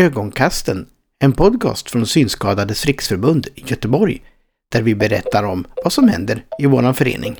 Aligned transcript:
Ögonkasten, 0.00 0.86
en 1.18 1.32
podcast 1.32 1.90
från 1.90 2.06
Synskadades 2.06 2.86
riksförbund 2.86 3.46
i 3.54 3.64
Göteborg, 3.66 4.22
där 4.72 4.82
vi 4.82 4.94
berättar 4.94 5.44
om 5.44 5.64
vad 5.84 5.92
som 5.92 6.08
händer 6.08 6.44
i 6.58 6.66
vår 6.66 6.92
förening. 6.92 7.36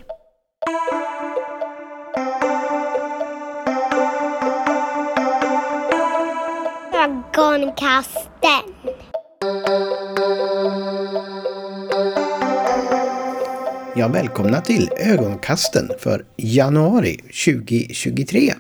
Ögonkasten. 6.95 8.75
Ja, 13.97 14.09
välkomna 14.09 14.61
till 14.61 14.91
Ögonkasten 14.97 15.91
för 15.99 16.25
januari 16.37 17.17
2023. 17.17 18.53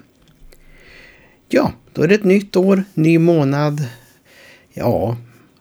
Ja, 1.53 1.73
då 1.93 2.03
är 2.03 2.09
det 2.09 2.15
ett 2.15 2.25
nytt 2.25 2.57
år, 2.57 2.85
ny 2.95 3.19
månad. 3.19 3.87
Ja, 4.73 5.17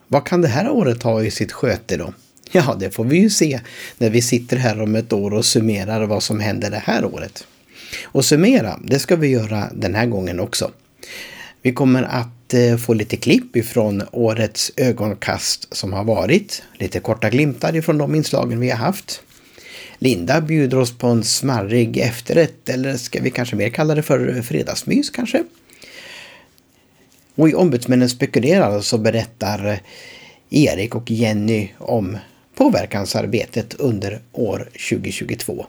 vad 0.08 0.26
kan 0.26 0.42
det 0.42 0.48
här 0.48 0.70
året 0.70 1.04
ha 1.04 1.24
i 1.24 1.32
sitt 1.32 1.52
sköte 1.52 1.98
då? 1.98 2.14
Ja, 2.52 2.76
det 2.80 2.92
får 2.92 3.06
vi 3.06 3.18
ju 3.18 3.30
se 3.30 3.60
när 3.98 4.10
vi 4.10 4.22
sitter 4.22 4.58
här 4.58 4.82
om 4.82 4.96
ett 4.96 5.14
år 5.14 5.34
och 5.34 5.46
summerar 5.46 6.06
vad 6.06 6.24
som 6.24 6.40
händer 6.40 6.72
det 6.72 6.84
här 6.86 7.06
året. 7.06 7.48
Och 8.04 8.26
summera, 8.26 8.80
det 8.84 9.00
ska 9.00 9.16
vi 9.16 9.28
göra 9.28 9.70
den 9.76 9.96
här 9.96 10.06
gången 10.06 10.40
också. 10.40 10.72
Vi 11.62 11.74
kommer 11.74 12.04
att 12.04 12.54
eh, 12.54 12.78
få 12.78 12.94
lite 12.94 13.18
klipp 13.18 13.56
ifrån 13.56 14.04
årets 14.12 14.72
ögonkast 14.78 15.76
som 15.76 15.94
har 15.94 16.04
varit. 16.04 16.64
Lite 16.74 17.00
korta 17.00 17.30
glimtar 17.30 17.76
ifrån 17.76 17.98
de 17.98 18.16
inslagen 18.16 18.60
vi 18.60 18.70
har 18.70 18.78
haft. 18.78 19.22
Linda 19.98 20.42
bjuder 20.42 20.78
oss 20.78 20.98
på 20.98 21.08
en 21.08 21.24
smarrig 21.24 21.98
efterrätt 21.98 22.70
eller 22.70 22.98
ska 22.98 23.22
vi 23.22 23.32
kanske 23.32 23.56
mer 23.56 23.70
kalla 23.70 23.96
det 23.96 24.04
för 24.04 24.42
fredagsmys 24.42 25.10
kanske? 25.10 25.44
Och 27.40 27.50
i 27.50 27.54
Ombudsmännen 27.54 28.10
spekulerar 28.10 28.82
så 28.82 28.98
berättar 28.98 29.68
eh, 29.68 29.78
Erik 30.50 30.96
och 30.96 31.12
Jenny 31.12 31.70
om 31.78 32.18
påverkansarbetet 32.56 33.74
under 33.74 34.20
år 34.32 34.70
2022. 34.90 35.66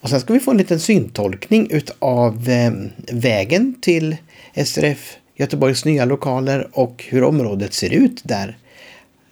Och 0.00 0.10
sen 0.10 0.20
ska 0.20 0.32
vi 0.32 0.40
få 0.40 0.50
en 0.50 0.56
liten 0.56 0.80
syntolkning 0.80 1.70
utav 1.70 2.48
eh, 2.48 2.72
vägen 3.12 3.74
till 3.80 4.16
SRF 4.64 5.16
Göteborgs 5.36 5.84
nya 5.84 6.04
lokaler 6.04 6.68
och 6.72 7.04
hur 7.08 7.24
området 7.24 7.74
ser 7.74 7.92
ut 7.92 8.20
där 8.24 8.58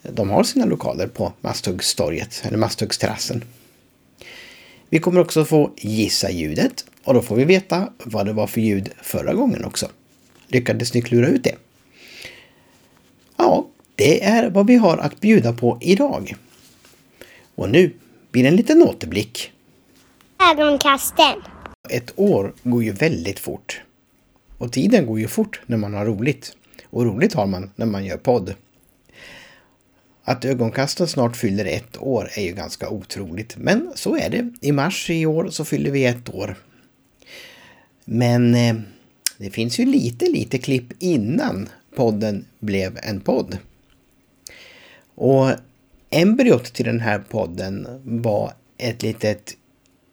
de 0.03 0.31
har 0.31 0.45
sina 0.45 0.65
lokaler 0.65 1.07
på 1.07 1.33
Masthuggstorget 1.41 2.43
eller 2.45 2.59
Masthuggsterrassen. 2.59 3.45
Vi 4.89 4.99
kommer 4.99 5.21
också 5.21 5.45
få 5.45 5.71
gissa 5.77 6.31
ljudet 6.31 6.85
och 7.05 7.15
då 7.15 7.23
får 7.23 7.37
vi 7.37 7.45
veta 7.45 7.89
vad 8.05 8.27
det 8.27 8.33
var 8.33 8.47
för 8.47 8.61
ljud 8.61 8.89
förra 9.03 9.35
gången 9.35 9.65
också. 9.65 9.89
Lyckades 10.49 10.95
ni 10.95 11.03
klura 11.03 11.27
ut 11.27 11.45
det? 11.45 11.57
Ja, 13.37 13.67
det 13.95 14.25
är 14.25 14.51
vad 14.51 14.67
vi 14.67 14.77
har 14.77 14.99
att 14.99 15.21
bjuda 15.21 15.53
på 15.53 15.79
idag. 15.81 16.35
Och 17.55 17.71
nu 17.71 17.93
blir 18.31 18.43
det 18.43 18.49
en 18.49 18.57
liten 18.57 18.83
återblick. 18.83 19.53
Ögonkasten. 20.53 21.43
Ett 21.91 22.13
år 22.17 22.55
går 22.63 22.85
ju 22.85 22.93
väldigt 22.93 23.39
fort. 23.39 23.81
Och 24.59 24.73
tiden 24.73 25.07
går 25.07 25.21
ju 25.21 25.29
fort 25.29 25.61
när 25.67 25.77
man 25.77 25.95
har 25.95 26.05
roligt. 26.05 26.57
Och 26.91 27.05
roligt 27.05 27.35
har 27.35 27.47
man 27.47 27.71
när 27.77 27.87
man 27.87 28.05
gör 28.05 28.17
podd. 28.17 28.55
Att 30.25 30.45
ögonkasten 30.45 31.09
snart 31.09 31.37
fyller 31.37 31.65
ett 31.65 32.03
år 32.03 32.31
är 32.35 32.43
ju 32.43 32.53
ganska 32.53 32.89
otroligt. 32.89 33.57
Men 33.57 33.93
så 33.95 34.17
är 34.17 34.31
det. 34.31 34.53
I 34.61 34.73
mars 34.73 35.11
i 35.11 35.27
år 35.27 35.49
så 35.51 35.65
fyller 35.65 35.91
vi 35.91 36.05
ett 36.05 36.35
år. 36.35 36.57
Men 38.05 38.55
eh, 38.55 38.75
det 39.39 39.51
finns 39.51 39.81
ju 39.81 39.85
lite, 39.85 40.27
lite 40.27 40.59
klipp 40.59 40.85
innan 40.99 41.69
podden 41.97 42.45
blev 42.59 42.99
en 43.03 43.21
podd. 43.21 43.59
Och 45.15 45.51
embryot 46.11 46.65
till 46.65 46.85
den 46.85 47.01
här 47.01 47.19
podden 47.19 47.87
var 48.05 48.53
ett 48.79 49.03
litet 49.03 49.57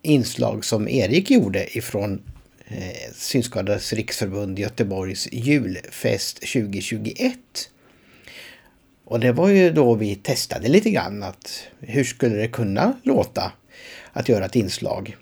inslag 0.01 0.65
som 0.65 0.87
Erik 0.87 1.31
gjorde 1.31 1.77
ifrån 1.77 2.21
eh, 2.67 3.13
Synskadades 3.13 3.93
riksförbund 3.93 4.59
Göteborgs 4.59 5.27
julfest 5.31 6.35
2021. 6.35 7.37
Och 9.05 9.19
det 9.19 9.31
var 9.31 9.49
ju 9.49 9.71
då 9.71 9.95
vi 9.95 10.15
testade 10.15 10.67
lite 10.67 10.89
grann 10.89 11.23
att 11.23 11.63
hur 11.79 12.03
skulle 12.03 12.35
det 12.35 12.47
kunna 12.47 12.93
låta 13.03 13.51
att 14.13 14.29
göra 14.29 14.45
ett 14.45 14.55
inslag. 14.55 15.15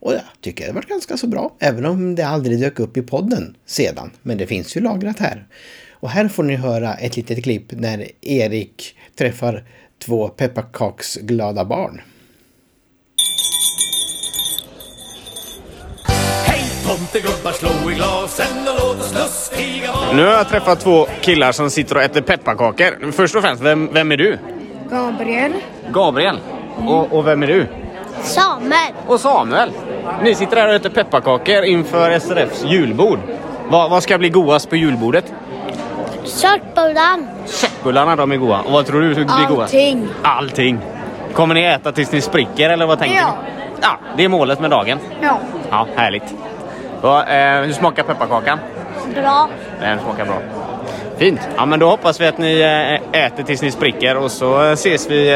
Och 0.00 0.12
jag 0.12 0.22
tycker 0.40 0.66
det 0.66 0.72
var 0.72 0.82
ganska 0.82 1.16
så 1.16 1.26
bra, 1.26 1.56
även 1.58 1.86
om 1.86 2.14
det 2.14 2.22
aldrig 2.22 2.60
dök 2.60 2.78
upp 2.78 2.96
i 2.96 3.02
podden 3.02 3.56
sedan. 3.66 4.10
Men 4.22 4.38
det 4.38 4.46
finns 4.46 4.76
ju 4.76 4.80
lagrat 4.80 5.18
här. 5.18 5.46
Och 5.92 6.10
här 6.10 6.28
får 6.28 6.42
ni 6.42 6.56
höra 6.56 6.94
ett 6.94 7.16
litet 7.16 7.42
klipp 7.42 7.72
när 7.72 8.08
Erik 8.20 8.96
träffar 9.14 9.64
två 9.98 10.28
pepparkaksglada 10.28 11.64
barn. 11.64 12.00
Tomtegubbar 16.86 17.52
slå 17.52 17.90
i 17.90 17.94
glasen 17.94 18.46
och 18.68 18.74
låt 18.78 19.00
oss 19.00 19.14
lustiga 19.14 19.92
vara 19.92 20.12
Nu 20.12 20.24
har 20.24 20.32
jag 20.32 20.48
träffat 20.48 20.80
två 20.80 21.06
killar 21.20 21.52
som 21.52 21.70
sitter 21.70 21.96
och 21.96 22.02
äter 22.02 22.20
pepparkakor. 22.20 23.12
Först 23.12 23.36
och 23.36 23.42
främst, 23.42 23.62
vem, 23.62 23.92
vem 23.92 24.12
är 24.12 24.16
du? 24.16 24.38
Gabriel. 24.90 25.52
Gabriel. 25.92 26.38
Och, 26.86 27.12
och 27.12 27.26
vem 27.26 27.42
är 27.42 27.46
du? 27.46 27.66
Samuel. 28.22 28.92
Och 29.06 29.20
Samuel. 29.20 29.70
Ni 30.22 30.34
sitter 30.34 30.56
här 30.56 30.68
och 30.68 30.74
äter 30.74 30.90
pepparkakor 30.90 31.64
inför 31.64 32.18
SRFs 32.18 32.64
julbord. 32.64 33.18
Vad, 33.68 33.90
vad 33.90 34.02
ska 34.02 34.18
bli 34.18 34.28
godast 34.28 34.70
på 34.70 34.76
julbordet? 34.76 35.32
Köttbullar. 36.24 37.18
Köttbullarna, 37.46 38.16
de 38.16 38.32
är 38.32 38.36
goda. 38.36 38.60
Och 38.66 38.72
vad 38.72 38.86
tror 38.86 39.00
du 39.00 39.14
blir 39.14 39.24
godast? 39.48 39.74
Allting. 39.74 40.08
Allting. 40.22 40.78
Kommer 41.32 41.54
ni 41.54 41.62
äta 41.62 41.92
tills 41.92 42.12
ni 42.12 42.20
spricker 42.20 42.70
eller 42.70 42.86
vad 42.86 42.98
tänker 42.98 43.16
Ja. 43.16 43.34
ni? 43.44 43.50
Ja, 43.82 43.98
det 44.16 44.24
är 44.24 44.28
målet 44.28 44.60
med 44.60 44.70
dagen. 44.70 44.98
Ja. 45.22 45.38
Ja, 45.70 45.86
härligt. 45.96 46.34
Och, 47.00 47.28
eh, 47.28 47.62
hur 47.64 47.72
smakar 47.72 48.02
pepparkakan? 48.02 48.58
Bra. 49.14 49.48
Den 49.80 49.98
smakar 50.00 50.24
bra. 50.24 50.38
Fint. 51.18 51.40
Ja, 51.56 51.66
men 51.66 51.78
då 51.78 51.88
hoppas 51.88 52.20
vi 52.20 52.26
att 52.26 52.38
ni 52.38 52.60
eh, 53.12 53.24
äter 53.24 53.42
tills 53.42 53.62
ni 53.62 53.70
spricker 53.70 54.16
och 54.16 54.30
så 54.30 54.60
ses 54.60 55.10
vi 55.10 55.32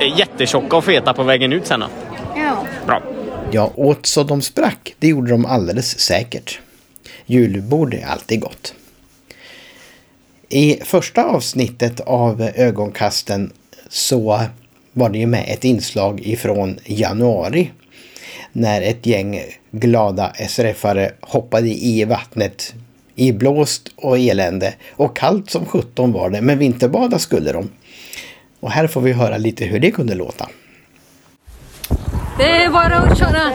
eh, 0.00 0.18
jättetjocka 0.18 0.76
och 0.76 0.84
feta 0.84 1.12
på 1.14 1.22
vägen 1.22 1.52
ut 1.52 1.66
sen 1.66 1.80
då. 1.80 1.86
Ja. 2.36 2.52
Bra. 2.86 3.00
Ja, 3.54 3.72
åt 3.74 4.06
så 4.06 4.22
de 4.22 4.42
sprack, 4.42 4.94
det 4.98 5.08
gjorde 5.08 5.30
de 5.30 5.46
alldeles 5.46 5.98
säkert. 5.98 6.60
Julbord 7.26 7.94
är 7.94 8.06
alltid 8.06 8.40
gott. 8.40 8.74
I 10.48 10.76
första 10.84 11.24
avsnittet 11.24 12.00
av 12.00 12.42
ögonkasten 12.54 13.52
så 13.88 14.40
var 14.92 15.08
det 15.08 15.18
ju 15.18 15.26
med 15.26 15.44
ett 15.48 15.64
inslag 15.64 16.20
ifrån 16.20 16.78
januari. 16.84 17.70
När 18.52 18.82
ett 18.82 19.06
gäng 19.06 19.40
glada 19.70 20.32
SRF-are 20.38 21.10
hoppade 21.20 21.68
i 21.68 22.04
vattnet 22.04 22.74
i 23.14 23.32
blåst 23.32 23.92
och 23.96 24.18
elände. 24.18 24.74
Och 24.90 25.16
kallt 25.16 25.50
som 25.50 25.66
17 25.66 26.12
var 26.12 26.30
det, 26.30 26.40
men 26.40 26.58
vinterbada 26.58 27.18
skulle 27.18 27.52
de. 27.52 27.70
Och 28.60 28.70
här 28.70 28.86
får 28.86 29.00
vi 29.00 29.12
höra 29.12 29.36
lite 29.36 29.64
hur 29.64 29.80
det 29.80 29.90
kunde 29.90 30.14
låta. 30.14 30.48
Det 32.38 32.64
är 32.64 32.70
bara 32.70 32.96
att 32.96 33.18
köra. 33.18 33.50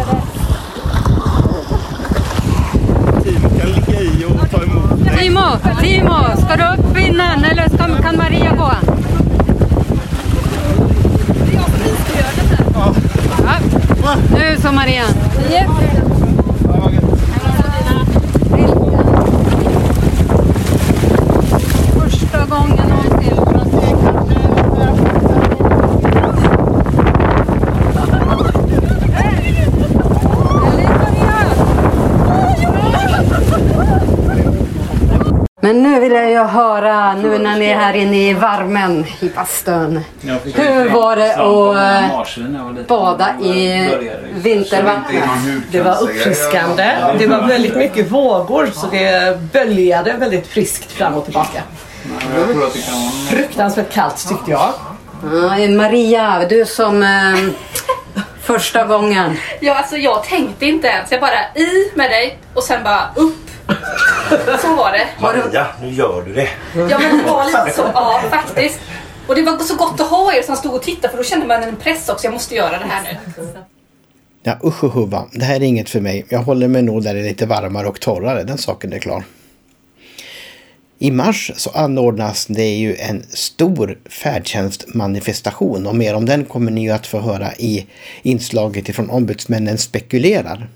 kan 3.59 3.69
ligga 3.72 4.01
i 4.01 4.25
och 4.25 4.51
ta 4.51 4.63
emot 4.63 5.17
Timo, 5.19 5.41
Timo, 5.81 6.38
ska 6.38 6.56
du 6.56 6.63
upp 6.63 6.97
innan 6.97 7.44
eller 7.44 7.69
ska, 7.69 8.01
kan 8.01 8.18
Maria 8.18 8.56
gå? 8.56 8.72
Ja. 12.73 14.16
Nu 14.34 14.57
så 14.62 14.72
Maria. 14.72 15.03
Första 21.94 22.45
gången 22.45 22.89
någonsin. 22.89 23.50
Men 35.79 35.91
nu 35.91 35.99
vill 35.99 36.11
jag 36.11 36.29
ju 36.29 36.37
höra, 36.37 37.13
nu 37.13 37.37
när 37.37 37.59
ni 37.59 37.65
är 37.65 37.75
här 37.75 37.93
inne 37.93 38.29
i 38.29 38.33
värmen 38.33 39.05
i 39.19 39.29
bastun. 39.29 40.01
Hur 40.55 40.89
var 40.89 41.15
det 41.15 41.33
att 41.33 42.11
eh, 42.79 42.85
bada 42.87 43.39
i 43.41 43.89
vintervattnet? 44.33 45.23
Det 45.71 45.81
var 45.81 46.03
uppfriskande. 46.03 46.91
Det 47.19 47.27
var 47.27 47.47
väldigt 47.47 47.75
mycket 47.75 48.11
vågor 48.11 48.71
så 48.73 48.87
det 48.87 49.39
böljade 49.53 50.13
väldigt 50.13 50.47
friskt 50.47 50.91
fram 50.91 51.13
och 51.13 51.25
tillbaka. 51.25 51.61
Fruktansvärt 53.29 53.93
kallt 53.93 54.29
tyckte 54.29 54.51
jag. 54.51 54.73
Ja, 55.33 55.69
Maria, 55.69 56.45
du 56.49 56.65
som 56.65 57.03
eh, 57.03 57.35
första 58.41 58.85
gången. 58.85 59.37
Ja, 59.59 59.75
alltså 59.75 59.97
jag 59.97 60.23
tänkte 60.23 60.65
inte 60.65 60.87
ens. 60.87 61.11
Jag 61.11 61.21
bara 61.21 61.39
i 61.55 61.91
med 61.95 62.11
dig 62.11 62.39
och 62.53 62.63
sen 62.63 62.83
bara 62.83 63.01
upp. 63.15 63.49
Så 64.61 64.75
var 64.75 64.91
det. 64.91 65.07
Maria, 65.21 65.67
nu 65.81 65.89
gör 65.89 66.21
du 66.21 66.33
det. 66.33 66.49
Ja 66.75 66.99
men 66.99 67.17
det 67.17 67.23
var 67.23 67.45
lite 67.45 67.75
så, 67.75 67.91
ja 67.93 68.23
faktiskt. 68.29 68.79
Och 69.27 69.35
det 69.35 69.41
var 69.41 69.57
så 69.57 69.75
gott 69.75 69.99
att 69.99 70.09
ha 70.09 70.33
er 70.33 70.41
som 70.41 70.55
stod 70.55 70.73
och 70.73 70.81
tittade 70.81 71.09
för 71.09 71.17
då 71.17 71.23
kände 71.23 71.47
man 71.47 71.63
en 71.63 71.75
press 71.75 72.09
också. 72.09 72.25
Jag 72.25 72.33
måste 72.33 72.55
göra 72.55 72.79
det 72.79 72.85
här 72.85 73.03
nu. 73.03 73.47
Ja 74.43 74.57
usch 74.63 74.83
och 74.83 74.93
huva, 74.93 75.25
det 75.31 75.45
här 75.45 75.55
är 75.55 75.63
inget 75.63 75.89
för 75.89 76.01
mig. 76.01 76.25
Jag 76.29 76.39
håller 76.39 76.67
mig 76.67 76.81
nog 76.81 77.03
där 77.03 77.13
det 77.13 77.19
är 77.19 77.23
lite 77.23 77.45
varmare 77.45 77.87
och 77.87 77.99
torrare, 77.99 78.43
den 78.43 78.57
saken 78.57 78.93
är 78.93 78.99
klar. 78.99 79.23
I 81.01 81.11
mars 81.11 81.51
så 81.55 81.69
anordnas 81.69 82.45
det 82.45 82.69
ju 82.75 82.95
en 82.95 83.23
stor 83.29 83.97
färdtjänstmanifestation 84.09 85.87
och 85.87 85.95
mer 85.95 86.15
om 86.15 86.25
den 86.25 86.45
kommer 86.45 86.71
ni 86.71 86.81
ju 86.81 86.89
att 86.89 87.07
få 87.07 87.19
höra 87.19 87.53
i 87.53 87.85
inslaget 88.21 88.89
ifrån 88.89 89.09
Ombudsmännen 89.09 89.77
spekulerar. 89.77 90.69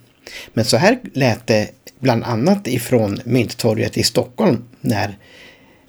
Men 0.53 0.65
så 0.65 0.77
här 0.77 1.00
lät 1.13 1.47
det 1.47 1.69
bland 2.03 2.23
annat 2.23 2.67
ifrån 2.67 3.19
Mynttorget 3.23 3.97
i 3.97 4.03
Stockholm 4.03 4.63
när 4.81 5.17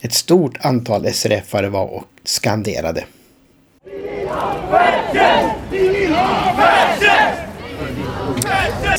ett 0.02 0.12
stort 0.12 0.56
antal 0.60 1.06
SRF-are 1.06 1.68
var 1.68 1.86
och 1.86 2.04
skanderade. 2.24 3.04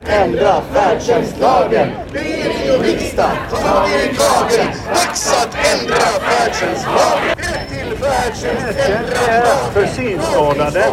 Ändra 0.07 0.61
färdtjänstlagen. 0.73 1.89
Regering 2.13 2.77
och 2.77 2.83
riksdag, 2.83 3.31
ta 3.49 3.89
er 3.89 4.11
i 4.11 4.15
kragen. 4.15 4.67
Dags 4.87 5.33
att 5.33 5.57
ändra 5.73 5.95
färdtjänstlagen. 5.95 7.35
Till 7.69 7.97
färdtjänst, 7.97 8.79
ändra 8.89 9.55
för 9.73 9.85
synskadade 9.85 10.89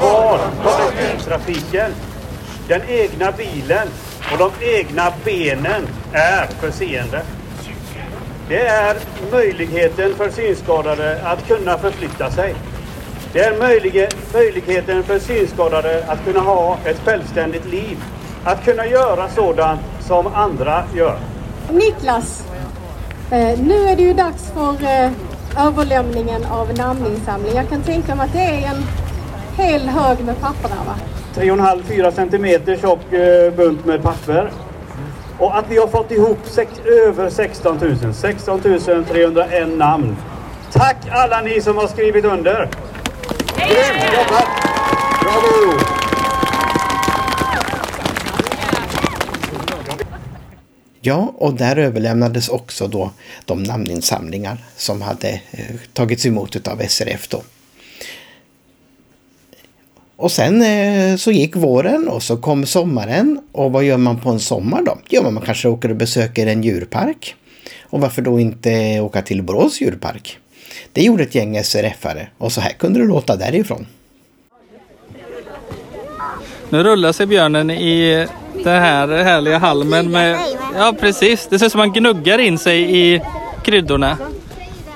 var 0.00 0.40
kollektivtrafiken, 0.62 1.92
den 2.68 2.80
egna 2.88 3.32
bilen 3.32 3.88
och 4.32 4.38
de 4.38 4.50
egna 4.66 5.12
benen 5.24 5.88
är 6.12 6.46
för 6.46 6.70
seende. 6.70 7.22
Det 8.48 8.66
är 8.66 8.96
möjligheten 9.32 10.14
för 10.14 10.30
synskadade 10.30 11.22
att 11.24 11.46
kunna 11.48 11.78
förflytta 11.78 12.30
sig. 12.30 12.54
Det 13.32 13.40
är 13.40 13.58
möjligheten 14.32 15.02
för 15.02 15.18
synskadade 15.18 16.04
att 16.08 16.24
kunna 16.24 16.40
ha 16.40 16.78
ett 16.84 17.00
självständigt 17.04 17.66
liv. 17.66 17.98
Att 18.44 18.64
kunna 18.64 18.86
göra 18.86 19.28
sådant 19.28 19.80
som 20.00 20.26
andra 20.26 20.84
gör. 20.94 21.18
Niklas, 21.70 22.44
eh, 23.30 23.58
nu 23.58 23.88
är 23.88 23.96
det 23.96 24.02
ju 24.02 24.14
dags 24.14 24.50
för 24.54 24.72
eh, 24.72 25.10
överlämningen 25.66 26.44
av 26.44 26.74
namninsamling. 26.74 27.54
Jag 27.54 27.68
kan 27.68 27.82
tänka 27.82 28.14
mig 28.14 28.26
att 28.26 28.32
det 28.32 28.38
är 28.38 28.68
en 28.68 28.82
hel 29.56 29.88
hög 29.88 30.24
med 30.24 30.40
papper 30.40 30.68
där 30.68 30.84
va? 30.86 30.94
3,5-4 31.34 32.10
centimeter 32.10 32.76
tjock 32.76 33.12
eh, 33.12 33.54
bunt 33.54 33.84
med 33.84 34.02
papper. 34.02 34.50
Och 35.38 35.58
att 35.58 35.64
vi 35.70 35.76
har 35.76 35.86
fått 35.86 36.10
ihop 36.10 36.38
sex, 36.44 36.70
över 37.06 37.30
16 37.30 37.78
000, 38.02 38.14
16 38.14 38.60
301 38.60 39.68
namn. 39.78 40.16
Tack 40.72 40.96
alla 41.10 41.40
ni 41.40 41.60
som 41.60 41.76
har 41.76 41.86
skrivit 41.86 42.24
under! 42.24 42.68
Grymt 43.56 44.12
jobbat! 44.12 44.48
Bravo! 45.22 46.00
Ja, 51.00 51.34
och 51.36 51.54
där 51.54 51.76
överlämnades 51.76 52.48
också 52.48 52.88
då 52.88 53.10
de 53.44 53.62
namninsamlingar 53.62 54.58
som 54.76 55.02
hade 55.02 55.28
eh, 55.50 55.64
tagits 55.92 56.26
emot 56.26 56.68
av 56.68 56.82
SRF 56.88 57.28
då. 57.28 57.42
Och 60.20 60.32
sen 60.32 60.62
eh, 60.62 61.16
så 61.16 61.30
gick 61.30 61.56
våren 61.56 62.08
och 62.08 62.22
så 62.22 62.36
kom 62.36 62.66
sommaren. 62.66 63.40
Och 63.52 63.72
vad 63.72 63.84
gör 63.84 63.96
man 63.96 64.20
på 64.20 64.30
en 64.30 64.40
sommar 64.40 64.82
då? 64.82 64.98
Ja, 65.08 65.30
man 65.30 65.42
kanske 65.42 65.68
åker 65.68 65.90
och 65.90 65.96
besöker 65.96 66.46
en 66.46 66.62
djurpark. 66.62 67.34
Och 67.82 68.00
varför 68.00 68.22
då 68.22 68.40
inte 68.40 69.00
åka 69.00 69.22
till 69.22 69.42
Borås 69.42 69.80
djurpark? 69.80 70.38
Det 70.92 71.02
gjorde 71.02 71.22
ett 71.22 71.34
gäng 71.34 71.58
SRF-are 71.58 72.26
och 72.38 72.52
så 72.52 72.60
här 72.60 72.72
kunde 72.72 73.00
det 73.00 73.06
låta 73.06 73.36
därifrån. 73.36 73.86
Nu 76.68 76.82
rullar 76.82 77.12
sig 77.12 77.26
björnen 77.26 77.70
i 77.70 78.26
den 78.64 78.82
här 78.82 79.08
härliga 79.08 79.58
halmen 79.58 80.10
med... 80.10 80.38
Ja 80.76 80.94
precis, 81.00 81.46
det 81.50 81.58
ser 81.58 81.66
ut 81.66 81.72
som 81.72 81.78
man 81.78 81.92
gnuggar 81.92 82.38
in 82.38 82.58
sig 82.58 82.96
i 82.98 83.22
kryddorna. 83.64 84.18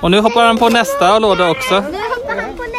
Och 0.01 0.11
nu 0.11 0.19
hoppar 0.19 0.45
han 0.45 0.57
på 0.57 0.69
nästa 0.69 1.19
låda 1.19 1.49
också. 1.49 1.73
Nu 1.73 1.81
hoppar 1.81 2.41
han 2.41 2.57
på 2.57 2.63
nästa. 2.63 2.75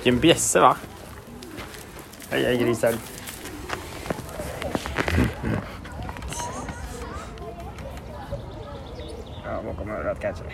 Vilken 0.00 0.20
bjässe 0.20 0.60
va? 0.60 0.76
Hej, 2.30 2.44
hej 2.44 2.56
grisen. 2.56 2.94
Ja, 9.44 9.62
bakom 9.66 9.90
örat 9.90 10.20
kanske. 10.20 10.44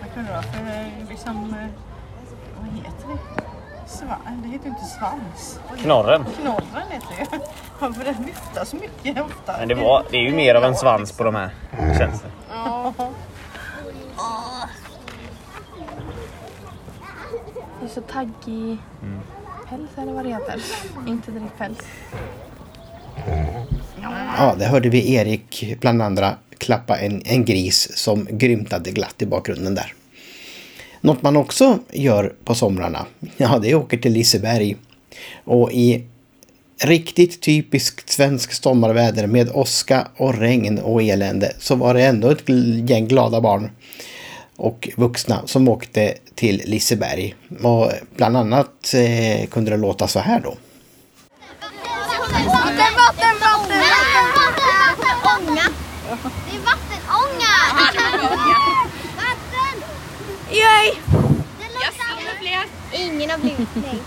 Vad 0.00 0.14
kan 0.14 0.24
det 0.24 0.30
vara 0.30 0.42
för 0.42 1.08
liksom... 1.08 1.54
Vad 2.60 2.68
heter 2.68 3.08
det? 3.08 3.42
Sva 3.88 4.16
det 4.42 4.48
heter 4.48 4.64
ju 4.64 4.70
inte 4.70 4.84
svans. 4.84 5.60
Knorren. 5.82 6.24
Knorren 6.40 6.88
heter 6.90 7.16
det. 7.30 7.40
Varför 7.78 8.04
den 8.04 8.24
viftar 8.24 8.64
så 8.64 8.76
mycket 8.76 9.22
ofta? 9.24 9.56
Men 9.58 9.68
det, 9.68 9.74
var, 9.74 10.04
det 10.10 10.16
är 10.16 10.22
ju 10.22 10.34
mer 10.34 10.54
av 10.54 10.64
en 10.64 10.76
svans 10.76 11.12
på 11.12 11.24
de 11.24 11.34
här, 11.34 11.50
känns 11.98 12.22
det. 12.22 12.30
Ja. 12.50 12.94
Det 17.80 17.86
är 17.86 17.88
så 17.88 18.00
taggig 18.00 18.76
Mm. 19.02 19.20
päls 19.68 19.90
eller 19.98 20.12
vad 20.12 20.24
det 20.24 20.28
heter. 20.30 20.62
Inte 21.08 21.30
direkt 21.30 21.58
päls. 21.58 21.78
Ja, 24.38 24.54
där 24.58 24.68
hörde 24.68 24.88
vi 24.88 25.14
Erik 25.14 25.76
bland 25.80 26.02
andra 26.02 26.34
klappa 26.58 26.96
en, 26.98 27.22
en 27.24 27.44
gris 27.44 27.88
som 27.94 28.26
grymtade 28.30 28.90
glatt 28.90 29.22
i 29.22 29.26
bakgrunden 29.26 29.74
där. 29.74 29.94
Något 31.00 31.22
man 31.22 31.36
också 31.36 31.78
gör 31.90 32.34
på 32.44 32.54
somrarna, 32.54 33.06
ja 33.36 33.58
det 33.58 33.70
är 33.70 33.76
att 33.76 33.82
åka 33.84 33.96
till 33.98 34.12
Liseberg. 34.12 34.76
Och 35.44 35.72
i 35.72 36.06
riktigt 36.84 37.40
typiskt 37.40 38.10
svenskt 38.10 38.62
sommarväder 38.62 39.26
med 39.26 39.50
åska 39.54 40.08
och 40.16 40.38
regn 40.38 40.78
och 40.78 41.02
elände 41.02 41.52
så 41.58 41.74
var 41.74 41.94
det 41.94 42.02
ändå 42.06 42.30
ett 42.30 42.48
gäng 42.90 43.08
glada 43.08 43.40
barn 43.40 43.70
och 44.60 44.88
vuxna 44.96 45.42
som 45.46 45.68
åkte 45.68 46.14
till 46.34 46.62
Liseberg. 46.66 47.34
Och 47.62 47.92
bland 48.16 48.36
annat 48.36 48.94
eh, 48.94 49.46
kunde 49.48 49.70
det 49.70 49.76
låta 49.76 50.08
så 50.08 50.18
här 50.18 50.40
då. 50.40 50.56
Vatten, 51.60 52.94
vatten, 52.96 53.36
vatten, 53.40 53.82
vattenånga. 55.00 55.66
Det 56.46 56.56
är 56.56 56.60
vattenånga. 56.70 57.54
Vatten. 59.16 59.82
Yay. 60.50 60.94
Ingen 62.92 63.30
har 63.30 63.38
blivit 63.38 63.68
nej. 63.74 63.98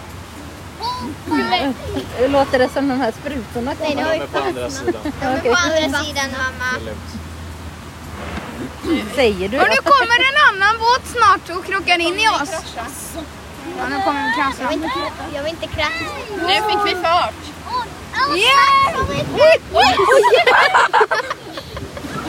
Låter 2.30 2.60
det 2.60 2.70
som 2.70 2.88
de 2.88 3.00
här 3.00 3.12
sprutorna 3.12 3.74
Nej, 3.82 3.96
det 3.96 4.04
var 4.04 4.14
ju 4.14 4.28
på 4.28 4.40
andra 4.40 4.70
sidan. 4.70 5.02
De 5.22 5.26
är 5.26 5.42
på 5.42 5.56
andra 5.56 6.00
sidan 6.00 6.30
mamma. 6.32 6.94
Säger 9.16 9.50
du? 9.50 9.60
Och 9.60 9.68
nu 9.70 9.76
kommer 9.92 10.20
en 10.30 10.38
annan 10.54 10.78
båt 10.80 11.02
snart 11.06 11.58
och 11.58 11.66
krockar 11.66 12.00
in 12.00 12.20
i 12.20 12.28
oss. 12.28 12.52
Ja, 13.78 13.88
nu 13.90 14.02
kommer 14.06 14.28
vi 14.28 14.34
krascha. 14.36 14.64
Jag 14.64 14.70
vill 14.70 14.84
inte, 14.84 15.00
jag 15.36 15.44
vill 15.44 15.54
inte 15.54 15.68
krascha. 15.68 16.06
Nu 16.48 16.54
fick 16.54 16.96
vi 16.96 17.02
fart. 17.04 17.34
Yeah! 18.36 18.94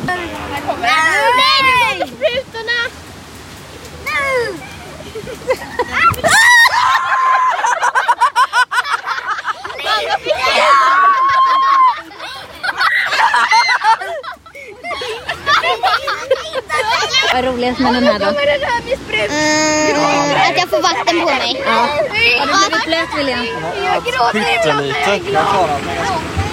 Nej, 0.07 0.31
nu 0.55 0.67
kommer 0.67 2.07
sprutorna! 2.07 2.79
Nu! 4.05 4.59
Vad 17.35 17.45
är 17.45 17.53
roligast 17.53 17.81
med 17.81 17.95
den 17.95 18.05
här 18.05 18.19
då? 18.19 18.27
att 18.27 18.33
jag 20.57 20.69
får 20.69 20.83
vatten 20.83 21.21
på 21.21 21.27
mig. 21.27 21.63
Ja. 21.67 21.73
Har 21.73 22.47
du 22.47 22.69
blivit 22.69 22.87
blöt 22.87 23.19
William? 23.19 23.47
Jag 23.85 24.05
gråter 24.05 24.61
ibland 24.61 24.87
när 24.87 25.01
jag 25.01 25.15
är 25.15 25.19
glad. 25.19 25.45
Att 25.45 26.44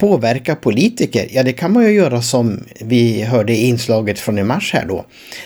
påverka 0.00 0.56
politiker, 0.56 1.28
ja 1.30 1.42
det 1.42 1.52
kan 1.52 1.72
man 1.72 1.84
ju 1.84 1.92
göra 1.92 2.22
som 2.22 2.64
vi 2.80 3.22
hörde 3.22 3.52
i 3.52 3.66
inslaget 3.66 4.18
från 4.18 4.38
i 4.38 4.42
mars 4.42 4.72
här 4.72 4.86
då. 4.86 5.04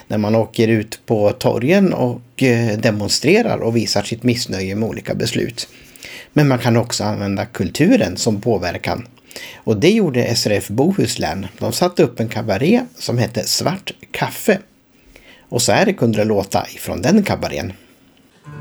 När 0.09 0.19
man 0.19 0.35
åker 0.35 0.69
ut 0.69 1.01
på 1.07 1.33
torgen 1.33 1.93
och 1.93 2.43
eh, 2.43 2.79
demonstrerar 2.79 3.59
och 3.59 3.77
visar 3.77 4.03
sitt 4.03 4.23
missnöje 4.23 4.75
med 4.75 4.89
olika 4.89 5.15
beslut. 5.15 5.69
Men 6.33 6.49
man 6.49 6.59
kan 6.59 6.77
också 6.77 7.05
använda 7.05 7.47
kulturen 7.47 8.17
som 8.17 8.41
påverkan. 8.41 9.07
Och 9.55 9.77
det 9.77 9.91
gjorde 9.91 10.35
SRF 10.37 10.69
Bohuslän. 10.69 11.47
De 11.59 11.73
satte 11.73 12.03
upp 12.03 12.21
en 12.21 12.29
kabaré 12.29 12.81
som 12.99 13.19
hette 13.19 13.47
Svart 13.47 13.93
kaffe. 14.11 14.59
Och 15.49 15.63
så 15.63 15.73
här 15.73 15.93
kunde 15.93 16.19
det 16.19 16.25
låta 16.25 16.67
ifrån 16.75 17.03
den 17.03 17.23
kabarén. 17.23 17.73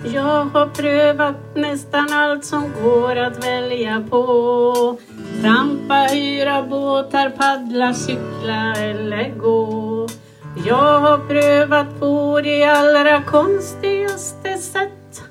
Jag 0.03 0.45
har 0.45 0.67
prövat 0.67 1.55
nästan 1.55 2.13
allt 2.13 2.45
som 2.45 2.71
går 2.83 3.15
att 3.15 3.45
välja 3.45 4.03
på. 4.09 4.97
Trampa, 5.41 5.93
hyra 5.93 6.63
båtar, 6.63 7.29
paddla, 7.29 7.93
cykla 7.93 8.75
eller 8.75 9.29
gå. 9.37 10.07
Jag 10.65 10.99
har 10.99 11.17
prövat 11.17 11.99
på 11.99 12.41
de 12.43 12.63
allra 12.63 13.23
konstigaste 13.23 14.57
sätt. 14.57 15.23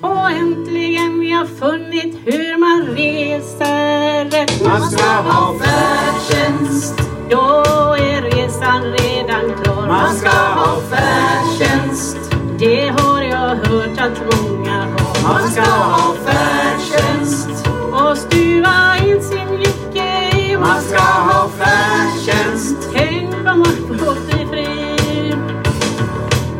Och 0.00 0.30
äntligen 0.30 1.22
jag 1.22 1.48
funnit 1.48 2.18
hur 2.24 2.58
man 2.58 2.96
reser 2.96 4.24
rätt. 4.24 4.64
Man 4.64 4.82
ska 4.82 5.06
ha 5.06 5.58
färdtjänst. 5.58 7.00
Då 7.30 7.64
är 7.98 8.22
resan 8.22 8.82
redan 8.82 9.62
klar. 9.62 9.86
Man 9.86 10.14
ska 10.14 10.30
ha 10.30 10.80
färdtjänst. 10.80 12.25
Det 12.58 12.88
har 12.88 13.22
jag 13.22 13.56
hört 13.56 13.98
att 13.98 14.40
många 14.40 14.80
har. 14.80 15.22
Man 15.22 15.50
ska 15.50 15.62
ha 15.62 16.14
färdtjänst. 16.14 17.68
Och 17.92 18.18
stuva 18.18 18.96
in 19.04 19.22
sin 19.22 19.56
lycka 19.58 20.38
i. 20.38 20.56
Man 20.56 20.80
ska 20.82 21.02
ha 21.02 21.48
färdtjänst. 21.48 22.88
Tänk 22.92 23.34
vad 23.44 23.58
man 23.58 23.98
fått 23.98 24.26
bli 24.26 24.46
fri. 24.46 25.34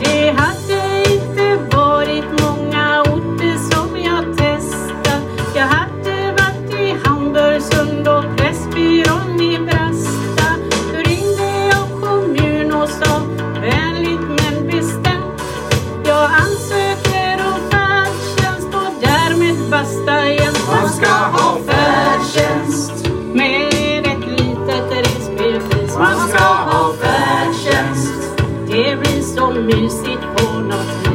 Det 0.00 0.30
hade 0.30 1.12
inte 1.12 1.76
varit 1.76 2.24
många 2.42 3.02
orter 3.02 3.58
som 3.70 4.00
jag 4.00 4.36
testat. 4.36 5.22
Jag 5.54 5.66
hade 5.66 6.32
varit 6.32 6.80
i 6.80 6.96
Hamburgsund 7.04 8.08
och 8.08 8.35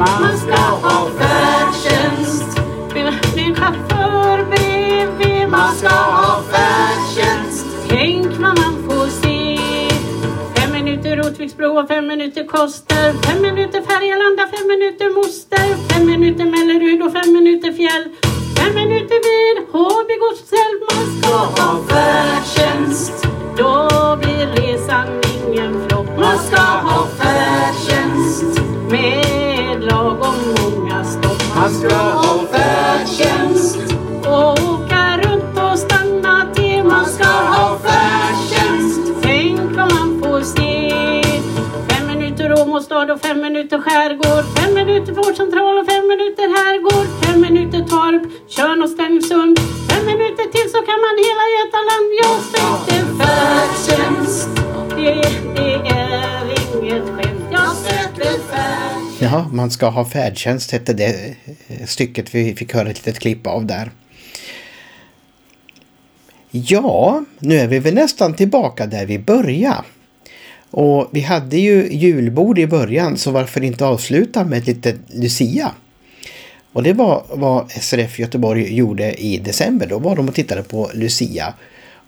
Man 0.02 0.38
ska 0.38 0.56
ha 0.56 1.10
färdtjänst. 1.20 2.60
Min 3.36 3.56
chaufför 3.56 4.46
bredvid. 4.50 5.50
Man 5.50 5.76
ska 5.76 5.90
ha 5.90 6.44
färdtjänst. 6.52 7.66
Tänk 7.90 8.26
vad 8.26 8.60
man 8.60 8.84
får 8.90 9.08
se. 9.08 9.58
Fem 10.56 10.72
minuter 10.72 11.18
Rotviksbro 11.18 11.80
och 11.80 11.88
fem 11.88 12.08
minuter 12.08 12.44
Koster. 12.48 13.14
Fem 13.14 13.42
minuter 13.42 13.82
Färgelanda, 13.82 14.48
fem 14.58 14.68
minuter 14.68 15.10
Moster. 15.16 15.94
Fem 15.94 16.06
minuter 16.06 16.46
Mellerud 16.46 17.02
och 17.02 17.12
fem 17.12 17.34
minuter 17.34 17.72
Fjäll. 17.72 18.06
Fem 18.58 18.76
minuter 18.76 19.20
vid 19.28 19.56
Håby 19.72 20.16
godshäll. 20.24 20.74
Man 20.90 21.22
ska 21.22 21.62
ha 21.62 21.84
färdtjänst. 21.88 23.28
Då 23.58 23.91
skärgård. 43.92 44.46
Fem 44.58 44.74
minuter 44.74 45.14
vårdcentral 45.14 45.78
och 45.80 45.86
fem 45.92 46.06
minuter 46.14 46.48
herrgård. 46.58 47.08
Fem 47.24 47.42
minuter 47.42 47.82
Torp, 47.94 48.24
Tjörn 48.54 48.80
och 48.84 48.90
Stenungsund. 48.90 49.56
Fem 49.90 50.04
minuter 50.12 50.46
till 50.56 50.68
så 50.74 50.80
kan 50.90 51.00
man 51.06 51.16
hela 51.28 51.46
Götaland. 51.56 52.08
Jag 52.24 52.38
sätter 52.52 53.02
färdtjänst. 53.20 54.50
Det, 54.98 55.14
det 55.56 55.74
är 55.90 56.44
inget 56.82 57.06
skämt. 57.16 57.46
Jag 57.52 57.72
sätter 57.86 58.32
färdtjänst. 58.52 59.22
Ja, 59.22 59.50
man 59.54 59.72
ska 59.72 59.90
ha 59.90 60.06
färdtjänst 60.06 60.72
hette 60.72 60.94
det 60.94 61.36
eh, 61.68 61.86
stycket 61.86 62.36
vi 62.36 62.56
fick 62.56 62.74
höra 62.74 62.90
ett 62.90 63.06
litet 63.06 63.20
klipp 63.20 63.48
av 63.48 63.66
där. 63.66 63.92
Ja, 66.52 67.24
nu 67.40 67.56
är 67.56 67.68
vi 67.68 67.80
väl 67.80 67.94
nästan 67.94 68.36
tillbaka 68.36 68.86
där 68.86 69.06
vi 69.06 69.20
började. 69.20 69.84
Och 70.72 71.10
vi 71.12 71.22
hade 71.22 71.58
ju 71.58 71.94
julbord 71.94 72.60
i 72.60 72.68
början 72.68 73.18
så 73.18 73.32
varför 73.32 73.64
inte 73.64 73.86
avsluta 73.86 74.44
med 74.44 74.60
ett 74.60 74.68
litet 74.68 74.96
Lucia? 75.08 75.72
Och 76.74 76.84
det 76.84 76.94
var 76.94 77.24
vad 77.30 77.72
SRF 77.72 78.20
Göteborg 78.20 78.76
gjorde 78.76 79.14
i 79.14 79.38
december. 79.38 79.88
Då 79.88 80.00
var 80.00 80.16
de 80.16 80.28
och 80.28 80.36
tittade 80.36 80.64
på 80.64 80.92
Lucia. 80.94 81.54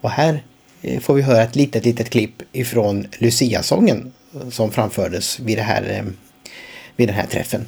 Och 0.01 0.10
här 0.10 0.43
eh, 0.82 1.00
får 1.00 1.13
vi 1.13 1.22
höra 1.22 1.43
ett 1.43 1.55
litet, 1.55 1.86
litet 1.86 2.10
klipp 2.10 2.41
ifrån 2.51 3.08
Lucia-sången 3.17 4.13
som 4.50 4.72
framfördes 4.72 5.39
vid, 5.39 5.58
det 5.58 5.62
här, 5.62 5.84
eh, 5.89 6.12
vid 6.96 7.08
den 7.08 7.15
här 7.15 7.27
träffen. 7.27 7.65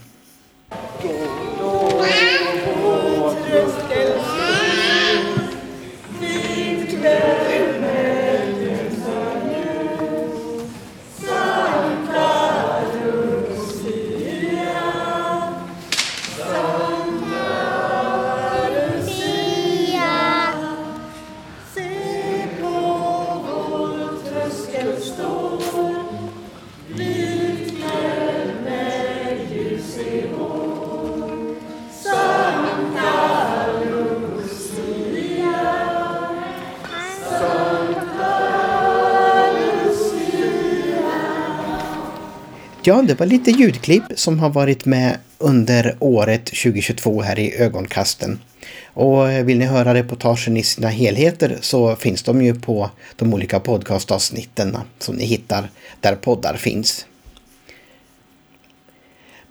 Ja, 42.88 43.02
det 43.02 43.20
var 43.20 43.26
lite 43.26 43.52
ljudklipp 43.52 44.04
som 44.16 44.40
har 44.40 44.50
varit 44.50 44.86
med 44.86 45.18
under 45.38 45.96
året 46.00 46.46
2022 46.46 47.22
här 47.22 47.40
i 47.40 47.56
ögonkasten. 47.58 48.40
Och 48.86 49.32
eh, 49.32 49.46
vill 49.46 49.58
ni 49.58 49.66
höra 49.66 49.94
reportagen 49.94 50.58
i 50.58 50.64
sina 50.64 50.88
helheter 50.88 51.58
så 51.62 51.96
finns 51.96 52.24
de 52.24 52.42
ju 52.42 52.56
på 52.56 52.90
de 53.16 53.34
olika 53.34 53.60
podcastavsnitten 53.60 54.78
som 55.00 55.16
ni 55.16 55.26
hittar 55.26 55.70
där 56.00 56.16
poddar 56.16 56.58
finns. 56.58 57.06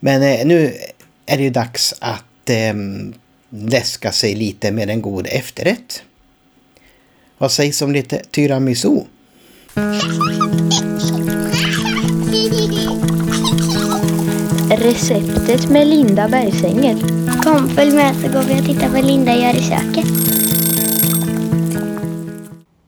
Men 0.01 0.23
eh, 0.23 0.47
nu 0.47 0.75
är 1.27 1.37
det 1.37 1.43
ju 1.43 1.51
dags 1.51 1.95
att 1.99 2.51
eh, 2.51 2.75
läska 3.51 4.13
sig 4.13 4.35
lite 4.35 4.73
med 4.73 4.91
en 4.91 5.03
god 5.03 5.27
efterrätt. 5.27 6.03
Vad 7.39 7.53
sägs 7.53 7.83
om 7.83 7.93
lite 7.93 8.23
tiramisu? 8.31 9.01
Receptet 14.77 15.71
med 15.71 15.87
Linda 15.87 16.29
Bergsänger. 16.29 16.97
Kom, 17.43 17.69
följ 17.69 17.95
med 17.95 18.17
så 18.17 18.29
går 18.29 18.43
vi 18.43 18.61
och 18.61 18.65
tittar 18.65 18.89
vad 18.89 19.05
Linda 19.05 19.35
gör 19.35 19.57
i 19.57 19.63
köket. 19.63 20.07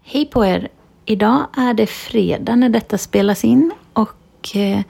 Hej 0.04 0.26
på 0.26 0.46
er! 0.46 0.68
Idag 1.04 1.46
är 1.56 1.74
det 1.74 1.86
fredag 1.86 2.56
när 2.56 2.68
detta 2.68 2.98
spelas 2.98 3.44
in 3.44 3.72
och 3.92 4.56
eh, 4.56 4.80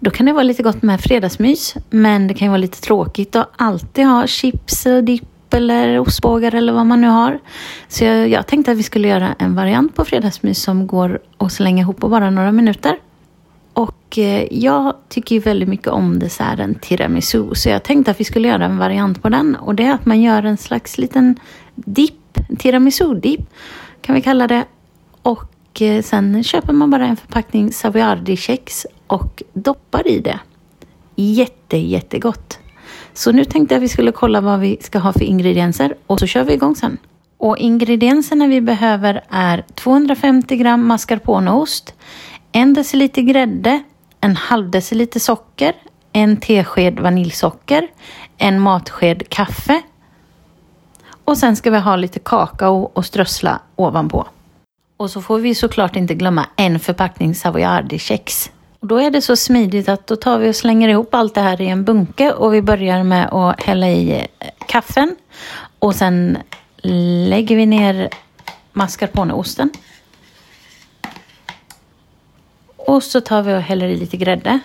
då 0.00 0.10
kan 0.10 0.26
det 0.26 0.32
vara 0.32 0.42
lite 0.42 0.62
gott 0.62 0.82
med 0.82 1.00
fredagsmys 1.00 1.74
men 1.90 2.28
det 2.28 2.34
kan 2.34 2.46
ju 2.46 2.50
vara 2.50 2.58
lite 2.58 2.80
tråkigt 2.80 3.36
att 3.36 3.50
alltid 3.56 4.06
ha 4.06 4.26
chips 4.26 4.86
och 4.86 5.04
dipp 5.04 5.54
eller 5.54 5.98
ostbågar 5.98 6.54
eller 6.54 6.72
vad 6.72 6.86
man 6.86 7.00
nu 7.00 7.08
har. 7.08 7.38
Så 7.88 8.04
jag, 8.04 8.28
jag 8.28 8.46
tänkte 8.46 8.72
att 8.72 8.78
vi 8.78 8.82
skulle 8.82 9.08
göra 9.08 9.34
en 9.38 9.54
variant 9.54 9.94
på 9.94 10.04
fredagsmys 10.04 10.62
som 10.62 10.86
går 10.86 11.20
att 11.38 11.52
slänga 11.52 11.82
ihop 11.82 12.00
på 12.00 12.08
bara 12.08 12.30
några 12.30 12.52
minuter. 12.52 12.96
Och 13.76 14.18
eh, 14.18 14.46
jag 14.50 14.94
tycker 15.08 15.34
ju 15.34 15.40
väldigt 15.40 15.68
mycket 15.68 15.88
om 15.88 16.18
desserten 16.18 16.74
tiramisu 16.74 17.54
så 17.54 17.68
jag 17.68 17.82
tänkte 17.82 18.10
att 18.10 18.20
vi 18.20 18.24
skulle 18.24 18.48
göra 18.48 18.64
en 18.64 18.78
variant 18.78 19.22
på 19.22 19.28
den 19.28 19.56
och 19.56 19.74
det 19.74 19.84
är 19.84 19.92
att 19.92 20.06
man 20.06 20.22
gör 20.22 20.42
en 20.42 20.56
slags 20.56 20.98
liten 20.98 21.38
dipp, 21.74 22.38
tiramisu-dipp 22.58 23.40
kan 24.00 24.14
vi 24.14 24.20
kalla 24.20 24.46
det. 24.46 24.64
Och 25.22 25.82
eh, 25.82 26.02
sen 26.02 26.44
köper 26.44 26.72
man 26.72 26.90
bara 26.90 27.06
en 27.06 27.16
förpackning 27.16 27.72
Savoiardi-kex 27.72 28.86
och 29.06 29.42
doppar 29.52 30.08
i 30.08 30.18
det. 30.18 30.38
Jätte, 31.16 31.76
jättegott. 31.76 32.58
Så 33.14 33.32
nu 33.32 33.44
tänkte 33.44 33.74
jag 33.74 33.78
att 33.78 33.84
vi 33.84 33.88
skulle 33.88 34.12
kolla 34.12 34.40
vad 34.40 34.60
vi 34.60 34.78
ska 34.80 34.98
ha 34.98 35.12
för 35.12 35.22
ingredienser 35.22 35.94
och 36.06 36.18
så 36.20 36.26
kör 36.26 36.44
vi 36.44 36.52
igång 36.52 36.76
sen. 36.76 36.98
Och 37.38 37.58
ingredienserna 37.58 38.46
vi 38.46 38.60
behöver 38.60 39.24
är 39.30 39.64
250 39.74 40.56
gram 40.56 40.86
mascarponeost, 40.86 41.94
en 42.56 42.74
deciliter 42.74 43.22
grädde, 43.22 43.82
en 44.20 44.36
halv 44.36 44.70
deciliter 44.70 45.20
socker, 45.20 45.74
en 46.12 46.36
tesked 46.36 47.00
vaniljsocker, 47.00 47.88
en 48.38 48.60
matsked 48.60 49.28
kaffe 49.28 49.82
och 51.24 51.38
sen 51.38 51.56
ska 51.56 51.70
vi 51.70 51.78
ha 51.78 51.96
lite 51.96 52.18
kakao 52.18 52.90
och 52.94 53.04
strössla 53.04 53.60
ovanpå. 53.76 54.26
Och 54.96 55.10
så 55.10 55.22
får 55.22 55.38
vi 55.38 55.54
såklart 55.54 55.96
inte 55.96 56.14
glömma 56.14 56.46
en 56.56 56.80
förpackning 56.80 57.34
savoyardi-kex. 57.34 58.50
Och 58.80 58.86
då 58.86 58.96
är 58.96 59.10
det 59.10 59.22
så 59.22 59.36
smidigt 59.36 59.88
att 59.88 60.06
då 60.06 60.16
tar 60.16 60.38
vi 60.38 60.50
och 60.50 60.56
slänger 60.56 60.88
ihop 60.88 61.14
allt 61.14 61.34
det 61.34 61.40
här 61.40 61.60
i 61.60 61.68
en 61.68 61.84
bunke 61.84 62.32
och 62.32 62.54
vi 62.54 62.62
börjar 62.62 63.02
med 63.02 63.28
att 63.32 63.62
hälla 63.62 63.88
i 63.88 64.12
eh, 64.12 64.48
kaffen 64.66 65.16
och 65.78 65.94
sen 65.94 66.38
lägger 67.28 67.56
vi 67.56 67.66
ner 67.66 68.08
mascarponeosten. 68.72 69.70
Och 72.86 73.02
så 73.02 73.20
tar 73.20 73.42
vi 73.42 73.54
och 73.54 73.60
häller 73.60 73.88
i 73.88 73.96
lite 73.96 74.16
grädde. 74.16 74.60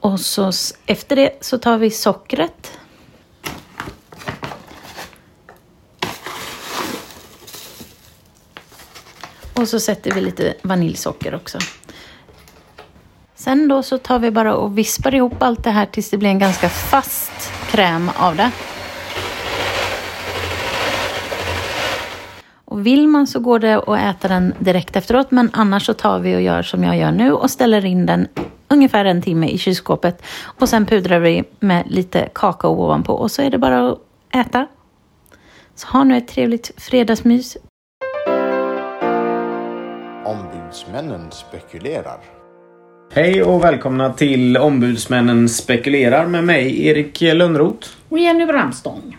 Och 0.00 0.20
så 0.20 0.52
efter 0.86 1.16
det 1.16 1.44
så 1.44 1.58
tar 1.58 1.78
vi 1.78 1.90
sockret. 1.90 2.78
Och 9.54 9.68
så 9.68 9.80
sätter 9.80 10.10
vi 10.10 10.20
lite 10.20 10.54
vaniljsocker 10.62 11.34
också. 11.34 11.58
Sen 13.34 13.68
då 13.68 13.82
så 13.82 13.98
tar 13.98 14.18
vi 14.18 14.30
bara 14.30 14.54
och 14.54 14.78
vispar 14.78 15.14
ihop 15.14 15.42
allt 15.42 15.64
det 15.64 15.70
här 15.70 15.86
tills 15.86 16.10
det 16.10 16.16
blir 16.16 16.28
en 16.28 16.38
ganska 16.38 16.68
fast 16.68 17.52
kräm 17.70 18.10
av 18.16 18.36
det. 18.36 18.50
Vill 22.82 23.08
man 23.08 23.26
så 23.26 23.40
går 23.40 23.58
det 23.58 23.74
att 23.74 24.16
äta 24.16 24.28
den 24.28 24.54
direkt 24.58 24.96
efteråt 24.96 25.30
men 25.30 25.50
annars 25.52 25.86
så 25.86 25.94
tar 25.94 26.18
vi 26.18 26.36
och 26.36 26.42
gör 26.42 26.62
som 26.62 26.84
jag 26.84 26.96
gör 26.96 27.10
nu 27.10 27.32
och 27.32 27.50
ställer 27.50 27.84
in 27.84 28.06
den 28.06 28.28
ungefär 28.68 29.04
en 29.04 29.22
timme 29.22 29.48
i 29.48 29.58
kylskåpet 29.58 30.22
och 30.44 30.68
sen 30.68 30.86
pudrar 30.86 31.18
vi 31.18 31.44
med 31.60 31.84
lite 31.86 32.28
kakao 32.32 32.70
ovanpå 32.70 33.12
och 33.12 33.30
så 33.30 33.42
är 33.42 33.50
det 33.50 33.58
bara 33.58 33.88
att 33.90 33.98
äta. 34.34 34.66
Så 35.74 35.88
ha 35.88 36.04
nu 36.04 36.16
ett 36.16 36.28
trevligt 36.28 36.70
fredagsmys. 36.76 37.56
Ombudsmännen 40.24 41.30
spekulerar. 41.30 42.20
Hej 43.12 43.42
och 43.42 43.64
välkomna 43.64 44.12
till 44.12 44.56
Ombudsmännen 44.56 45.48
spekulerar 45.48 46.26
med 46.26 46.44
mig 46.44 46.86
Erik 46.86 47.20
Lönnroth. 47.20 47.88
Och 48.08 48.18
Jenny 48.18 48.46
Bramstång. 48.46 49.16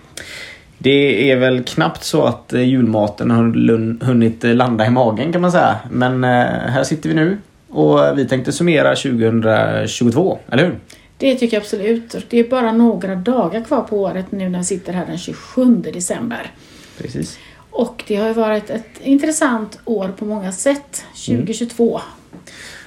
Det 0.83 1.31
är 1.31 1.35
väl 1.35 1.63
knappt 1.63 2.03
så 2.03 2.23
att 2.23 2.53
eh, 2.53 2.61
julmaten 2.61 3.31
har 3.31 4.05
hunnit 4.05 4.43
eh, 4.43 4.53
landa 4.53 4.85
i 4.85 4.89
magen 4.89 5.31
kan 5.31 5.41
man 5.41 5.51
säga. 5.51 5.75
Men 5.91 6.23
eh, 6.23 6.29
här 6.69 6.83
sitter 6.83 7.09
vi 7.09 7.15
nu 7.15 7.37
och 7.69 8.17
vi 8.17 8.27
tänkte 8.27 8.51
summera 8.51 8.95
2022, 8.95 10.39
eller 10.51 10.65
hur? 10.65 10.75
Det 11.17 11.35
tycker 11.35 11.57
jag 11.57 11.61
absolut. 11.61 12.15
Det 12.29 12.39
är 12.39 12.49
bara 12.49 12.71
några 12.71 13.15
dagar 13.15 13.63
kvar 13.63 13.81
på 13.81 13.97
året 14.01 14.25
nu 14.31 14.49
när 14.49 14.59
jag 14.59 14.65
sitter 14.65 14.93
här 14.93 15.05
den 15.05 15.17
27 15.17 15.75
december. 15.75 16.51
Precis. 16.97 17.39
Och 17.69 18.03
det 18.07 18.15
har 18.15 18.27
ju 18.27 18.33
varit 18.33 18.69
ett 18.69 19.01
intressant 19.03 19.79
år 19.85 20.07
på 20.17 20.25
många 20.25 20.51
sätt. 20.51 21.05
2022. 21.25 22.01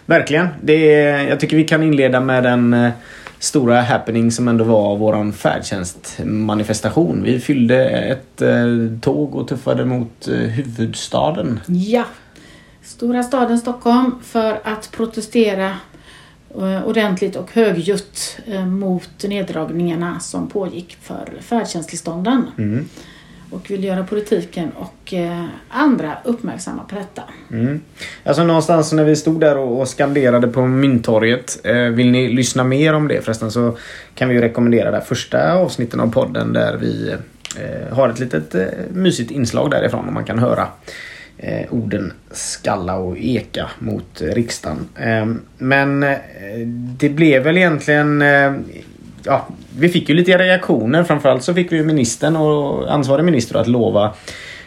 Verkligen. 0.06 0.48
Det 0.62 0.94
är, 0.94 1.28
jag 1.28 1.40
tycker 1.40 1.56
vi 1.56 1.64
kan 1.64 1.82
inleda 1.82 2.20
med 2.20 2.42
den 2.42 2.74
eh, 2.74 2.90
stora 3.46 3.82
happening 3.82 4.30
som 4.30 4.48
ändå 4.48 4.64
var 4.64 4.96
våran 4.96 5.32
färdtjänstmanifestation. 5.32 7.22
Vi 7.22 7.40
fyllde 7.40 7.88
ett 7.88 8.42
eh, 8.42 8.66
tåg 9.00 9.34
och 9.34 9.48
tuffade 9.48 9.84
mot 9.84 10.28
eh, 10.28 10.34
huvudstaden. 10.34 11.60
Ja. 11.66 12.04
Stora 12.82 13.22
staden 13.22 13.58
Stockholm 13.58 14.14
för 14.22 14.60
att 14.64 14.90
protestera 14.92 15.76
eh, 16.54 16.86
ordentligt 16.86 17.36
och 17.36 17.52
högljutt 17.52 18.38
mot 18.66 19.24
neddragningarna 19.24 20.20
som 20.20 20.48
pågick 20.48 20.96
för 21.02 21.28
färdtjänsttillstånden. 21.40 22.46
Mm. 22.58 22.88
Och 23.50 23.70
vill 23.70 23.84
göra 23.84 24.04
politiken 24.04 24.70
och 24.76 25.14
eh, 25.14 25.44
andra 25.68 26.18
uppmärksamma 26.24 26.84
på 26.84 26.94
detta. 26.94 27.22
Mm. 27.52 27.80
Alltså 28.24 28.44
någonstans 28.44 28.92
när 28.92 29.04
vi 29.04 29.16
stod 29.16 29.40
där 29.40 29.56
och 29.56 29.80
och 29.80 29.88
skanderade 29.88 30.48
på 30.48 30.66
Mynttorget. 30.66 31.60
Eh, 31.64 31.76
vill 31.76 32.10
ni 32.10 32.28
lyssna 32.28 32.64
mer 32.64 32.92
om 32.92 33.08
det 33.08 33.24
förresten 33.24 33.50
så 33.50 33.76
kan 34.14 34.28
vi 34.28 34.34
ju 34.34 34.40
rekommendera 34.40 34.90
det 34.90 35.00
första 35.00 35.52
avsnitten 35.52 36.00
av 36.00 36.12
podden 36.12 36.52
där 36.52 36.76
vi 36.76 37.14
eh, 37.56 37.96
har 37.96 38.08
ett 38.08 38.18
litet 38.18 38.54
eh, 38.54 38.66
mysigt 38.92 39.30
inslag 39.30 39.70
därifrån 39.70 40.06
och 40.06 40.12
man 40.12 40.24
kan 40.24 40.38
höra 40.38 40.68
eh, 41.38 41.66
orden 41.70 42.12
skalla 42.30 42.96
och 42.96 43.16
eka 43.18 43.70
mot 43.78 44.20
eh, 44.20 44.26
riksdagen. 44.26 44.88
Eh, 44.96 45.26
men 45.58 46.02
eh, 46.02 46.18
det 46.98 47.08
blev 47.08 47.42
väl 47.42 47.56
egentligen 47.56 48.22
eh, 48.22 48.52
Ja, 49.26 49.46
vi 49.78 49.88
fick 49.88 50.08
ju 50.08 50.14
lite 50.14 50.38
reaktioner. 50.38 51.04
Framförallt 51.04 51.42
så 51.42 51.54
fick 51.54 51.72
vi 51.72 51.76
ju 51.76 51.84
ministern 51.84 52.36
och 52.36 52.92
ansvarig 52.92 53.24
minister 53.24 53.56
att 53.58 53.68
lova 53.68 54.14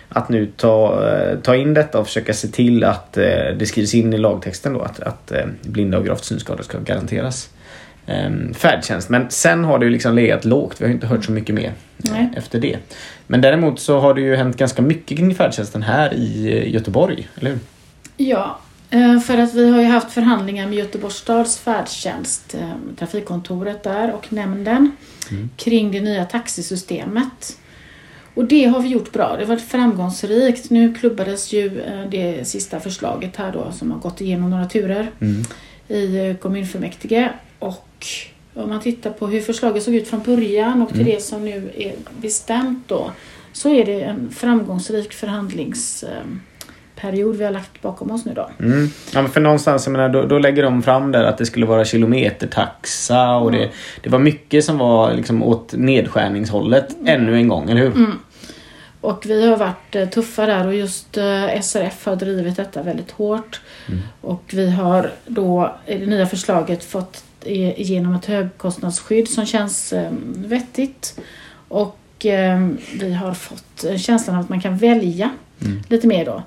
att 0.10 0.30
nu 0.30 0.45
ta, 0.45 1.08
eh, 1.10 1.39
ta 1.39 1.56
in 1.56 1.74
detta 1.74 2.00
och 2.00 2.08
försöka 2.08 2.34
se 2.34 2.48
till 2.48 2.84
att 2.84 3.17
eh, 3.17 3.24
det 3.58 3.65
skrivs 3.65 3.93
in 3.93 4.13
i 4.13 4.17
lagtexten 4.17 4.74
då 4.74 4.82
att, 4.82 5.00
att 5.00 5.32
eh, 5.32 5.45
blinda 5.62 5.98
och 5.98 6.06
gravt 6.06 6.24
synskadade 6.24 6.63
ska 6.63 6.80
garanteras 6.80 7.50
eh, 8.06 8.30
färdtjänst. 8.54 9.10
Men 9.10 9.30
sen 9.30 9.63
har 9.63 9.80
det 9.80 9.86
ju 9.86 9.91
liksom 9.91 10.15
legat 10.15 10.45
lågt. 10.45 10.82
Vi 10.82 10.86
har 10.86 10.91
inte 10.91 11.08
hört 11.08 11.26
så 11.26 11.32
mycket 11.32 11.56
mer 11.56 11.74
Nej. 11.98 12.30
efter 12.38 12.60
det. 12.60 12.78
Men 13.28 13.41
däremot 13.41 13.80
så 13.80 14.00
har 14.00 14.13
det 14.13 14.22
ju 14.22 14.36
hänt 14.36 14.58
ganska 14.58 14.82
mycket 14.82 15.17
kring 15.17 15.36
färdtjänsten 15.36 15.84
här 15.84 16.13
i 16.13 16.63
Göteborg, 16.69 17.28
eller 17.39 17.50
hur? 17.50 17.60
Ja, 18.17 18.60
för 19.25 19.38
att 19.38 19.54
vi 19.54 19.69
har 19.69 19.80
ju 19.82 19.88
haft 19.88 20.12
förhandlingar 20.12 20.67
med 20.67 20.78
Göteborgs 20.78 21.15
stads 21.15 21.58
färdtjänst, 21.58 22.56
eh, 22.56 22.69
trafikkontoret 22.99 23.84
där 23.84 24.12
och 24.13 24.34
nämnden 24.34 24.91
kring 25.58 25.91
det 25.91 26.02
nya 26.02 26.25
taxisystemet. 26.25 27.58
Och 28.34 28.45
det 28.45 28.65
har 28.65 28.82
vi 28.82 28.89
gjort 28.89 29.12
bra. 29.12 29.36
Det 29.36 29.43
har 29.43 29.45
varit 29.49 29.67
framgångsrikt. 29.67 30.69
Nu 30.69 30.93
klubbades 30.93 31.54
ju 31.54 31.82
eh, 31.82 32.10
det 32.12 32.47
sista 32.47 32.80
förslaget 32.80 33.36
här 33.36 33.52
då 33.52 33.71
som 33.71 33.91
har 33.91 33.99
gått 33.99 34.21
igenom 34.21 34.49
några 34.49 34.65
turer 34.65 35.12
i 35.88 36.17
eh, 36.17 36.36
kommunfullmäktige. 36.36 37.30
Och 37.60 38.08
om 38.54 38.69
man 38.69 38.82
tittar 38.82 39.10
på 39.12 39.28
hur 39.28 39.41
förslaget 39.41 39.84
såg 39.84 39.95
ut 39.95 40.08
från 40.08 40.23
början 40.23 40.82
och 40.82 40.89
till 40.89 41.02
Mm. 41.02 41.13
det 41.13 41.21
som 41.23 41.45
nu 41.45 41.71
är 41.78 41.95
bestämt 42.21 42.88
då 42.88 43.12
så 43.54 43.69
är 43.69 43.86
det 43.86 44.02
en 44.02 44.32
framgångsrik 44.32 45.13
förhandlingsperiod 47.00 47.36
vi 47.36 47.44
har 47.44 47.52
lagt 47.52 47.82
bakom 47.82 48.12
oss 48.12 48.26
nu 48.26 48.34
då. 48.34 48.50
Mm. 48.60 48.90
Ja, 49.14 49.22
men 49.22 49.32
för 49.32 49.42
någonstans, 49.42 49.86
jag 49.86 49.92
menar, 49.92 50.10
då, 50.10 50.26
då 50.26 50.40
lägger 50.40 50.64
de 50.64 50.84
fram 50.84 51.12
där 51.12 51.24
att 51.24 51.38
det 51.38 51.46
skulle 51.46 51.66
vara 51.66 51.86
kilometertaxa 51.86 53.36
och 53.36 53.52
det, 53.52 53.70
det 54.04 54.10
var 54.10 54.20
mycket 54.20 54.66
som 54.66 54.78
var 54.78 55.14
liksom 55.14 55.44
åt 55.44 55.74
nedskärningshållet 55.74 56.96
ännu 57.06 57.36
en 57.36 57.48
gång, 57.48 57.70
eller 57.70 57.82
hur? 57.82 57.96
Mm. 57.96 58.20
Och 59.02 59.26
vi 59.26 59.50
har 59.50 59.58
varit 59.58 59.96
eh, 59.96 60.10
tuffa 60.10 60.46
där 60.46 60.68
och 60.68 60.76
just 60.76 61.18
eh, 61.18 61.62
SRF 61.62 62.06
har 62.06 62.16
drivit 62.16 62.56
detta 62.56 62.84
väldigt 62.84 63.12
hårt. 63.12 63.62
Och 64.22 64.44
vi 64.54 64.70
har 64.70 65.12
då 65.28 65.76
i 65.86 65.98
det 65.98 66.06
nya 66.06 66.26
förslaget 66.26 66.84
fått 66.84 67.24
igenom 67.46 68.16
ett 68.16 68.26
högkostnadsskydd 68.26 69.30
som 69.30 69.46
känns 69.46 69.94
eh, 69.94 70.12
vettigt. 70.36 71.20
Och 71.70 71.96
vi 73.00 73.14
har 73.14 73.34
fått 73.34 73.86
känslan 73.98 74.36
av 74.36 74.42
att 74.42 74.50
man 74.50 74.62
kan 74.62 74.78
välja 74.78 75.30
lite 75.90 76.08
mer 76.08 76.26
då. 76.26 76.44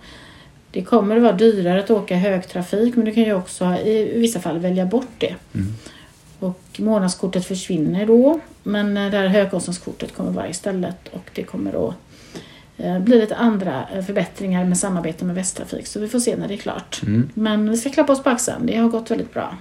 Det 0.73 0.83
kommer 0.83 1.17
att 1.17 1.23
vara 1.23 1.33
dyrare 1.33 1.81
att 1.81 1.91
åka 1.91 2.17
högtrafik 2.17 2.97
men 2.97 3.05
du 3.05 3.13
kan 3.13 3.23
ju 3.23 3.35
också 3.35 3.65
i 3.65 4.19
vissa 4.19 4.41
fall 4.41 4.59
välja 4.59 4.87
bort 4.87 5.13
det. 5.19 5.35
Och 6.39 6.61
månadskortet 6.79 7.47
försvinner 7.47 8.07
då. 8.07 8.41
Men 8.63 8.97
eh, 8.97 9.11
det 9.11 9.17
här 9.17 9.27
högkostnadskortet 9.27 10.15
kommer 10.15 10.31
vara 10.31 10.49
istället 10.49 11.09
och 11.13 11.31
det 11.35 11.43
kommer 11.43 11.89
att 11.89 11.95
eh, 12.77 12.99
bli 12.99 13.21
lite 13.21 13.37
andra 13.37 13.85
eh, 13.95 14.05
förbättringar 14.05 14.65
med 14.65 14.79
samarbete 14.79 15.25
med 15.25 15.35
Västtrafik. 15.35 15.87
Så 15.87 16.01
vi 16.01 16.09
får 16.09 16.19
se 16.19 16.37
när 16.37 16.49
det 16.49 16.55
är 16.55 16.59
klart. 16.59 17.01
Mm. 17.03 17.29
Men 17.35 17.71
vi 17.71 17.77
ska 17.77 17.91
klappa 17.91 18.13
oss 18.13 18.23
på 18.23 18.31
axeln. 18.31 18.67
Det 18.67 18.77
har 18.77 18.89
gått 18.89 19.11
väldigt 19.11 19.35
bra. 19.35 19.57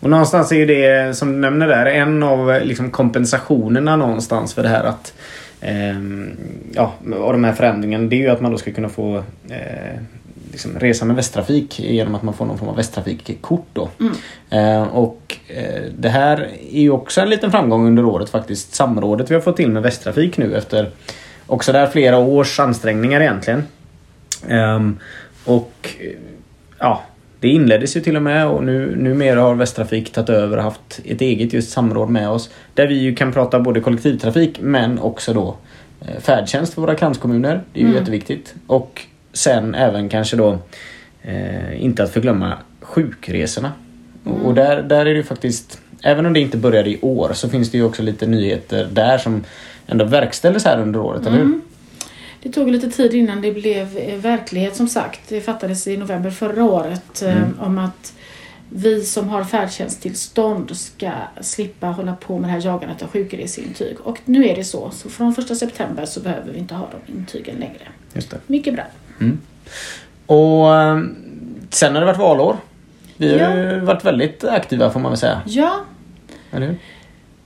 Och 0.00 0.10
någonstans 0.10 0.52
är 0.52 0.56
ju 0.56 0.66
det 0.66 1.16
som 1.16 1.32
du 1.32 1.38
nämner 1.38 1.68
där 1.68 1.86
en 1.86 2.22
av 2.22 2.50
eh, 2.50 2.64
liksom 2.64 2.90
kompensationerna 2.90 3.96
någonstans 3.96 4.54
för 4.54 4.62
det 4.62 4.68
här 4.68 4.84
att 4.84 5.14
ehm, 5.60 6.30
ja, 6.72 6.94
av 7.20 7.32
de 7.32 7.44
här 7.44 7.52
förändringarna 7.52 8.08
det 8.08 8.16
är 8.16 8.20
ju 8.20 8.28
att 8.28 8.40
man 8.40 8.52
då 8.52 8.58
ska 8.58 8.72
kunna 8.72 8.88
få 8.88 9.16
eh, 9.48 10.00
liksom 10.54 10.78
resa 10.78 11.04
med 11.04 11.16
Västtrafik 11.16 11.80
genom 11.80 12.14
att 12.14 12.22
man 12.22 12.34
får 12.34 12.44
någon 12.46 12.58
form 12.58 12.68
av 12.68 12.76
Västtrafikkort 12.76 13.66
då. 13.72 13.88
Mm. 14.00 14.12
Eh, 14.50 14.82
och 14.88 15.36
eh, 15.48 15.82
det 15.98 16.08
här 16.08 16.48
är 16.72 16.80
ju 16.80 16.90
också 16.90 17.20
en 17.20 17.30
liten 17.30 17.50
framgång 17.50 17.86
under 17.86 18.04
året 18.04 18.30
faktiskt. 18.30 18.74
Samrådet 18.74 19.30
vi 19.30 19.34
har 19.34 19.42
fått 19.42 19.56
till 19.56 19.70
med 19.70 19.82
Västtrafik 19.82 20.38
nu 20.38 20.56
efter 20.56 20.90
också 21.46 21.72
där 21.72 21.86
flera 21.86 22.18
års 22.18 22.60
ansträngningar 22.60 23.20
egentligen. 23.20 23.62
Ehm, 24.48 24.98
och 25.44 25.72
eh, 26.00 26.10
ja, 26.78 27.02
Det 27.40 27.48
inleddes 27.48 27.96
ju 27.96 28.00
till 28.00 28.16
och 28.16 28.22
med 28.22 28.46
och 28.46 28.64
nu, 28.64 28.96
numera 28.96 29.40
har 29.40 29.54
Västtrafik 29.54 30.12
tagit 30.12 30.28
över 30.30 30.56
och 30.56 30.62
haft 30.62 31.00
ett 31.04 31.20
eget 31.20 31.52
just 31.52 31.70
samråd 31.70 32.10
med 32.10 32.28
oss. 32.30 32.50
Där 32.74 32.86
vi 32.86 32.94
ju 32.94 33.14
kan 33.14 33.32
prata 33.32 33.60
både 33.60 33.80
kollektivtrafik 33.80 34.58
men 34.62 34.98
också 34.98 35.32
då 35.32 35.56
eh, 36.00 36.20
färdtjänst 36.20 36.74
för 36.74 36.80
våra 36.80 36.94
kranskommuner. 36.94 37.60
Det 37.72 37.78
är 37.78 37.82
ju 37.82 37.88
Mm. 37.88 37.98
jätteviktigt. 37.98 38.54
Och 38.66 39.02
sen 39.34 39.74
även 39.74 40.08
kanske 40.08 40.36
då 40.36 40.58
eh, 41.22 41.84
inte 41.84 42.02
att 42.02 42.12
förglömma 42.12 42.58
sjukresorna. 42.80 43.72
Mm. 44.26 44.40
och 44.42 44.54
där, 44.54 44.82
där 44.82 45.00
är 45.00 45.04
det 45.04 45.10
ju 45.16 45.22
faktiskt, 45.22 45.80
även 46.02 46.26
om 46.26 46.32
det 46.32 46.40
inte 46.40 46.56
började 46.56 46.90
i 46.90 46.98
år 47.00 47.32
så 47.34 47.48
finns 47.48 47.70
det 47.70 47.78
ju 47.78 47.84
också 47.84 48.02
lite 48.02 48.26
nyheter 48.26 48.88
där 48.92 49.18
som 49.18 49.44
ändå 49.86 50.04
verkställdes 50.04 50.64
här 50.64 50.80
under 50.82 51.00
året, 51.00 51.20
eller 51.26 51.36
hur? 51.36 51.44
Mm. 51.44 51.62
Det 52.42 52.52
tog 52.52 52.70
lite 52.70 52.90
tid 52.90 53.14
innan 53.14 53.40
det 53.42 53.52
blev 53.52 53.98
eh, 53.98 54.16
verklighet 54.18 54.76
som 54.76 54.88
sagt. 54.88 55.20
Det 55.28 55.40
fattades 55.40 55.86
i 55.86 55.96
november 55.96 56.30
förra 56.30 56.64
året 56.64 57.22
eh, 57.22 57.36
Mm. 57.36 57.60
om 57.60 57.78
att 57.78 58.12
vi 58.68 59.04
som 59.04 59.28
har 59.28 59.44
färdtjänsttillstånd 59.44 60.76
ska 60.76 61.10
slippa 61.40 61.86
hålla 61.86 62.14
på 62.16 62.38
med 62.38 62.48
det 62.48 62.52
här 62.52 62.64
jagandet 62.64 63.02
av 63.02 63.08
sjukreseintyg. 63.08 63.96
Och 64.00 64.18
nu 64.24 64.46
är 64.46 64.56
det 64.56 64.64
så. 64.64 64.90
Så 64.90 65.08
från 65.08 65.34
första 65.34 65.54
september 65.54 66.04
så 66.06 66.20
behöver 66.20 66.52
vi 66.52 66.58
inte 66.58 66.74
ha 66.74 66.88
de 67.06 67.12
intygen 67.12 67.56
längre. 67.56 67.88
Just 68.14 68.30
det. 68.30 68.36
Mycket 68.46 68.74
bra. 68.74 68.84
Mm. 69.20 69.38
Och 70.26 70.74
eh, 70.74 70.98
sen 71.70 71.94
har 71.94 72.00
det 72.00 72.06
varit 72.06 72.18
valår. 72.18 72.56
Vi 73.16 73.38
har 73.38 73.56
ju 73.56 73.80
varit 73.80 74.04
väldigt 74.04 74.44
aktiva 74.44 74.90
får 74.90 75.00
man 75.00 75.10
väl 75.10 75.18
säga. 75.18 75.42
Ja, 75.46 75.80
Eller 76.50 76.66
hur? 76.66 76.76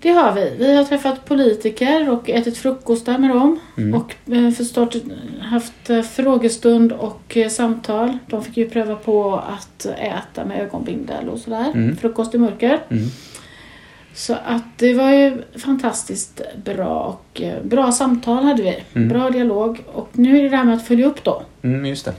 det 0.01 0.09
har 0.09 0.33
vi. 0.33 0.55
Vi 0.59 0.77
har 0.77 0.85
träffat 0.85 1.25
politiker 1.25 2.11
och 2.11 2.31
ätit 2.31 2.59
frukostar 2.59 3.19
med 3.19 3.31
dem. 3.31 3.61
Mm. 3.77 3.95
Och 3.95 4.15
eh, 4.33 4.51
förstått, 4.51 4.97
haft 5.41 5.91
eh, 5.91 6.03
frågestund 6.03 6.93
och 6.93 7.37
samtal. 7.51 8.19
De 8.27 8.45
fick 8.45 8.57
ju 8.57 8.71
pröva 8.71 8.95
på 8.95 9.37
att 9.37 9.87
äta 9.87 10.45
med 10.45 10.61
ögonbindel 10.61 11.29
och 11.29 11.39
sådär. 11.39 11.73
Mm. 11.75 11.97
Frukost 11.97 12.35
i 12.35 12.39
mörker. 12.39 12.81
Mm. 12.89 13.05
Så 14.19 14.35
att 14.47 14.63
det 14.77 14.95
var 14.95 15.11
ju 15.11 15.43
fantastiskt 15.59 16.41
bra 16.65 17.01
och 17.19 17.43
eh, 17.43 17.63
bra 17.63 17.93
samtal 17.93 18.45
hade 18.45 18.63
vi. 18.63 18.77
Mm. 18.95 19.09
Bra 19.09 19.31
dialog. 19.31 19.81
Och 19.93 20.09
nu 20.13 20.39
är 20.39 20.43
det 20.43 20.49
det 20.49 20.57
här 20.57 20.65
med 20.65 20.75
att 20.75 20.87
följa 20.87 21.07
upp 21.07 21.25
då. 21.25 21.43
Mm, 21.63 21.87
just 21.87 22.05
det. 22.05 22.13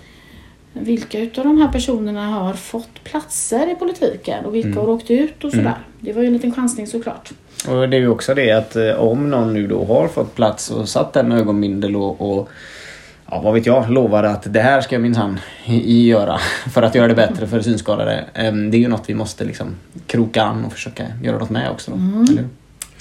Vilka 0.73 1.19
utav 1.19 1.43
de 1.45 1.57
här 1.61 1.67
personerna 1.67 2.27
har 2.27 2.53
fått 2.53 3.03
platser 3.03 3.71
i 3.71 3.75
politiken 3.75 4.45
och 4.45 4.55
vilka 4.55 4.67
Mm. 4.69 4.79
har 4.79 4.89
åkt 4.89 5.11
ut 5.11 5.43
och 5.43 5.51
sådär. 5.51 5.63
Mm. 5.63 5.79
Det 5.99 6.13
var 6.13 6.21
ju 6.21 6.27
en 6.27 6.33
liten 6.33 6.51
chansning 6.53 6.87
såklart. 6.87 7.29
Och 7.69 7.89
det 7.89 7.97
är 7.97 8.01
ju 8.01 8.09
också 8.09 8.33
det 8.33 8.51
att 8.51 8.75
eh, 8.75 8.91
om 8.91 9.29
någon 9.29 9.53
nu 9.53 9.67
då 9.67 9.85
har 9.85 10.07
fått 10.07 10.35
plats 10.35 10.71
och 10.71 10.89
satt 10.89 11.15
med 11.15 11.31
ögonbindel 11.39 11.95
och, 11.95 12.21
och 12.39 12.49
ja, 13.31 13.41
vad 13.41 13.53
vet 13.53 13.65
jag, 13.65 13.89
lovade 13.91 14.29
att 14.29 14.53
det 14.53 14.61
här 14.61 14.81
ska 14.81 14.95
jag 14.95 15.01
minsann 15.01 15.39
göra 15.85 16.37
för 16.73 16.81
att 16.81 16.95
göra 16.95 17.07
det 17.07 17.15
bättre 17.15 17.47
för 17.47 17.61
synskadade. 17.61 18.25
Em, 18.33 18.71
Det 18.71 18.77
är 18.77 18.79
ju 18.79 18.87
något 18.87 19.03
vi 19.07 19.13
måste 19.13 19.43
liksom 19.45 19.75
kroka 20.07 20.43
an 20.43 20.65
och 20.65 20.73
försöka 20.73 21.03
göra 21.23 21.37
något 21.37 21.49
med 21.49 21.71
också. 21.71 21.91
Då, 21.91 21.97
Mm. 21.97 22.49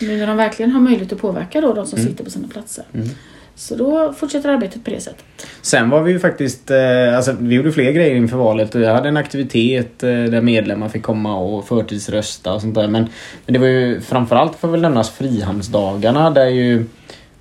Nu 0.00 0.16
när 0.16 0.26
de 0.26 0.36
verkligen 0.36 0.70
har 0.72 0.80
möjlighet 0.80 1.12
att 1.12 1.18
påverka 1.20 1.60
då 1.60 1.72
de 1.74 1.86
som 1.86 1.98
Mm. 1.98 2.10
sitter 2.10 2.24
på 2.24 2.30
sina 2.30 2.48
platser. 2.48 2.84
Mm. 2.94 3.08
Så 3.54 3.76
då 3.76 4.12
fortsätter 4.12 4.48
arbetet 4.48 4.84
på 4.84 4.90
det 4.90 5.00
sättet. 5.00 5.24
Sen 5.62 5.90
var 5.90 6.02
vi 6.02 6.12
ju 6.12 6.18
faktiskt, 6.18 6.70
eh, 6.70 7.16
alltså 7.16 7.36
vi 7.40 7.54
gjorde 7.54 7.72
fler 7.72 7.92
grejer 7.92 8.14
inför 8.14 8.36
valet 8.36 8.74
och 8.74 8.80
jag 8.80 8.94
hade 8.94 9.08
en 9.08 9.16
aktivitet 9.16 10.02
eh, 10.02 10.08
där 10.10 10.40
medlemmar 10.40 10.88
fick 10.88 11.02
komma 11.02 11.36
och 11.38 11.68
förtidsrösta 11.68 12.52
och 12.54 12.60
sånt 12.60 12.74
där. 12.74 12.88
Men, 12.88 13.06
men 13.46 13.52
det 13.52 13.58
var 13.58 13.66
ju 13.66 14.00
framförallt 14.00 14.56
får 14.56 14.68
väl 14.68 14.80
nämnas 14.80 15.10
Frihamnsdagarna 15.10 16.30
där 16.30 16.46
ju 16.46 16.84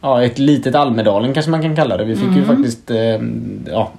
Ja, 0.08 0.24
ett 0.24 0.40
litet 0.40 0.76
Almedalen 0.76 1.34
kanske 1.34 1.52
man 1.52 1.62
kan 1.62 1.76
kalla 1.76 1.98
det. 1.98 2.06
Vi 2.06 2.16
fick 2.16 2.26
ju 2.36 2.44
Mm. 2.44 2.46
faktiskt 2.46 2.92
eh, 2.92 2.98
ja, 3.72 3.92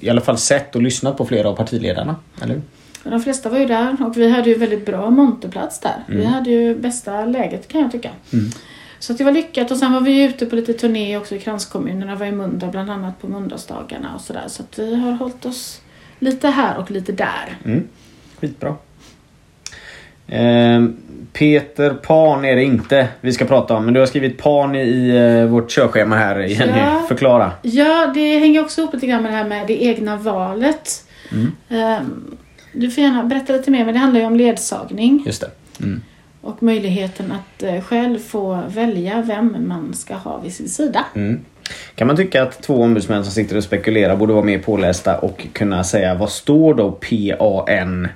i 0.00 0.10
alla 0.10 0.20
fall 0.20 0.38
sett 0.38 0.76
och 0.76 0.82
lyssnat 0.82 1.16
på 1.16 1.24
flera 1.26 1.48
av 1.48 1.56
partiledarna. 1.56 2.16
Eller 2.42 2.54
hur? 2.54 2.62
De 3.10 3.20
flesta 3.20 3.48
var 3.48 3.58
ju 3.58 3.66
där 3.66 3.96
och 4.06 4.16
vi 4.16 4.30
hade 4.30 4.48
ju 4.50 4.54
väldigt 4.58 4.86
bra 4.86 5.10
monterplats 5.10 5.80
där. 5.80 6.04
Vi 6.06 6.14
Mm. 6.20 6.26
hade 6.32 6.50
ju 6.50 6.74
bästa 6.76 7.24
läget 7.24 7.68
kan 7.68 7.80
jag 7.80 7.92
tycka. 7.92 8.10
Mm. 8.32 8.50
Så 8.98 9.12
att 9.12 9.18
det 9.18 9.24
var 9.24 9.32
lyckat 9.32 9.70
och 9.70 9.76
sen 9.76 9.92
var 9.92 10.00
vi 10.00 10.10
ju 10.12 10.28
ute 10.28 10.46
på 10.46 10.56
lite 10.56 10.72
turné 10.72 11.16
också 11.16 11.34
i 11.34 11.38
kranskommunerna. 11.40 12.14
var 12.14 12.26
i 12.26 12.32
Munda 12.32 12.66
bland 12.68 12.90
annat 12.90 13.20
på 13.20 13.28
Mundagsdagarna 13.28 14.14
och 14.14 14.20
sådär. 14.20 14.44
Så 14.48 14.62
att 14.62 14.78
vi 14.78 14.94
har 14.94 15.12
hållit 15.12 15.44
oss 15.46 15.80
lite 16.18 16.48
här 16.48 16.78
och 16.78 16.90
lite 16.90 17.12
där. 17.12 17.56
Mm. 17.64 17.88
Skitbra. 18.40 18.74
Eh, 20.28 20.84
Peter 21.32 21.90
Pan 21.90 22.44
är 22.44 22.56
det 22.56 22.64
inte 22.64 23.08
vi 23.20 23.32
ska 23.32 23.44
prata 23.44 23.74
om. 23.74 23.84
Men 23.84 23.94
du 23.94 24.00
har 24.00 24.06
skrivit 24.06 24.38
Pan 24.38 24.74
i 24.76 25.08
eh, 25.08 25.50
vårt 25.50 25.70
körschema 25.70 26.16
här 26.16 26.38
Jenny. 26.38 26.78
Ja. 26.78 27.04
Förklara. 27.08 27.52
Ja, 27.62 28.10
det 28.14 28.38
hänger 28.38 28.60
också 28.60 28.80
ihop 28.80 28.94
lite 28.94 29.06
grann 29.06 29.22
med 29.22 29.32
det 29.32 29.36
här 29.36 29.48
med 29.48 29.66
det 29.66 29.84
egna 29.84 30.16
valet. 30.16 31.04
Mm. 31.32 31.52
Ehm, 31.68 32.36
Du 32.72 32.90
får 32.90 33.02
gärna 33.04 33.24
berätta 33.24 33.52
lite 33.52 33.70
mer, 33.70 33.84
men 33.84 33.94
det 33.94 34.00
handlar 34.00 34.20
ju 34.20 34.26
om 34.26 34.36
ledsagning. 34.36 35.22
Just 35.26 35.40
det. 35.40 35.50
Mm. 35.84 36.02
Och 36.40 36.62
möjligheten 36.62 37.32
att 37.32 37.62
eh, 37.62 37.80
själv 37.80 38.18
få 38.18 38.62
välja 38.68 39.22
vem 39.26 39.56
man 39.68 39.94
ska 39.94 40.14
ha 40.14 40.38
vid 40.38 40.54
sin 40.54 40.68
sida. 40.68 41.04
Mm. 41.14 41.40
Kan 41.94 42.06
man 42.06 42.16
tycka 42.16 42.42
att 42.42 42.62
två 42.62 42.82
ombudsmän 42.82 43.24
som 43.24 43.32
sitter 43.32 43.56
och 43.56 43.64
spekulerar 43.64 44.16
borde 44.16 44.32
vara 44.32 44.44
mer 44.44 44.58
pålästa 44.58 45.18
och 45.18 45.46
kunna 45.52 45.84
säga 45.84 46.14
vad 46.14 46.30
står 46.30 46.74
då 46.74 46.90
PAN 46.90 48.08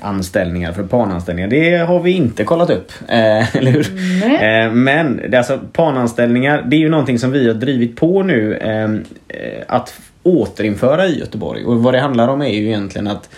anställningar 0.00 0.72
för 0.72 0.82
PAN-anställningar? 0.82 1.48
Det 1.48 1.76
har 1.76 2.00
vi 2.00 2.10
inte 2.10 2.44
kollat 2.44 2.70
upp. 2.70 2.92
Eh, 3.08 3.56
eller 3.56 3.70
hur? 3.70 3.86
Nej. 4.20 4.64
Eh, 4.64 4.72
men 4.72 5.20
det 5.28 5.38
alltså 5.38 5.58
PAN-anställningar, 5.72 6.64
det 6.66 6.76
är 6.76 6.80
ju 6.80 6.88
någonting 6.88 7.18
som 7.18 7.30
vi 7.30 7.46
har 7.46 7.54
drivit 7.54 7.96
på 7.96 8.22
nu 8.22 8.54
eh, 8.54 8.84
eh, 8.84 9.62
att 9.68 10.00
återinföra 10.22 11.06
i 11.06 11.18
Göteborg. 11.18 11.64
Och 11.64 11.82
vad 11.82 11.94
det 11.94 12.00
handlar 12.00 12.28
om 12.28 12.42
är 12.42 12.48
ju 12.48 12.66
egentligen 12.66 13.06
att 13.06 13.30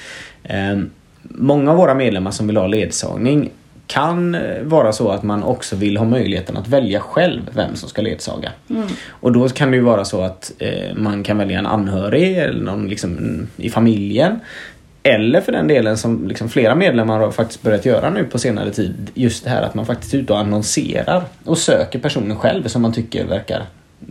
eh, 0.43 0.79
många 1.23 1.71
av 1.71 1.77
våra 1.77 1.95
medlemmar 1.95 2.31
som 2.31 2.47
vill 2.47 2.57
ha 2.57 2.67
ledsagning 2.67 3.51
kan 3.87 4.35
eh, 4.35 4.62
vara 4.62 4.93
så 4.93 5.11
att 5.11 5.23
man 5.23 5.43
också 5.43 5.77
vill 5.77 5.97
ha 5.97 6.05
möjligheten 6.05 6.57
att 6.57 6.69
välja 6.69 7.01
själv 7.01 7.43
vem 7.55 7.77
som 7.77 7.88
ska 7.88 8.03
ledsaga. 8.03 8.51
Mm. 8.71 8.87
Och 9.09 9.33
då 9.33 9.49
kan 9.49 9.71
det 9.71 9.77
ju 9.77 9.83
vara 9.83 10.05
så 10.05 10.23
att 10.23 10.53
eh, 10.59 10.95
man 10.97 11.23
kan 11.23 11.38
välja 11.38 11.59
en 11.59 11.67
anhörig 11.67 12.38
eller 12.38 12.62
någon 12.62 12.88
liksom, 12.88 13.19
mm, 13.19 13.47
i 13.57 13.71
familjen. 13.71 14.40
Eller 15.07 15.40
för 15.40 15.53
den 15.53 15.69
delen 15.69 15.97
som 15.99 16.29
liksom 16.29 16.49
flera 16.49 16.75
medlemmar 16.75 17.19
har 17.19 17.31
faktiskt 17.31 17.62
börjat 17.62 17.85
göra 17.87 18.11
nu 18.11 18.25
på 18.25 18.38
senare 18.38 18.71
tid. 18.71 19.11
Just 19.14 19.45
det 19.45 19.51
här 19.51 19.62
att 19.62 19.75
man 19.75 19.87
faktiskt 19.87 20.14
är 20.14 20.19
ute 20.19 20.33
och 20.33 20.38
annonserar 20.38 21.25
och 21.45 21.59
söker 21.59 21.99
personen 21.99 22.37
själv 22.37 22.67
som 22.69 22.83
man 22.83 22.93
tycker 22.93 23.25
verkar 23.27 23.62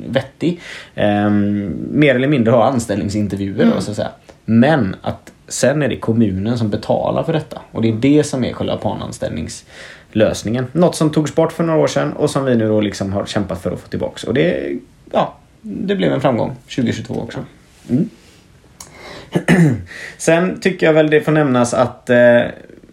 vettig. 0.08 0.60
Ehm, 0.96 1.76
mer 1.92 2.16
eller 2.16 2.28
mindre 2.28 2.52
ha 2.52 2.64
anställningsintervjuer 2.66 3.58
då, 3.66 3.72
Mm. 3.72 3.82
så 3.82 3.92
att 3.92 3.98
säga. 3.98 4.10
Men 4.46 4.96
att 5.02 5.32
sen 5.48 5.82
är 5.82 5.88
det 5.90 5.98
kommunen 5.98 6.58
som 6.58 6.70
betalar 6.70 7.24
för 7.24 7.34
detta. 7.34 7.62
Och 7.72 7.82
det 7.82 7.90
är 7.90 7.94
det 7.94 8.24
som 8.24 8.44
är 8.46 8.54
själva 8.54 8.78
PAN-anställningslösningen. 8.78 10.68
Något 10.72 10.96
som 10.96 11.10
togs 11.10 11.36
bort 11.36 11.52
för 11.52 11.64
några 11.64 11.80
år 11.80 11.88
sedan 11.88 12.14
och 12.14 12.30
som 12.30 12.46
vi 12.46 12.56
nu 12.56 12.68
då 12.68 12.82
liksom 12.82 13.14
har 13.14 13.26
kämpat 13.26 13.62
för 13.62 13.72
att 13.72 13.80
få 13.80 13.88
tillbaks. 13.88 14.24
Och 14.24 14.34
det, 14.34 14.78
ja, 15.12 15.36
det 15.62 15.96
blev 15.96 16.14
en 16.14 16.22
framgång 16.22 16.56
2022 16.76 17.14
också. 17.14 17.40
Mm. 17.90 18.10
Sen 20.18 20.60
tycker 20.60 20.86
jag 20.86 20.94
väl 20.94 21.10
det 21.10 21.22
får 21.22 21.32
nämnas 21.32 21.74
att 21.74 22.10
eh, 22.10 22.42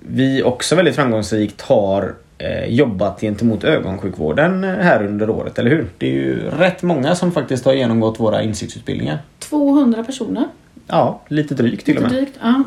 vi 0.00 0.42
också 0.42 0.76
väldigt 0.76 0.94
framgångsrikt 0.94 1.60
har 1.60 2.14
eh, 2.38 2.64
jobbat 2.64 3.20
gentemot 3.20 3.64
ögonsjukvården 3.64 4.64
eh, 4.64 4.70
här 4.70 5.06
under 5.06 5.30
året, 5.30 5.58
eller 5.58 5.70
hur? 5.70 5.86
Det 5.98 6.06
är 6.06 6.12
ju 6.12 6.40
rätt 6.58 6.82
många 6.82 7.14
som 7.14 7.32
faktiskt 7.32 7.64
har 7.64 7.72
genomgått 7.72 8.20
våra 8.20 8.42
insiktsutbildningar. 8.42 9.18
200 9.38 10.04
personer. 10.04 10.44
Ja, 10.86 11.20
lite 11.28 11.54
drygt 11.54 11.84
till 11.84 11.96
och 11.96 12.02
Lite 12.02 12.14
med. 12.14 12.22
drygt. 12.22 12.38
Ja. 12.42 12.64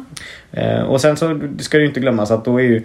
Eh, 0.52 0.82
och 0.82 1.02
sen 1.02 1.18
så 1.18 1.40
ska 1.60 1.78
det 1.78 1.82
ju 1.82 1.88
inte 1.88 2.00
glömmas 2.00 2.32
att 2.32 2.46
då 2.46 2.58
är 2.58 2.64
ju 2.64 2.84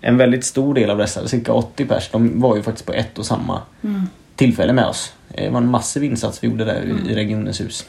en 0.00 0.16
väldigt 0.16 0.44
stor 0.44 0.74
del 0.74 0.90
av 0.90 0.98
dessa, 0.98 1.28
cirka 1.28 1.52
80 1.52 1.84
pers, 1.86 2.08
de 2.12 2.40
var 2.40 2.56
ju 2.56 2.62
faktiskt 2.62 2.86
på 2.86 2.92
ett 2.92 3.18
och 3.18 3.26
samma 3.26 3.60
Mm. 3.84 4.02
tillfälle 4.36 4.72
med 4.72 4.84
oss. 4.86 5.12
Eh, 5.34 5.44
Det 5.44 5.50
var 5.50 5.58
en 5.60 5.70
massiv 5.70 6.04
insats 6.04 6.44
vi 6.44 6.48
gjorde 6.48 6.64
där 6.64 6.82
i- 7.08 7.12
i 7.12 7.14
Regionens 7.14 7.60
hus. 7.60 7.86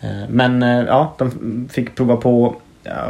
Eh, 0.00 0.28
Men 0.28 0.62
eh, 0.62 0.84
ja, 0.86 1.14
de 1.18 1.68
fick 1.72 1.94
prova 1.94 2.16
på 2.16 2.56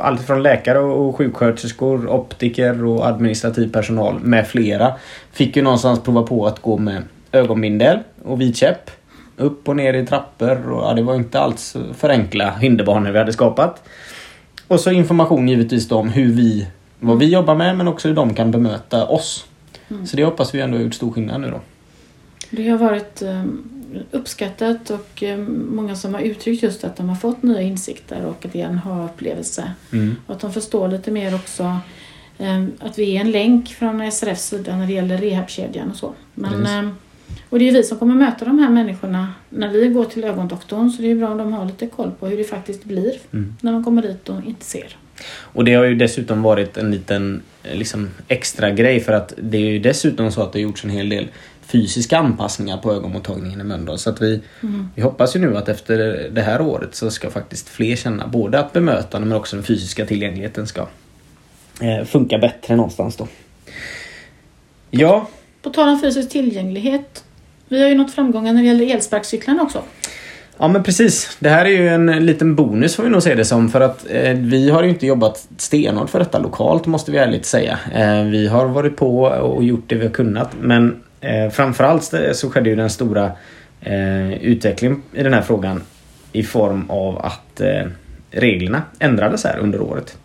allt 0.03 0.21
från 0.21 0.43
läkare 0.43 0.79
och 0.79 1.17
sjuksköterskor, 1.17 2.09
optiker 2.09 2.85
och 2.85 3.07
administrativ 3.07 3.73
personal 3.73 4.21
med 4.21 4.47
flera. 4.49 4.93
Fick 5.33 5.57
ju 5.57 5.63
någonstans 5.63 6.01
prova 6.03 6.23
på 6.23 6.47
att 6.47 6.63
gå 6.63 6.79
med 6.79 7.03
ögonbindel 7.33 7.99
och 8.23 8.41
vit 8.41 8.57
käpp. 8.57 8.91
Upp 9.37 9.69
och 9.69 9.77
ner 9.77 9.95
i 9.95 10.07
trappor 10.07 10.71
och 10.71 10.83
ja, 10.85 10.95
det 10.95 11.03
var 11.03 11.15
inte 11.15 11.41
alls 11.41 11.77
för 11.95 12.09
enkla 12.09 12.51
hinderbanor 12.51 13.11
vi 13.11 13.19
hade 13.19 13.33
skapat. 13.33 13.83
Och 14.69 14.81
så 14.81 14.91
information 14.91 15.49
givetvis 15.49 15.89
då 15.89 15.97
om 15.97 16.09
hur 16.09 16.33
vi, 16.33 16.67
vad 16.99 17.19
vi 17.19 17.33
jobbar 17.33 17.55
med 17.55 17.77
men 17.77 17.89
också 17.89 18.09
hur 18.09 18.15
de 18.15 18.35
kan 18.35 18.51
bemöta 18.51 19.07
oss. 19.07 19.47
Mm. 19.89 20.07
Så 20.07 20.17
det 20.17 20.25
hoppas 20.25 20.55
vi 20.55 20.61
ändå 20.61 20.77
har 20.77 20.85
gjort 20.85 20.95
stor 20.95 21.13
skillnad 21.13 21.41
nu 21.41 21.51
då. 21.51 21.61
Det 22.51 22.69
har 22.69 22.79
varit 22.79 23.23
eh, 23.23 23.45
uppskattat 24.11 24.91
och 24.91 25.23
eh, 25.23 25.39
många 25.49 25.97
som 25.97 26.15
har 26.15 26.21
uttryckt 26.21 26.63
just 26.63 26.85
att 26.85 26.97
de 26.97 27.09
har 27.09 27.17
fått 27.17 27.43
nya 27.43 27.61
insikter 27.61 28.25
och 28.27 28.45
att 28.45 28.53
det 28.53 28.61
är 28.61 28.67
en 28.67 28.79
ha-upplevelse. 28.79 29.73
Mm. 29.93 30.17
Och 30.27 30.35
att 30.35 30.41
de 30.41 30.53
förstår 30.53 30.89
lite 30.89 31.11
mer 31.11 31.35
också 31.35 31.79
eh, 32.39 32.65
att 32.79 32.99
vi 32.99 33.17
är 33.17 33.21
en 33.21 33.31
länk 33.31 33.69
från 33.69 34.13
SRFs 34.13 34.49
sida 34.49 34.77
när 34.77 34.87
det 34.87 34.93
gäller 34.93 35.19
rehabkedjan 35.19 35.91
och 35.91 35.97
så. 35.97 36.15
Men, 36.35 36.67
eh, 36.67 36.91
och 37.49 37.59
det 37.59 37.69
är 37.69 37.73
vi 37.73 37.83
som 37.83 37.99
kommer 37.99 38.15
möta 38.15 38.45
de 38.45 38.59
här 38.59 38.71
människorna 38.71 39.35
när 39.49 39.69
vi 39.69 39.89
går 39.89 40.05
till 40.05 40.25
ögondoktorn 40.25 40.91
så 40.91 41.03
det 41.03 41.11
är 41.11 41.15
bra 41.15 41.29
om 41.29 41.39
de 41.39 41.53
har 41.53 41.65
lite 41.65 41.87
koll 41.87 42.11
på 42.21 42.27
hur 42.27 42.37
det 42.37 42.45
faktiskt 42.45 42.85
blir 42.85 43.13
Mm. 43.33 43.57
när 43.61 43.73
de 43.73 43.85
kommer 43.85 44.03
dit 44.03 44.29
och 44.29 44.45
inte 44.47 44.65
ser. 44.65 44.97
Och 45.31 45.65
det 45.65 45.75
har 45.75 45.85
ju 45.85 45.95
dessutom 45.95 46.43
varit 46.43 46.77
en 46.77 46.91
liten 46.91 47.43
liksom, 47.73 48.11
extra 48.29 48.71
grej 48.71 49.01
för 49.01 49.13
att 49.13 49.35
det 49.43 49.57
är 49.57 49.71
ju 49.73 49.79
dessutom 49.79 50.33
så 50.33 50.43
att 50.43 50.53
det 50.53 50.59
har 50.59 50.63
gjorts 50.63 50.85
en 50.85 50.91
hel 50.91 51.09
del 51.09 51.29
fysiska 51.73 52.19
anpassningar 52.19 52.77
på 52.77 52.93
ögonmottagningen 52.93 53.61
i 53.61 53.65
Mölndal. 53.65 53.99
Så 53.99 54.11
att 54.11 54.23
vi, 54.23 54.41
Mm. 54.63 54.89
vi 54.95 55.03
hoppas 55.03 55.37
ju 55.37 55.41
nu 55.41 55.57
att 55.57 55.69
efter 55.69 56.29
det 56.33 56.43
här 56.43 56.61
året 56.61 56.95
så 56.95 57.11
ska 57.11 57.31
faktiskt 57.31 57.69
fler 57.69 57.97
känna 57.97 58.27
både 58.27 58.59
att 58.59 58.73
bemötande 58.73 59.27
men 59.29 59.37
också 59.39 59.57
den 59.57 59.65
fysiska 59.65 60.07
tillgängligheten 60.07 60.67
ska 60.67 60.81
eh, 61.81 62.05
funka 62.07 62.39
bättre 62.39 62.77
någonstans 62.77 63.17
då. 63.17 63.29
Ja, 64.91 65.29
På 65.63 65.71
tal 65.71 65.89
om 65.89 66.01
fysisk 66.01 66.31
tillgänglighet. 66.31 67.25
Vi 67.69 67.83
har 67.83 67.89
ju 67.89 67.95
nått 67.95 68.15
framgångar 68.15 68.53
när 68.53 68.61
det 68.63 68.67
gäller 68.69 68.95
elsparkcyklarna 68.95 69.63
också. 69.63 69.83
Ja 70.59 70.69
men 70.69 70.83
precis. 70.83 71.37
Det 71.41 71.49
här 71.49 71.65
är 71.65 71.69
ju 71.71 71.89
en 71.89 72.07
liten 72.27 72.55
bonus 72.55 72.97
får 72.97 73.03
vi 73.03 73.09
nog 73.09 73.23
se 73.23 73.35
det 73.35 73.45
som 73.45 73.69
för 73.69 73.81
att 73.81 74.07
eh, 74.11 74.33
vi 74.35 74.71
har 74.71 74.83
ju 74.83 74.89
inte 74.89 75.07
jobbat 75.07 75.49
stenhårt 75.57 76.11
för 76.11 76.19
detta 76.19 76.39
lokalt 76.39 76.87
måste 76.87 77.13
vi 77.13 77.19
ärligt 77.19 77.47
säga. 77.47 77.79
Eh, 77.95 78.23
vi 78.25 78.47
har 78.47 78.67
varit 78.67 78.97
på 78.97 79.23
och 79.23 79.65
gjort 79.65 79.85
det 79.87 79.95
vi 79.95 80.05
har 80.07 80.13
kunnat 80.13 80.51
men 80.61 81.03
eh, 81.21 81.51
framförallt 81.51 82.15
så 82.33 82.51
skedde 82.51 82.71
ju 82.71 82.77
den 82.77 82.91
stora 82.91 83.33
eh, 83.81 84.33
utvecklingen 84.33 85.03
i 85.13 85.23
den 85.23 85.35
här 85.35 85.43
frågan 85.43 85.83
i 86.33 86.43
form 86.43 86.91
av 86.91 87.19
att 87.19 87.61
eh, 87.61 87.87
reglerna 88.31 88.83
ändrades 88.99 89.45
här 89.45 89.59
under 89.59 89.81
året. 89.81 90.19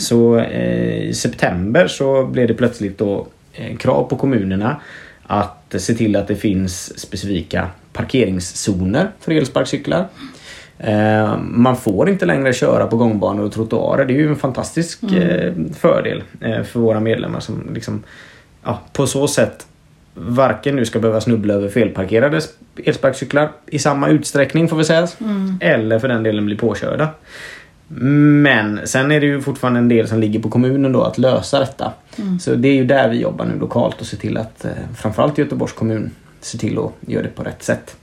Så 0.00 0.38
eh, 0.38 1.02
i 1.02 1.14
september 1.14 1.86
så 1.86 2.26
blev 2.26 2.48
det 2.48 2.54
plötsligt 2.54 2.98
då 2.98 3.26
eh, 3.52 3.76
krav 3.76 4.04
på 4.08 4.16
kommunerna 4.16 4.80
att 5.26 5.74
se 5.78 5.94
till 5.94 6.16
att 6.16 6.28
det 6.28 6.36
finns 6.36 6.98
specifika 7.00 7.68
parkeringszoner 7.92 9.10
för 9.20 9.32
elsparkcyklar. 9.32 10.08
Eh, 10.78 11.36
man 11.40 11.76
får 11.76 12.08
inte 12.08 12.26
längre 12.26 12.52
köra 12.52 12.86
på 12.86 12.96
gångbanor 12.96 13.44
och 13.44 13.52
trottoarer. 13.52 14.04
Det 14.04 14.14
är 14.14 14.18
ju 14.18 14.28
en 14.28 14.36
fantastisk 14.36 15.02
Mm. 15.02 15.18
eh, 15.22 15.52
fördel 15.74 16.22
för 16.40 16.78
våra 16.80 17.00
medlemmar 17.00 17.40
som 17.40 17.70
liksom 17.74 18.02
ja, 18.64 18.80
på 18.92 19.06
så 19.06 19.28
sätt 19.28 19.66
varken 20.14 20.76
nu 20.76 20.84
ska 20.84 20.98
behöva 20.98 21.20
snubbla 21.20 21.54
över 21.54 21.68
felparkerade 21.68 22.40
elsparkcyklar 22.84 23.50
i 23.66 23.78
samma 23.78 24.08
utsträckning 24.08 24.68
får 24.68 24.76
vi 24.76 24.84
säga. 24.84 25.08
Mm. 25.20 25.58
Eller 25.60 25.98
för 25.98 26.08
den 26.08 26.22
delen 26.22 26.46
bli 26.46 26.56
påkörda. 26.56 27.08
Men 27.94 28.80
sen 28.84 29.12
är 29.12 29.20
det 29.20 29.26
ju 29.26 29.40
fortfarande 29.40 29.78
en 29.78 29.88
del 29.88 30.08
som 30.08 30.20
ligger 30.20 30.40
på 30.40 30.50
kommunen 30.50 30.92
då 30.92 31.02
att 31.02 31.18
lösa 31.18 31.58
detta. 31.58 31.92
Mm. 32.18 32.38
Så 32.38 32.54
det 32.54 32.68
är 32.68 32.74
ju 32.74 32.84
där 32.84 33.08
vi 33.08 33.20
jobbar 33.20 33.44
nu 33.44 33.58
lokalt 33.58 34.00
och 34.00 34.06
ser 34.06 34.16
till 34.16 34.36
att 34.36 34.64
eh, 34.64 34.70
framförallt 34.96 35.38
Göteborgs 35.38 35.72
kommun 35.72 36.10
ser 36.40 36.58
till 36.58 36.78
att 36.78 36.92
göra 37.00 37.22
det 37.22 37.28
på 37.28 37.42
rätt 37.42 37.62
sätt. 37.62 37.96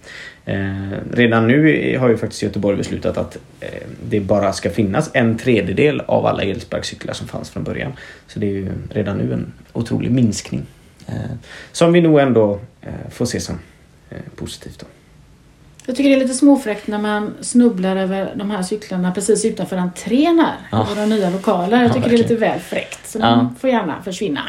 Eh, 0.45 0.91
redan 1.13 1.47
nu 1.47 1.97
har 1.99 2.09
ju 2.09 2.17
faktiskt 2.17 2.43
Göteborg 2.43 2.77
beslutat 2.77 3.17
att 3.17 3.37
eh, 3.59 3.69
det 4.09 4.19
bara 4.19 4.53
ska 4.53 4.69
finnas 4.69 5.09
en 5.13 5.37
tredjedel 5.37 6.01
av 6.05 6.25
alla 6.25 6.43
elsparkcyklar 6.43 7.13
som 7.13 7.27
fanns 7.27 7.49
från 7.49 7.63
början. 7.63 7.91
Så 8.27 8.39
det 8.39 8.45
är 8.45 8.51
ju 8.51 8.67
redan 8.89 9.17
nu 9.17 9.33
en 9.33 9.53
otrolig 9.73 10.11
minskning. 10.11 10.65
Eh, 11.09 11.31
som 11.71 11.93
vi 11.93 12.01
nog 12.01 12.19
ändå 12.19 12.59
eh, 12.81 12.89
får 13.11 13.25
se 13.25 13.39
som 13.39 13.59
eh, 14.09 14.17
positivt. 14.35 14.79
Då. 14.79 14.85
Jag 15.85 15.95
tycker 15.95 16.09
det 16.09 16.15
är 16.15 16.19
lite 16.19 16.33
småfräckt 16.33 16.87
när 16.87 16.97
man 16.99 17.33
snubblar 17.41 17.95
över 17.95 18.33
de 18.35 18.51
här 18.51 18.63
cyklarna 18.63 19.11
precis 19.11 19.45
utanför 19.45 19.77
entrén 19.77 20.39
här. 20.39 20.55
Ja. 20.71 20.87
Våra 20.95 21.05
nya 21.05 21.29
lokaler. 21.29 21.77
Jag 21.77 21.89
Ja, 21.89 21.93
tycker 21.93 22.09
det 22.09 22.15
är 22.15 22.17
lite 22.17 22.35
väl 22.35 22.59
fräckt. 22.59 23.07
Så 23.09 23.19
Ja. 23.19 23.25
de 23.29 23.55
får 23.59 23.69
gärna 23.69 24.01
försvinna. 24.03 24.41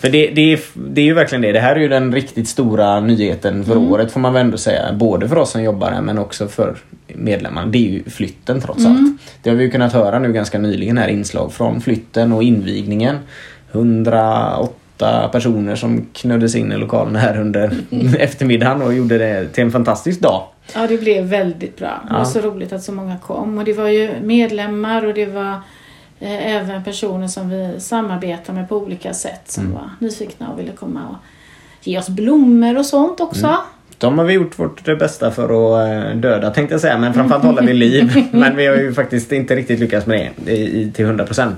För 0.00 0.08
det, 0.08 0.26
det, 0.26 0.52
är, 0.52 0.60
det 0.74 1.00
är 1.00 1.04
ju 1.04 1.14
verkligen 1.14 1.42
det. 1.42 1.52
Det 1.52 1.60
här 1.60 1.76
är 1.76 1.80
ju 1.80 1.88
den 1.88 2.12
riktigt 2.14 2.48
stora 2.48 3.00
nyheten 3.00 3.64
för 3.64 3.72
Mm. 3.72 3.92
året 3.92 4.12
får 4.12 4.20
man 4.20 4.32
väl 4.32 4.40
ändå 4.44 4.58
säga. 4.58 4.92
Både 4.92 5.28
för 5.28 5.36
oss 5.38 5.50
som 5.50 5.62
jobbar 5.62 5.90
här 5.90 6.00
men 6.02 6.18
också 6.18 6.48
för 6.48 6.76
medlemmarna. 7.06 7.66
Det 7.66 7.78
är 7.78 7.90
ju 7.90 8.04
flytten 8.10 8.60
trots 8.60 8.84
Mm. 8.84 8.92
allt. 8.96 9.36
Det 9.42 9.50
har 9.50 9.56
vi 9.56 9.64
ju 9.64 9.70
kunnat 9.70 9.92
höra 9.92 10.18
nu 10.18 10.32
ganska 10.32 10.58
nyligen 10.58 10.98
här 10.98 11.08
inslag 11.08 11.52
från 11.52 11.80
flytten 11.80 12.32
och 12.32 12.42
invigningen. 12.42 13.18
108 13.72 14.72
personer 15.32 15.76
som 15.76 16.06
knöddes 16.12 16.54
in 16.54 16.72
i 16.72 16.76
lokalen 16.76 17.16
här 17.16 17.40
under 17.40 17.70
eftermiddagen 18.18 18.82
och 18.82 18.94
gjorde 18.94 19.18
det 19.18 19.48
till 19.48 19.64
en 19.64 19.70
fantastisk 19.72 20.20
dag. 20.20 20.42
Ja, 20.74 20.86
det 20.86 20.98
blev 20.98 21.24
väldigt 21.24 21.76
bra. 21.76 22.00
Det 22.06 22.12
var 22.12 22.20
Ja. 22.20 22.24
så 22.24 22.40
roligt 22.40 22.72
att 22.72 22.82
så 22.82 22.92
många 22.92 23.16
kom. 23.18 23.58
Och 23.58 23.64
det 23.64 23.72
var 23.72 23.88
ju 23.88 24.10
medlemmar 24.22 25.04
och 25.04 25.14
det 25.14 25.26
var 25.26 25.52
eh, 26.20 26.56
även 26.56 26.84
personer 26.84 27.28
som 27.28 27.48
vi 27.50 27.80
samarbetar 27.80 28.52
med 28.52 28.68
på 28.68 28.76
olika 28.76 29.14
sätt 29.14 29.42
som 29.50 29.64
Mm. 29.64 29.74
var 29.74 29.90
nyfikna 29.98 30.48
och 30.52 30.58
ville 30.58 30.72
komma 30.72 31.00
och 31.10 31.16
ge 31.86 31.98
oss 31.98 32.08
blommor 32.08 32.78
och 32.78 32.86
sånt 32.86 33.20
också. 33.20 33.46
Mm. 33.46 33.58
De 33.98 34.18
har 34.18 34.24
vi 34.24 34.32
gjort 34.34 34.58
vårt 34.58 34.98
bästa 34.98 35.30
för 35.30 35.44
att 35.44 35.88
eh, 36.12 36.16
döda 36.16 36.50
tänkte 36.50 36.74
jag 36.74 36.80
säga 36.80 36.98
men 36.98 37.14
framförallt 37.14 37.44
hålla 37.44 37.62
vid 37.62 37.74
liv. 37.76 38.26
Men 38.32 38.56
vi 38.56 38.66
har 38.66 38.76
ju 38.76 38.92
faktiskt 38.94 39.32
inte 39.32 39.56
riktigt 39.56 39.80
lyckats 39.80 40.06
med 40.06 40.30
det 40.36 40.56
i, 40.56 40.90
till 40.94 41.06
100%. 41.06 41.52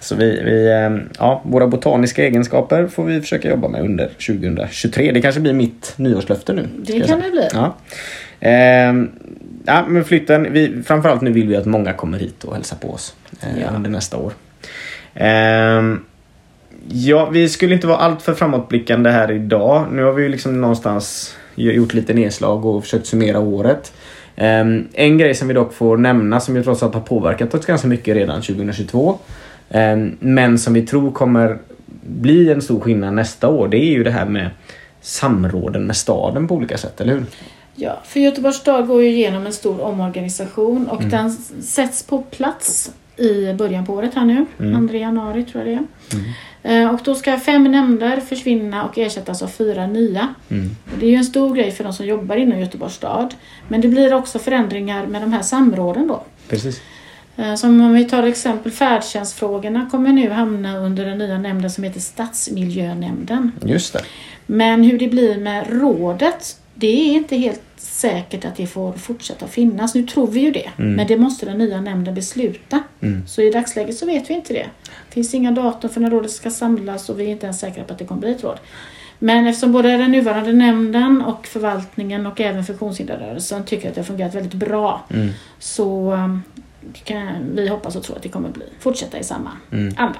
Så 0.00 0.14
vi, 0.14 0.42
vi, 0.44 0.66
eh, 0.70 1.06
ja, 1.18 1.42
våra 1.44 1.66
botaniska 1.66 2.24
egenskaper 2.24 2.86
får 2.86 3.04
vi 3.04 3.20
försöka 3.20 3.50
jobba 3.50 3.68
med 3.68 3.80
under 3.80 4.06
2023. 4.26 5.12
Det 5.12 5.20
kanske 5.20 5.40
blir 5.40 5.52
mitt 5.52 5.92
nyårslöfte 5.96 6.52
nu. 6.52 6.68
Det 6.76 7.00
kan 7.00 7.20
det 7.20 7.30
bli. 7.30 7.48
Ja. 7.52 7.74
Ehm, 8.40 9.10
ja, 9.64 9.84
men 9.88 10.04
flytten, 10.04 10.52
vi, 10.52 10.82
framförallt 10.86 11.20
nu 11.20 11.32
vill 11.32 11.48
vi 11.48 11.56
att 11.56 11.66
många 11.66 11.92
kommer 11.92 12.18
hit 12.18 12.44
och 12.44 12.54
hälsar 12.54 12.76
på 12.76 12.90
oss 12.90 13.14
eh, 13.42 13.62
Ja. 13.62 13.68
under 13.76 13.90
nästa 13.90 14.16
år. 14.16 14.32
Ehm, 15.14 16.00
ja, 16.88 17.30
vi 17.30 17.48
skulle 17.48 17.74
inte 17.74 17.86
vara 17.86 17.98
allt 17.98 18.22
för 18.22 18.34
framåtblickande 18.34 19.10
här 19.10 19.30
idag. 19.30 19.86
Nu 19.92 20.02
har 20.02 20.12
vi 20.12 20.22
ju 20.22 20.28
liksom 20.28 20.60
någonstans 20.60 21.36
gjort 21.54 21.94
lite 21.94 22.14
nedslag 22.14 22.64
och 22.66 22.82
försökt 22.84 23.06
summera 23.06 23.38
året. 23.38 23.92
Ehm, 24.36 24.88
en 24.92 25.18
grej 25.18 25.34
som 25.34 25.48
vi 25.48 25.54
dock 25.54 25.72
får 25.72 25.96
nämna 25.96 26.40
som 26.40 26.56
ju 26.56 26.62
trots 26.62 26.82
allt 26.82 26.94
har 26.94 27.00
påverkat 27.00 27.54
oss 27.54 27.66
ganska 27.66 27.88
mycket 27.88 28.16
redan 28.16 28.42
2022. 28.42 29.18
ehm, 29.70 30.16
men 30.20 30.58
som 30.58 30.74
vi 30.74 30.86
tror 30.86 31.10
kommer 31.12 31.58
bli 32.02 32.50
en 32.52 32.62
stor 32.62 32.80
skillnad 32.80 33.14
nästa 33.14 33.48
år. 33.48 33.68
Det 33.68 33.76
är 33.76 33.90
ju 33.90 34.04
det 34.04 34.10
här 34.10 34.26
med 34.26 34.50
samråden 35.00 35.86
med 35.86 35.96
staden 35.96 36.48
på 36.48 36.54
olika 36.54 36.78
sätt, 36.78 37.00
eller 37.00 37.12
hur? 37.12 37.24
Ja, 37.74 38.00
för 38.04 38.20
Göteborgs 38.20 38.56
stad 38.56 38.86
går 38.86 39.02
ju 39.02 39.08
igenom 39.08 39.46
en 39.46 39.52
stor 39.52 39.80
omorganisation 39.80 40.88
och 40.88 40.98
Mm. 41.02 41.10
den 41.10 41.30
sätts 41.62 42.02
på 42.02 42.18
plats 42.22 42.92
i 43.16 43.52
början 43.52 43.86
på 43.86 43.94
året 43.94 44.14
här 44.14 44.24
nu. 44.24 44.46
Mm. 44.60 44.88
2 44.88 44.96
januari 44.96 45.44
tror 45.44 45.64
jag 45.66 45.76
det 45.76 45.84
är. 46.14 46.18
Eh, 46.18 46.24
Och 46.92 47.00
då 47.04 47.14
ska 47.14 47.36
fem 47.38 47.64
nämnder 47.64 48.20
försvinna 48.20 48.84
och 48.84 48.98
ersättas 48.98 49.42
av 49.42 49.48
fyra 49.48 49.86
nya. 49.86 50.34
Mm. 50.48 50.70
Det 50.98 51.06
är 51.06 51.10
ju 51.10 51.16
en 51.16 51.24
stor 51.24 51.54
grej 51.54 51.70
för 51.70 51.84
de 51.84 51.92
som 51.92 52.06
jobbar 52.06 52.36
inom 52.36 52.60
Göteborgs 52.60 52.94
stad. 52.94 53.34
Men 53.68 53.80
det 53.80 53.88
blir 53.88 54.14
också 54.14 54.38
förändringar 54.38 55.06
med 55.06 55.22
de 55.22 55.32
här 55.32 55.42
samråden 55.42 56.06
då. 56.08 56.22
Precis. 56.48 56.80
Eh, 57.36 57.54
Som 57.54 57.80
om 57.80 57.94
vi 57.94 58.04
tar 58.04 58.22
exempel 58.22 58.72
färdtjänstfrågorna 58.72 59.88
kommer 59.90 60.12
nu 60.12 60.30
hamna 60.30 60.78
under 60.78 61.04
den 61.06 61.18
nya 61.18 61.38
nämnden 61.38 61.70
som 61.70 61.84
heter 61.84 62.00
Stadsmiljönämnden. 62.00 63.52
Just 63.64 63.92
det. 63.92 64.04
Men 64.46 64.82
hur 64.82 64.98
det 64.98 65.08
blir 65.08 65.38
med 65.38 65.66
rådet, 65.80 66.56
det 66.74 67.10
är 67.10 67.14
inte 67.14 67.36
helt 67.36 67.62
säkert 67.80 68.44
att 68.44 68.56
det 68.56 68.66
får 68.66 68.92
fortsätta 68.92 69.46
finnas. 69.46 69.94
Nu 69.94 70.02
tror 70.06 70.26
vi 70.26 70.40
ju 70.40 70.50
det, 70.50 70.70
Mm. 70.78 70.92
men 70.94 71.06
det 71.06 71.16
måste 71.16 71.46
den 71.46 71.58
nya 71.58 71.80
nämnden 71.80 72.14
besluta. 72.14 72.82
Mm. 73.00 73.26
Så 73.26 73.42
i 73.42 73.50
dagsläget 73.50 73.96
så 73.96 74.06
vet 74.06 74.30
vi 74.30 74.34
inte 74.34 74.52
det. 74.52 74.66
Det 75.08 75.14
finns 75.14 75.34
inga 75.34 75.50
datum 75.50 75.90
för 75.90 76.00
när 76.00 76.10
rådet 76.10 76.30
ska 76.30 76.50
samlas 76.50 77.08
och 77.08 77.20
vi 77.20 77.24
är 77.24 77.28
inte 77.28 77.46
ens 77.46 77.60
säkra 77.60 77.84
på 77.84 77.92
att 77.92 77.98
det 77.98 78.04
kommer 78.04 78.20
bli 78.20 78.30
ett 78.32 78.44
råd. 78.44 78.58
Men 79.18 79.46
eftersom 79.46 79.72
både 79.72 79.96
den 79.96 80.12
nuvarande 80.12 80.52
nämnden 80.52 81.22
och 81.22 81.46
förvaltningen 81.46 82.26
och 82.26 82.40
även 82.40 82.64
funktionshinderrörelsen 82.64 83.64
tycker 83.64 83.88
att 83.88 83.94
det 83.94 84.00
har 84.00 84.06
fungerat 84.06 84.34
väldigt 84.34 84.54
bra 84.54 85.06
Mm. 85.10 85.28
så 85.58 86.12
um, 86.12 86.42
kan 87.04 87.50
vi 87.54 87.68
hoppas 87.68 87.96
och 87.96 88.02
tro 88.02 88.14
att 88.16 88.22
det 88.22 88.28
kommer 88.28 88.48
bli, 88.48 88.64
fortsätta 88.80 89.18
i 89.18 89.24
samma 89.24 89.50
Mm. 89.72 89.94
anda. 89.96 90.18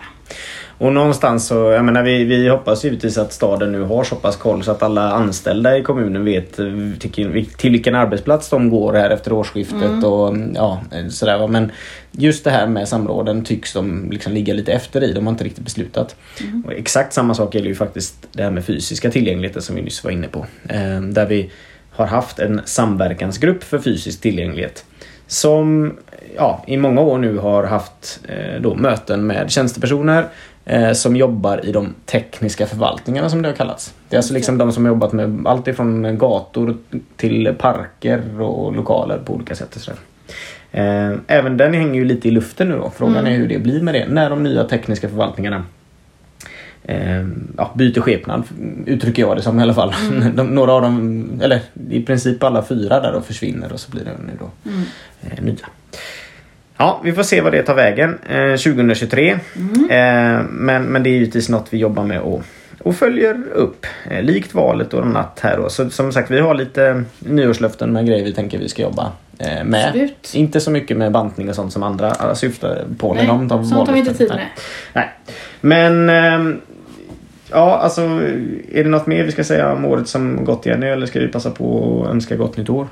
Och 0.79 0.93
någonstans 0.93 1.47
så, 1.47 1.55
jag 1.55 1.85
menar 1.85 2.03
vi, 2.03 2.25
vi 2.25 2.49
hoppas 2.49 2.85
givetvis 2.85 3.19
att 3.19 3.33
staden 3.33 3.73
nu 3.73 3.83
har 3.83 4.05
så 4.05 4.17
pass 4.17 4.37
koll 4.37 4.65
så 4.65 4.71
att 4.71 4.83
alla 4.83 5.13
anställda 5.13 5.79
i 5.79 5.83
kommunen 5.83 6.25
vet 6.25 6.59
eh, 6.59 6.67
till, 6.99 7.47
till 7.57 7.71
vilken 7.73 7.95
arbetsplats 7.95 8.49
de 8.51 8.71
går 8.71 8.93
här 8.93 9.11
efter 9.11 9.33
årsskiftet 9.33 9.83
Mm. 9.83 10.05
och 10.05 10.37
ja, 10.55 10.81
eh, 10.93 11.09
sådär. 11.09 11.47
Men 11.49 11.73
just 12.11 12.45
det 12.45 12.51
här 12.51 12.67
med 12.67 12.89
samråden 12.89 13.45
tycks 13.45 13.73
de 13.73 14.11
liksom 14.11 14.33
ligga 14.33 14.55
lite 14.55 14.73
efter 14.73 15.03
i. 15.05 15.13
De 15.13 15.27
har 15.27 15.33
inte 15.33 15.45
riktigt 15.45 15.65
beslutat. 15.65 16.17
Mm. 16.41 16.65
Och 16.67 16.73
exakt 16.73 17.13
samma 17.13 17.35
sak 17.35 17.55
gäller 17.55 17.69
ju 17.69 17.75
faktiskt 17.75 18.27
det 18.33 18.43
här 18.43 18.51
med 18.51 18.65
fysiska 18.65 19.11
tillgängligheten 19.11 19.63
som 19.63 19.77
vi 19.77 19.83
nyss 19.83 20.05
var 20.05 20.11
inne 20.11 20.29
på. 20.29 20.47
Eh, 20.69 21.01
där 21.01 21.27
vi 21.27 21.51
har 21.91 22.07
haft 22.07 22.39
en 22.39 22.61
samverkansgrupp 22.65 23.65
för 23.65 23.79
fysisk 23.79 24.21
tillgänglighet. 24.21 24.85
Som 25.31 25.97
ja, 26.37 26.65
i 26.67 26.77
många 26.77 27.01
år 27.01 27.19
nu 27.19 27.39
har 27.39 27.65
haft 27.65 28.21
eh, 28.29 28.61
då, 28.61 28.75
möten 28.75 29.27
med 29.27 29.51
tjänstepersoner 29.51 30.25
eh, 30.65 30.93
som 30.93 31.17
jobbar 31.17 31.67
i 31.67 31.73
de 31.73 31.95
tekniska 32.07 32.67
förvaltningarna 32.67 33.31
som 33.31 33.43
det 33.43 33.49
har 33.49 33.55
kallats. 33.57 33.95
Det 34.09 34.17
är 34.17 34.19
alltså 34.19 34.35
liksom 34.35 34.59
de 34.59 34.73
som 34.73 34.85
har 34.85 34.93
jobbat 34.93 35.13
med 35.13 35.43
allt 35.47 35.69
ifrån 35.69 36.19
gator 36.19 36.77
till 37.17 37.55
parker 37.59 38.41
och 38.41 38.73
lokaler 38.77 39.19
på 39.19 39.33
olika 39.35 39.55
sätt. 39.55 39.77
Och 39.77 39.81
sådär. 39.83 39.99
Eh, 40.73 41.17
även 41.27 41.57
den 41.57 41.75
hänger 41.75 41.95
ju 41.95 42.05
lite 42.05 42.29
i 42.29 42.31
luften 42.31 42.69
nu 42.69 42.77
då. 42.77 42.91
Frågan 42.97 43.17
Mm. 43.17 43.33
är 43.33 43.37
hur 43.37 43.49
det 43.49 43.59
blir 43.59 43.83
med 43.83 43.95
det 43.95 44.07
när 44.09 44.31
de 44.31 44.43
nya 44.43 44.65
tekniska 44.65 45.09
förvaltningarna 45.09 45.65
eh, 46.91 47.27
ja, 47.57 47.73
byter 47.75 48.01
skepnad, 48.01 48.43
uttrycker 48.87 49.23
jag 49.23 49.37
det 49.37 49.43
som 49.43 49.61
i 49.61 49.63
alla 49.63 49.75
fall. 49.75 49.95
Mm. 50.11 50.37
De, 50.37 50.47
några 50.47 50.73
av 50.73 50.83
dem, 50.83 51.29
eller 51.43 51.61
i 51.91 52.03
princip 52.03 52.43
alla 52.43 52.63
fyra 52.65 53.01
där 53.01 53.13
då 53.13 53.21
försvinner 53.21 53.73
och 53.73 53.81
så 53.81 53.91
blir 53.91 54.05
det 54.05 54.11
nu 54.27 54.33
då 54.39 54.71
Mm. 54.71 54.83
eh, 55.23 55.45
nya. 55.45 55.67
Ja, 56.77 57.01
vi 57.05 57.13
får 57.13 57.23
se 57.23 57.41
vad 57.41 57.53
det 57.53 57.63
tar 57.63 57.75
vägen 57.75 58.19
eh, 58.29 58.57
2023. 58.57 59.31
Eh, 59.31 59.39
men, 60.51 60.83
men 60.85 61.03
det 61.03 61.11
är 61.11 61.13
givetvis 61.13 61.49
något 61.49 61.67
vi 61.71 61.79
jobbar 61.79 62.05
med 62.05 62.21
och, 62.21 62.43
och 62.79 62.97
följer 62.97 63.43
upp. 63.55 63.87
Eh, 64.11 64.23
likt 64.23 64.55
valet 64.55 64.95
och 64.95 65.03
annat 65.07 65.41
här 65.43 65.57
då. 65.57 65.69
Så 65.69 65.91
som 65.91 66.13
sagt, 66.13 66.31
vi 66.31 66.41
har 66.41 66.55
lite 66.55 67.05
nyårslöften 67.19 67.93
med 67.93 68.07
grejer 68.07 68.25
vi 68.25 68.33
tänker 68.33 68.59
vi 68.59 68.69
ska 68.69 68.83
jobba 68.83 69.13
med. 69.65 69.87
Absolut. 69.87 70.31
Inte 70.35 70.61
så 70.61 70.71
mycket 70.71 70.97
med 70.97 71.13
bantning 71.13 71.49
och 71.49 71.55
sånt 71.55 71.73
som 71.73 71.83
andra 71.83 72.35
syftar 72.35 72.85
på. 72.99 73.15
Nej, 73.15 73.27
de, 73.27 73.49
de 73.49 73.65
sånt 73.65 73.89
har 73.89 73.95
vi 73.95 74.01
inte 74.01 74.15
tid 74.15 74.29
med. 74.29 74.37
Nej. 74.37 74.49
Nej. 74.93 75.09
Men 75.61 76.09
ehm, 76.09 76.61
Ja, 77.51 77.77
alltså 77.79 78.01
är 78.73 78.85
det 78.85 78.89
något 78.91 79.07
mer 79.07 79.25
vi 79.25 79.33
ska 79.33 79.45
säga 79.45 79.73
om 79.73 79.85
året 79.85 80.09
som 80.09 80.45
gått 80.45 80.67
Jenny 80.67 80.87
eller 80.87 81.07
ska 81.07 81.21
vi 81.21 81.29
passa 81.29 81.51
på 81.51 82.01
att 82.05 82.11
önska 82.11 82.37
gott 82.37 82.57
nytt 82.57 82.71
år? 82.71 82.87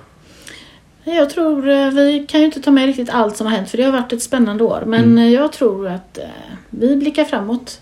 Jag 1.04 1.30
tror, 1.30 1.68
eh, 1.68 1.90
vi 1.90 2.26
kan 2.28 2.40
ju 2.40 2.46
inte 2.46 2.60
ta 2.62 2.70
med 2.70 2.86
riktigt 2.86 3.10
allt 3.10 3.36
som 3.36 3.46
har 3.46 3.54
hänt 3.54 3.68
för 3.70 3.76
det 3.78 3.84
har 3.84 3.92
varit 3.92 4.12
ett 4.12 4.22
spännande 4.22 4.64
år. 4.64 4.82
Men 4.86 5.04
Mm. 5.04 5.18
eh, 5.18 5.28
jag 5.34 5.52
tror 5.52 5.88
att 5.88 6.18
eh, 6.18 6.24
vi 6.70 6.96
blickar 6.96 7.24
framåt 7.24 7.80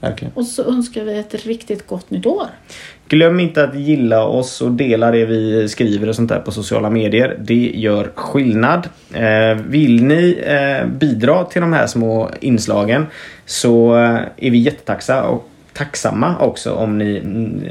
Verkligen. 0.00 0.32
och 0.34 0.46
så 0.46 0.64
önskar 0.64 1.04
vi 1.04 1.18
ett 1.18 1.46
riktigt 1.46 1.86
gott 1.86 2.10
nytt 2.10 2.26
år. 2.26 2.46
Glöm 3.08 3.40
inte 3.40 3.64
att 3.64 3.74
gilla 3.74 4.24
oss 4.26 4.60
och 4.62 4.70
dela 4.72 5.10
det 5.10 5.24
vi 5.24 5.68
skriver 5.68 6.08
och 6.08 6.14
sånt 6.16 6.28
där 6.28 6.40
på 6.40 6.50
sociala 6.52 6.90
medier. 6.90 7.36
Det 7.40 7.72
gör 7.74 8.10
skillnad. 8.14 8.88
Vill 9.66 10.04
ni 10.04 10.38
bidra 11.00 11.44
till 11.44 11.60
de 11.60 11.72
här 11.72 11.86
små 11.86 12.30
inslagen 12.40 13.06
så 13.46 13.94
är 14.36 14.50
vi 14.50 14.58
jättetacksamma 14.58 15.28
och 15.28 15.49
tacksamma 15.72 16.38
också 16.38 16.72
om 16.72 16.98
ni 16.98 17.20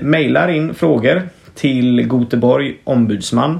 mejlar 0.02 0.48
in 0.48 0.74
frågor 0.74 1.30
till 1.56 2.08
Goteborg 2.08 2.78
ombudsman 2.84 3.60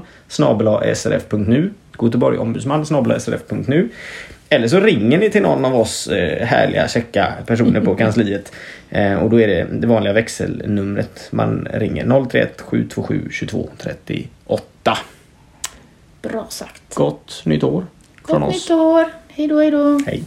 srf.nu 0.94 1.70
Goteborg 1.92 2.38
ombudsman 2.38 2.86
srf.nu 2.86 3.88
eller 4.52 4.68
så 4.68 4.80
ringer 4.80 5.18
ni 5.18 5.30
till 5.30 5.42
någon 5.42 5.64
av 5.64 5.76
oss 5.76 6.06
eh, 6.06 6.46
härliga 6.46 6.88
käcka 6.88 7.34
personer 7.46 7.80
på 7.80 7.94
kansliet. 7.96 8.52
Eh, 8.90 9.14
och 9.14 9.30
då 9.30 9.40
är 9.40 9.48
det 9.48 9.66
det 9.72 9.86
vanliga 9.86 10.12
växelnumret 10.12 11.28
man 11.30 11.68
ringer 11.72 12.24
031 12.24 12.60
727 12.60 13.28
22 13.30 13.68
38. 13.78 14.98
Bra 16.22 16.46
sagt. 16.48 16.94
Gott 16.94 17.42
nytt 17.44 17.62
år 17.62 17.86
från 18.26 18.40
Gott 18.40 18.48
oss. 18.50 18.54
nytt 18.54 18.78
år. 18.78 19.04
Hej 19.28 19.48
då, 19.48 19.60
hej 19.60 19.70
då. 19.70 20.00
Hej. 20.06 20.24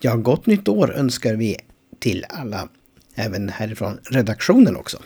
Ja, 0.00 0.16
gott 0.16 0.46
nytt 0.46 0.68
år 0.68 0.94
önskar 0.96 1.34
vi 1.34 1.56
till 1.98 2.26
alla, 2.28 2.68
även 3.14 3.48
härifrån 3.48 3.98
redaktionen 4.02 4.76
också. 4.76 4.98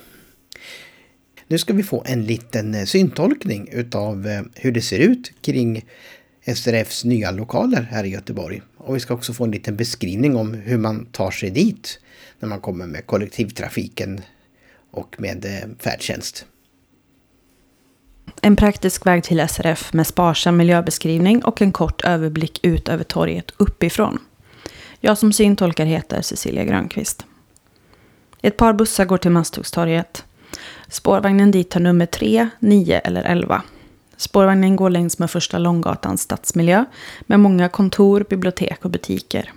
Nu 1.47 1.59
ska 1.59 1.73
vi 1.73 1.83
få 1.83 2.03
en 2.07 2.25
liten 2.25 2.75
eh, 2.75 2.85
syntolkning 2.85 3.69
utav 3.73 4.27
eh, 4.27 4.43
hur 4.55 4.73
det 4.73 4.83
ser 4.83 4.99
ut 4.99 5.33
kring 5.41 5.85
SRFs 6.47 7.05
nya 7.05 7.31
lokaler 7.31 7.83
här 7.83 8.05
i 8.05 8.09
Göteborg. 8.09 8.63
Och 8.77 8.97
vi 8.97 9.01
ska 9.01 9.15
också 9.15 9.33
få 9.33 9.45
en 9.45 9.51
liten 9.51 9.77
beskrivning 9.77 10.37
om 10.37 10.55
hur 10.55 10.79
man 10.79 11.07
tar 11.07 11.31
sig 11.31 11.51
dit 11.51 12.01
när 12.41 12.49
man 12.49 12.61
kommer 12.61 12.87
med 12.87 13.07
kollektivtrafiken 13.07 14.21
och 14.91 15.21
med 15.21 15.45
eh, 15.45 15.69
färdtjänst. 15.79 16.47
En 18.43 18.57
praktisk 18.57 19.07
väg 19.07 19.25
till 19.25 19.49
SRF 19.49 19.93
med 19.93 20.07
sparsam 20.07 20.57
miljöbeskrivning 20.57 21.45
och 21.45 21.63
en 21.63 21.73
kort 21.73 22.05
överblick 22.05 22.61
ut 22.63 22.89
över 22.89 23.05
torget 23.05 23.51
uppifrån. 23.57 24.19
Jag 25.01 25.19
som 25.19 25.33
syntolkar 25.33 25.87
heter 25.87 26.23
Cecilia 26.23 26.65
Grönqvist. 26.65 27.27
Ett 28.45 28.57
par 28.57 28.73
bussar 28.73 29.05
går 29.05 29.19
till 29.19 29.31
Masthuggstorget. 29.31 30.25
Spårvagnen 30.89 31.51
dit 31.51 31.71
tar 31.71 31.81
nummer 31.81 32.07
3, 32.07 32.49
9 32.59 32.99
eller 32.99 33.23
11. 33.23 33.63
Spårvagnen 34.17 34.77
går 34.77 34.91
längs 34.91 35.19
med 35.19 35.31
första 35.31 35.59
Långgatans 35.59 36.23
stadsmiljö 36.23 36.85
med 37.21 37.41
många 37.41 37.69
kontor, 37.69 38.27
bibliotek 38.31 38.85
och 38.85 38.91
butiker. 38.91 39.53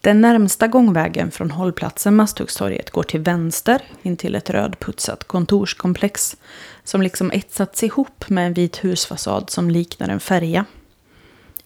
Den 0.00 0.20
närmsta 0.20 0.66
gångvägen 0.66 1.30
från 1.30 1.50
hållplatsen 1.50 2.16
Masthuggstorget 2.16 2.90
går 2.90 3.02
till 3.02 3.20
vänster 3.20 3.82
in 4.02 4.16
till 4.16 4.34
ett 4.34 4.50
rödputsat 4.50 5.24
kontorskomplex 5.24 6.36
som 6.84 7.02
liksom 7.02 7.30
etsats 7.32 7.82
ihop 7.82 8.28
med 8.28 8.46
en 8.46 8.54
vit 8.54 8.84
husfasad 8.84 9.50
som 9.50 9.70
liknar 9.70 10.08
en 10.08 10.20
färja. 10.20 10.64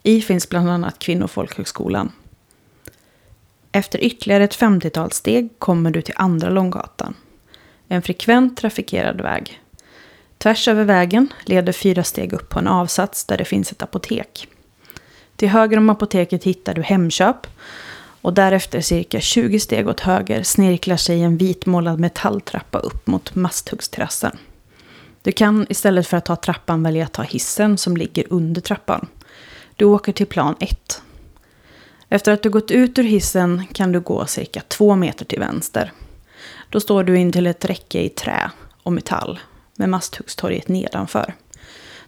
I 0.03 0.21
finns 0.21 0.49
bland 0.49 0.71
annat 0.71 0.99
Kvinnofolkhögskolan. 0.99 2.13
Efter 3.73 4.05
ytterligare 4.05 4.45
ett 4.45 4.59
50-tal 4.59 5.13
steg 5.13 5.49
kommer 5.59 5.91
du 5.91 6.03
till 6.03 6.15
Andra 6.17 6.51
Långgatan. 6.51 7.15
En 7.89 8.03
frekvent 8.03 8.57
trafikerad 8.57 9.21
väg. 9.21 9.61
Tvärs 10.39 10.69
över 10.69 10.85
vägen 10.85 11.29
leder 11.45 11.73
fyra 11.73 12.05
steg 12.05 12.33
upp 12.33 12.49
på 12.49 12.59
en 12.59 12.67
avsats 12.67 13.25
där 13.25 13.39
det 13.39 13.45
finns 13.45 13.73
ett 13.73 13.83
apotek. 13.83 14.49
Till 15.37 15.49
höger 15.49 15.77
om 15.77 15.91
apoteket 15.91 16.45
hittar 16.45 16.75
du 16.75 16.83
Hemköp 16.83 17.47
och 18.21 18.33
därefter 18.33 18.81
cirka 18.81 19.21
20 19.21 19.61
steg 19.61 19.89
åt 19.89 20.01
höger 20.01 20.43
snirklar 20.43 20.97
sig 20.97 21.23
en 21.23 21.37
vitmålad 21.37 22.01
metalltrappa 22.01 22.79
upp 22.79 23.07
mot 23.07 23.35
Masthuggsterrassen. 23.35 24.39
Du 25.23 25.33
kan 25.33 25.67
istället 25.69 26.07
för 26.07 26.17
att 26.17 26.25
ta 26.25 26.37
trappan 26.37 26.83
välja 26.83 27.05
att 27.05 27.13
ta 27.13 27.23
hissen 27.23 27.79
som 27.79 27.97
ligger 27.97 28.25
under 28.31 28.61
trappan. 28.61 29.09
Du 29.77 29.85
åker 29.85 30.13
till 30.13 30.27
plan 30.27 30.57
1. 30.61 31.03
Efter 32.13 32.33
att 32.33 32.43
du 32.43 32.51
gått 32.51 32.71
ut 32.71 32.99
ur 32.99 33.03
hissen 33.03 33.67
kan 33.73 33.93
du 33.93 34.01
gå 34.01 34.27
cirka 34.27 34.63
två 34.69 34.97
meter 34.97 35.25
till 35.25 35.39
vänster. 35.39 35.93
Då 36.71 36.81
står 36.81 37.05
du 37.05 37.19
in 37.19 37.33
till 37.33 37.47
ett 37.47 37.65
räcke 37.65 38.01
i 38.01 38.09
trä 38.09 38.51
och 38.83 38.93
metall 38.93 39.39
med 39.77 39.89
Masthuggstorget 39.89 40.69
nedanför. 40.69 41.35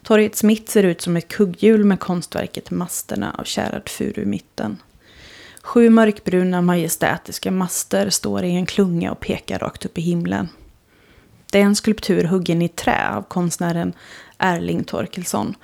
Torgets 0.02 0.42
mitt 0.42 0.68
ser 0.68 0.82
ut 0.82 1.00
som 1.00 1.16
ett 1.16 1.28
kugghjul 1.28 1.84
med 1.84 2.00
konstverket 2.00 2.70
Masterna 2.70 3.34
av 3.38 3.44
kärad 3.44 3.88
furu 3.88 4.22
i 4.22 4.26
mitten. 4.26 4.82
Sju 5.62 5.90
mörkbruna 5.90 6.62
majestätiska 6.62 7.50
master 7.50 8.10
står 8.10 8.44
i 8.44 8.50
en 8.50 8.66
klunga 8.66 9.12
och 9.12 9.20
pekar 9.20 9.58
rakt 9.58 9.84
upp 9.84 9.98
i 9.98 10.02
himlen. 10.02 10.48
Det 11.52 11.60
är 11.60 11.64
en 11.64 11.76
skulptur 11.76 12.24
huggen 12.24 12.62
i 12.62 12.68
trä 12.68 13.08
av 13.08 13.22
konstnären 13.22 13.92
Erling 14.38 14.84
Torkelsson. 14.84 15.54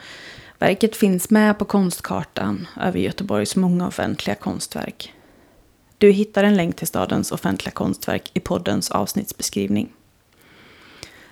Verket 0.61 0.96
finns 0.96 1.31
med 1.31 1.59
på 1.59 1.64
konstkartan 1.64 2.66
över 2.81 2.99
Göteborgs 2.99 3.57
många 3.57 3.87
offentliga 3.87 4.35
konstverk. 4.35 5.12
Du 5.99 6.11
hittar 6.11 6.44
en 6.44 6.57
länk 6.57 6.77
till 6.77 6.87
stadens 6.87 7.33
offentliga 7.33 7.73
konstverk 7.73 8.31
i 8.35 8.40
poddens 8.40 8.90
avsnittsbeskrivning. 8.90 9.92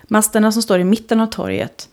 Masterna 0.03 0.51
som 0.51 0.61
står 0.61 0.79
i 0.79 0.83
mitten 0.83 1.19
av 1.19 1.27
torget 1.27 1.89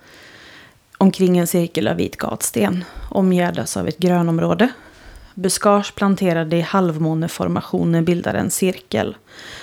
omkring 0.99 1.39
en 1.39 1.47
cirkel 1.47 1.89
av 1.89 1.97
vit 1.97 2.17
gatsten 2.17 2.85
omgärdas 3.11 3.77
av 3.77 3.89
ett 3.89 3.99
grönområde. 3.99 4.69
Buskage 5.35 5.95
planterade 5.95 6.57
i 6.57 6.61
halvmåneformationer 6.61 8.03
bildar 8.03 8.35
en 8.35 8.51
cirkel. 8.51 9.17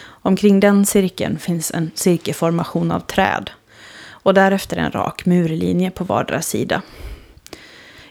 Omkring 0.06 0.60
den 0.60 0.86
cirkeln 0.86 1.40
finns 1.40 1.72
en 1.72 1.92
cirkelformation 1.96 2.92
av 2.92 3.00
träd 3.00 3.52
och 4.10 4.34
därefter 4.34 4.78
en 4.78 4.92
rak 4.92 5.26
murlinje 5.26 5.92
på 5.92 6.04
vardera 6.04 6.42
sida. 6.42 6.82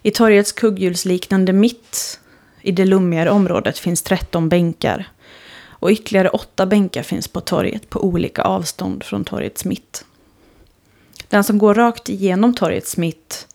I 0.03 0.11
torgets 0.11 0.53
kugghjulsliknande 0.53 1.53
mitt 1.53 2.21
i 2.61 2.73
det 2.73 2.85
lummigare 2.85 3.31
området 3.31 3.79
finns 3.79 4.03
13 4.03 4.49
bänkar 4.49 5.09
och 5.65 5.91
ytterligare 5.91 6.29
åtta 6.29 6.67
bänkar 6.67 7.03
finns 7.03 7.29
på 7.29 7.41
torget 7.41 7.91
på 7.91 8.05
olika 8.05 8.43
avstånd 8.43 9.05
från 9.05 9.25
torgets 9.25 9.65
mitt. 9.65 10.05
Den 11.29 11.45
som 11.45 11.59
går 11.59 11.75
rakt 11.75 12.09
igenom 12.09 12.55
torgets 12.55 12.97
mitt 12.97 13.47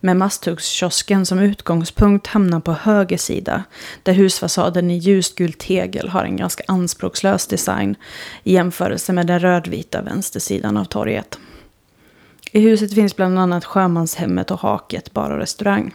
med 0.00 0.16
Masthuggskiosken 0.16 1.26
som 1.26 1.38
utgångspunkt 1.38 2.26
hamnar 2.26 2.60
på 2.60 2.72
höger 2.72 3.18
sida 3.18 3.64
där 4.02 4.12
husfasaden 4.12 4.90
i 4.90 4.96
ljusgul 4.96 5.52
tegel 5.52 6.08
har 6.08 6.24
en 6.24 6.36
ganska 6.36 6.64
anspråkslös 6.68 7.46
design 7.46 7.96
i 8.44 8.52
jämförelse 8.52 9.12
med 9.12 9.26
den 9.26 9.40
rödvita 9.40 10.02
vänstersidan 10.02 10.76
av 10.76 10.84
torget. 10.84 11.38
I 12.52 12.60
huset 12.60 12.94
finns 12.94 13.16
bland 13.16 13.38
annat 13.38 13.64
Sjömanshemmet 13.64 14.50
och 14.50 14.60
Haket 14.60 15.12
bar 15.12 15.30
och 15.30 15.38
restaurang. 15.38 15.94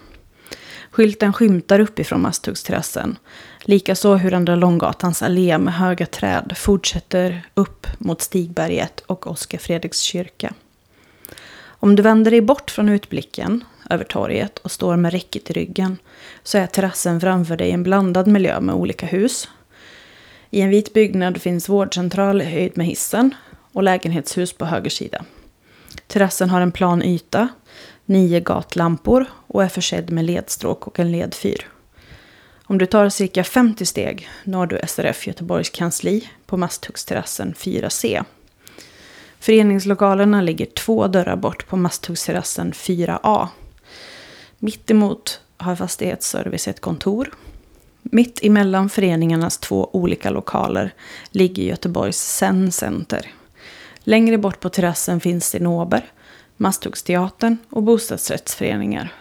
Skylten 0.91 1.33
skymtar 1.33 1.79
uppifrån 1.79 2.21
Masthuggsterrassen. 2.21 3.17
Likaså 3.61 4.15
hur 4.15 4.33
Andra 4.33 4.55
Långgatans 4.55 5.21
allé 5.21 5.57
med 5.57 5.73
höga 5.73 6.05
träd 6.05 6.53
fortsätter 6.57 7.47
upp 7.53 7.87
mot 7.97 8.21
Stigberget 8.21 8.99
och 8.99 9.27
Oskar 9.27 9.57
Fredriks 9.57 9.99
kyrka. 9.99 10.53
Om 11.65 11.95
du 11.95 12.03
vänder 12.03 12.31
dig 12.31 12.41
bort 12.41 12.71
från 12.71 12.89
utblicken 12.89 13.63
över 13.89 14.03
torget 14.03 14.57
och 14.57 14.71
står 14.71 14.95
med 14.95 15.11
räcket 15.11 15.49
i 15.49 15.53
ryggen 15.53 15.97
så 16.43 16.57
är 16.57 16.67
terrassen 16.67 17.21
framför 17.21 17.57
dig 17.57 17.71
en 17.71 17.83
blandad 17.83 18.27
miljö 18.27 18.59
med 18.61 18.75
olika 18.75 19.05
hus. 19.05 19.49
I 20.49 20.61
en 20.61 20.69
vit 20.69 20.93
byggnad 20.93 21.41
finns 21.41 21.69
vårdcentral 21.69 22.41
höjd 22.41 22.77
med 22.77 22.87
hissen 22.87 23.35
och 23.71 23.83
lägenhetshus 23.83 24.53
på 24.53 24.65
höger 24.65 24.89
sida. 24.89 25.25
Terrassen 26.07 26.49
har 26.49 26.61
en 26.61 26.71
plan 26.71 27.03
yta, 27.03 27.47
nio 28.05 28.39
gatlampor 28.39 29.25
och 29.47 29.63
är 29.63 29.67
försedd 29.67 30.11
med 30.11 30.25
ledstråk 30.25 30.87
och 30.87 30.99
en 30.99 31.11
ledfyr. 31.11 31.67
Om 32.67 32.77
du 32.77 32.85
tar 32.85 33.09
cirka 33.09 33.43
50 33.43 33.85
steg 33.85 34.29
når 34.43 34.67
du 34.67 34.79
SRF 34.87 35.27
Göteborgs 35.27 35.69
kansli 35.69 36.29
på 36.45 36.57
Masthuggsterrassen 36.57 37.53
4C. 37.53 38.25
Föreningslokalerna 39.39 40.41
ligger 40.41 40.65
två 40.65 41.07
dörrar 41.07 41.35
bort 41.35 41.67
på 41.67 41.77
Masthuggsterrassen 41.77 42.71
4A. 42.71 43.47
Mittemot 44.59 45.41
har 45.57 45.75
Fastighetsservice 45.75 46.67
ett 46.67 46.81
kontor. 46.81 47.33
Mitt 48.01 48.43
emellan 48.43 48.89
föreningarnas 48.89 49.57
två 49.57 49.89
olika 49.93 50.29
lokaler 50.29 50.93
ligger 51.29 51.63
Göteborgs 51.63 52.17
Zen 52.17 52.71
Center. 52.71 53.31
Längre 54.07 54.37
bort 54.37 54.59
på 54.59 54.69
terrassen 54.69 55.19
finns 55.19 55.49
Cinnober, 55.49 56.11
Masthuggsteatern 56.57 57.57
och 57.69 57.83
bostadsrättsföreningar. 57.83 59.13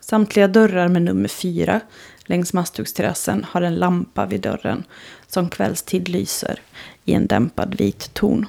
Samtliga 0.00 0.48
dörrar 0.48 0.88
med 0.88 1.02
nummer 1.02 1.28
fyra 1.28 1.80
längs 2.20 2.52
Masthuggsterrassen 2.52 3.44
har 3.50 3.62
en 3.62 3.74
lampa 3.74 4.26
vid 4.26 4.40
dörren 4.40 4.84
som 5.26 5.48
kvällstid 5.48 6.08
lyser 6.08 6.60
i 7.04 7.12
en 7.12 7.26
dämpad 7.26 7.74
vit 7.74 8.14
ton. 8.14 8.46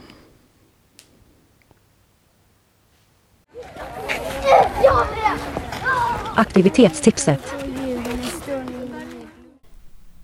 Aktivitetstipset. 6.36 7.56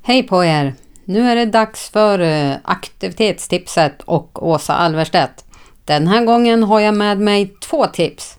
Hej 0.02 0.24
på 0.24 0.46
er! 0.46 0.85
Nu 1.08 1.30
är 1.30 1.36
det 1.36 1.46
dags 1.46 1.90
för 1.90 2.20
eh, 2.20 2.56
aktivitetstipset 2.64 4.02
och 4.02 4.48
Åsa 4.48 4.76
Alverstedt. 4.76 5.46
Den 5.86 6.08
här 6.08 6.26
gången 6.26 6.64
har 6.64 6.80
jag 6.80 6.94
med 6.98 7.20
mig 7.20 7.54
två 7.70 7.86
tips. 7.86 8.38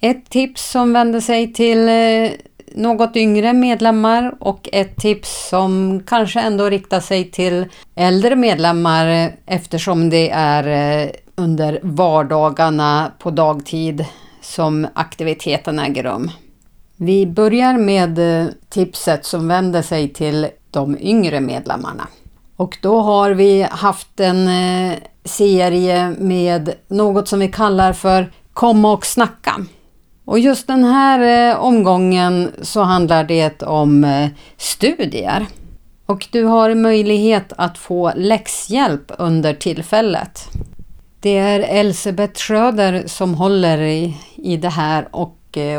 Ett 0.00 0.30
tips 0.30 0.70
som 0.70 0.92
vänder 0.92 1.20
sig 1.20 1.52
till 1.52 1.88
eh, 1.88 2.30
något 2.74 3.16
yngre 3.16 3.52
medlemmar 3.52 4.34
och 4.40 4.68
ett 4.72 4.96
tips 4.96 5.48
som 5.48 6.02
kanske 6.06 6.40
ändå 6.40 6.68
riktar 6.68 7.00
sig 7.00 7.30
till 7.30 7.66
äldre 7.94 8.36
medlemmar 8.36 9.08
eh, 9.08 9.30
eftersom 9.46 10.10
det 10.10 10.30
är 10.30 11.12
under 11.34 11.80
vardagarna 11.82 13.12
på 13.18 13.30
dagtid 13.30 14.04
som 14.40 14.86
aktiviteten 14.94 15.78
äger 15.78 16.02
rum. 16.02 16.30
Vi 16.96 17.26
börjar 17.26 17.78
med 17.78 18.20
tipset 18.68 19.24
som 19.24 19.48
vänder 19.48 19.82
sig 19.82 20.08
till 20.08 20.48
de 20.70 20.98
yngre 21.00 21.40
medlemmarna. 21.40 22.08
Och 22.56 22.78
då 22.82 23.00
har 23.00 23.30
vi 23.30 23.62
haft 23.62 24.20
en 24.20 24.48
eh, 24.48 24.98
serie 25.24 26.14
med 26.18 26.74
något 26.88 27.28
som 27.28 27.38
vi 27.40 27.48
kallar 27.48 27.92
för 27.92 28.32
Komma 28.52 28.92
och 28.92 29.06
snacka. 29.06 29.64
Och 30.24 30.38
just 30.38 30.66
den 30.66 30.84
här 30.84 31.50
eh, 31.50 31.60
omgången 31.60 32.52
så 32.62 32.82
handlar 32.82 33.24
det 33.24 33.62
om 33.62 34.04
eh, 34.04 34.28
studier. 34.56 35.46
Och 36.06 36.26
du 36.30 36.44
har 36.44 36.74
möjlighet 36.74 37.52
att 37.56 37.78
få 37.78 38.12
läxhjälp 38.16 39.12
under 39.18 39.54
tillfället. 39.54 40.48
Det 41.20 41.38
är 41.38 41.60
Elsebeth 41.60 42.34
Schröder 42.34 43.02
som 43.06 43.34
håller 43.34 43.78
i, 43.78 44.16
i 44.36 44.56
det 44.56 44.68
här 44.68 45.08
och 45.10 45.34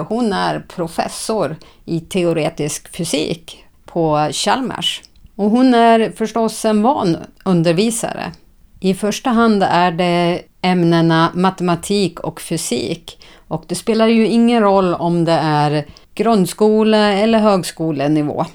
hon 0.08 0.34
är 0.34 0.60
professor 0.60 1.56
i 1.86 2.00
teoretisk 2.00 2.96
fysik 2.96 3.66
på 3.92 4.30
Chalmers. 4.32 5.02
Och 5.36 5.50
hon 5.50 5.74
är 5.74 6.12
förstås 6.12 6.66
en 6.66 6.82
van 6.82 7.18
undervisare. 7.46 8.32
I 8.80 8.94
första 8.94 9.30
hand 9.30 9.64
är 9.64 9.92
det 9.92 10.42
ämnena 10.62 11.32
matematik 11.34 12.20
och 12.20 12.42
fysik. 12.42 13.26
Och 13.48 13.64
det 13.68 13.76
spelar 13.76 14.08
ju 14.08 14.28
ingen 14.28 14.62
roll 14.62 14.94
om 14.94 15.26
det 15.26 15.40
är 15.42 15.86
grundskole 16.14 16.98
eller 16.98 17.40
högskolenivå. 17.40 18.46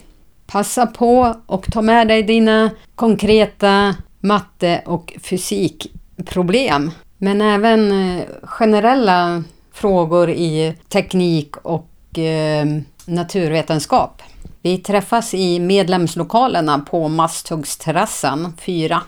Passa 0.46 0.86
på 0.86 1.34
och 1.46 1.72
ta 1.72 1.82
med 1.82 2.08
dig 2.08 2.22
dina 2.22 2.70
konkreta 2.94 3.94
matte 4.20 4.82
och 4.86 5.12
fysikproblem. 5.22 6.90
Men 7.18 7.40
även 7.40 7.92
eh, 7.92 8.24
generella 8.42 9.42
frågor 9.72 10.30
i 10.30 10.74
teknik 10.88 11.56
och 11.56 12.18
eh, 12.18 12.66
naturvetenskap. 13.06 14.22
Vi 14.64 14.78
träffas 14.78 15.34
i 15.34 15.60
medlemslokalerna 15.60 16.78
på 16.78 17.08
Masthuggsterrassen 17.08 18.52
4. 18.60 19.02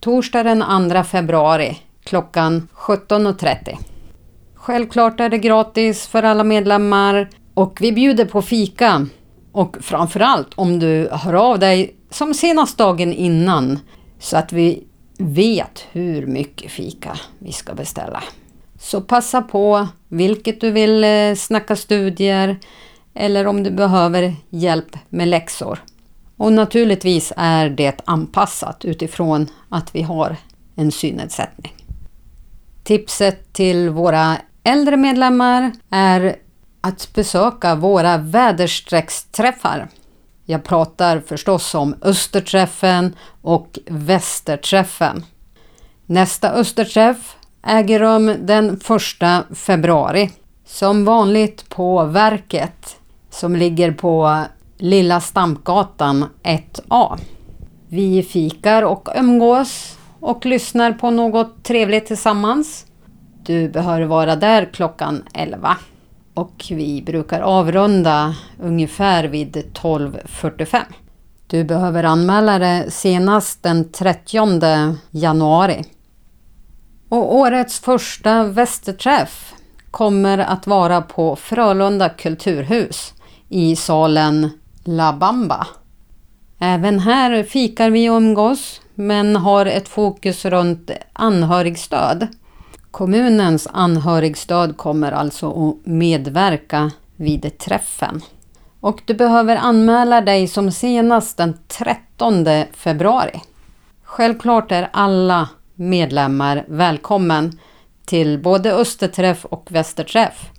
Torsdag 0.00 0.42
den 0.42 0.90
2 0.90 1.02
februari 1.04 1.78
klockan 2.04 2.68
17.30. 2.74 3.76
Självklart 4.54 5.20
är 5.20 5.28
det 5.28 5.38
gratis 5.38 6.06
för 6.06 6.22
alla 6.22 6.44
medlemmar 6.44 7.28
och 7.54 7.78
vi 7.80 7.92
bjuder 7.92 8.24
på 8.24 8.42
fika. 8.42 9.06
Och 9.52 9.76
framförallt 9.80 10.48
om 10.54 10.78
du 10.78 11.08
hör 11.12 11.34
av 11.34 11.58
dig 11.58 11.94
som 12.10 12.34
senast 12.34 12.78
dagen 12.78 13.12
innan 13.12 13.78
så 14.18 14.36
att 14.36 14.52
vi 14.52 14.84
vet 15.18 15.86
hur 15.92 16.26
mycket 16.26 16.70
fika 16.70 17.18
vi 17.38 17.52
ska 17.52 17.74
beställa. 17.74 18.22
Så 18.80 19.00
passa 19.00 19.42
på 19.42 19.88
vilket 20.08 20.60
du 20.60 20.70
vill 20.70 21.04
eh, 21.04 21.34
snacka 21.36 21.76
studier 21.76 22.58
eller 23.14 23.46
om 23.46 23.62
du 23.62 23.70
behöver 23.70 24.36
hjälp 24.50 24.96
med 25.08 25.28
läxor. 25.28 25.78
Och 26.36 26.52
naturligtvis 26.52 27.32
är 27.36 27.68
det 27.68 28.00
anpassat 28.04 28.84
utifrån 28.84 29.50
att 29.68 29.94
vi 29.94 30.02
har 30.02 30.36
en 30.76 30.92
synnedsättning. 30.92 31.72
Tipset 32.84 33.52
till 33.52 33.90
våra 33.90 34.36
äldre 34.64 34.96
medlemmar 34.96 35.72
är 35.90 36.36
att 36.80 37.14
besöka 37.14 37.74
våra 37.74 38.16
väderstrecksträffar. 38.16 39.88
Jag 40.44 40.64
pratar 40.64 41.20
förstås 41.20 41.74
om 41.74 41.94
Österträffen 42.02 43.16
och 43.42 43.78
Västerträffen. 43.86 45.24
Nästa 46.06 46.50
Österträff 46.50 47.36
äger 47.62 47.98
rum 47.98 48.34
den 48.40 48.80
1 49.50 49.56
februari. 49.56 50.30
Som 50.66 51.04
vanligt 51.04 51.68
på 51.68 52.04
Verket 52.04 52.96
som 53.34 53.56
ligger 53.56 53.92
på 53.92 54.44
Lilla 54.78 55.20
Stampgatan 55.20 56.24
1A. 56.42 57.18
Vi 57.88 58.22
fikar 58.22 58.82
och 58.82 59.08
umgås 59.16 59.98
och 60.20 60.46
lyssnar 60.46 60.92
på 60.92 61.10
något 61.10 61.64
trevligt 61.64 62.06
tillsammans. 62.06 62.86
Du 63.42 63.68
behöver 63.68 64.04
vara 64.06 64.36
där 64.36 64.70
klockan 64.72 65.22
11 65.34 65.76
och 66.34 66.64
vi 66.70 67.02
brukar 67.02 67.40
avrunda 67.40 68.34
ungefär 68.62 69.24
vid 69.24 69.56
12.45. 69.56 70.78
Du 71.46 71.64
behöver 71.64 72.04
anmäla 72.04 72.58
dig 72.58 72.90
senast 72.90 73.62
den 73.62 73.92
30 73.92 74.96
januari. 75.10 75.84
Och 77.08 77.36
årets 77.36 77.80
första 77.80 78.44
västerträff 78.44 79.54
kommer 79.90 80.38
att 80.38 80.66
vara 80.66 81.02
på 81.02 81.36
Frölunda 81.36 82.08
kulturhus 82.08 83.13
i 83.48 83.76
salen 83.76 84.50
La 84.84 85.12
Bamba. 85.12 85.66
Även 86.58 86.98
här 86.98 87.42
fikar 87.42 87.90
vi 87.90 88.10
och 88.10 88.16
umgås 88.16 88.80
men 88.94 89.36
har 89.36 89.66
ett 89.66 89.88
fokus 89.88 90.44
runt 90.44 90.90
anhörigstöd. 91.12 92.28
Kommunens 92.90 93.68
anhörigstöd 93.72 94.76
kommer 94.76 95.12
alltså 95.12 95.68
att 95.68 95.86
medverka 95.86 96.90
vid 97.16 97.58
träffen. 97.58 98.20
Och 98.80 99.02
du 99.04 99.14
behöver 99.14 99.56
anmäla 99.56 100.20
dig 100.20 100.48
som 100.48 100.70
senast 100.72 101.36
den 101.36 101.58
13 101.68 102.46
februari. 102.72 103.40
Självklart 104.02 104.72
är 104.72 104.88
alla 104.92 105.48
medlemmar 105.74 106.64
välkommen 106.68 107.58
till 108.04 108.42
både 108.42 108.72
Österträff 108.72 109.44
och 109.44 109.66
Västerträff 109.70 110.50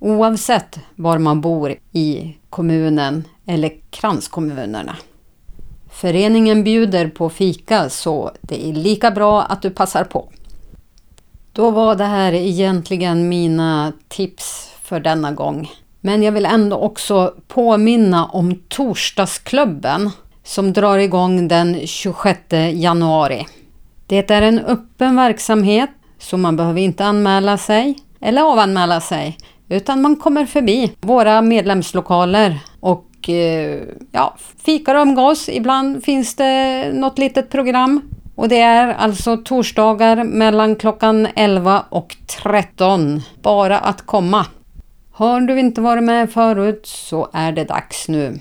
oavsett 0.00 0.78
var 0.94 1.18
man 1.18 1.40
bor 1.40 1.74
i 1.92 2.36
kommunen 2.50 3.24
eller 3.46 3.72
kranskommunerna. 3.90 4.96
Föreningen 5.90 6.64
bjuder 6.64 7.08
på 7.08 7.30
fika 7.30 7.88
så 7.88 8.30
det 8.40 8.68
är 8.68 8.72
lika 8.72 9.10
bra 9.10 9.42
att 9.42 9.62
du 9.62 9.70
passar 9.70 10.04
på. 10.04 10.28
Då 11.52 11.70
var 11.70 11.94
det 11.94 12.04
här 12.04 12.32
egentligen 12.32 13.28
mina 13.28 13.92
tips 14.08 14.72
för 14.82 15.00
denna 15.00 15.32
gång. 15.32 15.70
Men 16.00 16.22
jag 16.22 16.32
vill 16.32 16.46
ändå 16.46 16.76
också 16.76 17.34
påminna 17.48 18.26
om 18.26 18.54
Torsdagsklubben 18.68 20.10
som 20.44 20.72
drar 20.72 20.98
igång 20.98 21.48
den 21.48 21.86
26 21.86 22.40
januari. 22.72 23.46
Det 24.06 24.30
är 24.30 24.42
en 24.42 24.58
öppen 24.58 25.16
verksamhet 25.16 25.90
så 26.18 26.36
man 26.36 26.56
behöver 26.56 26.80
inte 26.80 27.04
anmäla 27.04 27.58
sig 27.58 27.98
eller 28.20 28.42
avanmäla 28.42 29.00
sig 29.00 29.38
utan 29.70 30.02
man 30.02 30.16
kommer 30.16 30.46
förbi 30.46 30.92
våra 31.00 31.42
medlemslokaler 31.42 32.58
och 32.80 33.28
eh, 33.28 33.82
ja, 34.12 34.36
fikar 34.64 34.94
och 34.94 35.02
umgås. 35.02 35.48
Ibland 35.48 36.04
finns 36.04 36.34
det 36.34 36.90
något 36.92 37.18
litet 37.18 37.50
program. 37.50 38.00
Och 38.34 38.48
det 38.48 38.60
är 38.60 38.94
alltså 38.94 39.36
torsdagar 39.36 40.24
mellan 40.24 40.76
klockan 40.76 41.28
11 41.36 41.84
och 41.88 42.16
13. 42.42 43.22
Bara 43.42 43.78
att 43.78 44.06
komma. 44.06 44.46
Har 45.12 45.40
du 45.40 45.60
inte 45.60 45.80
varit 45.80 46.02
med 46.02 46.30
förut 46.30 46.86
så 46.86 47.28
är 47.32 47.52
det 47.52 47.64
dags 47.64 48.08
nu. 48.08 48.40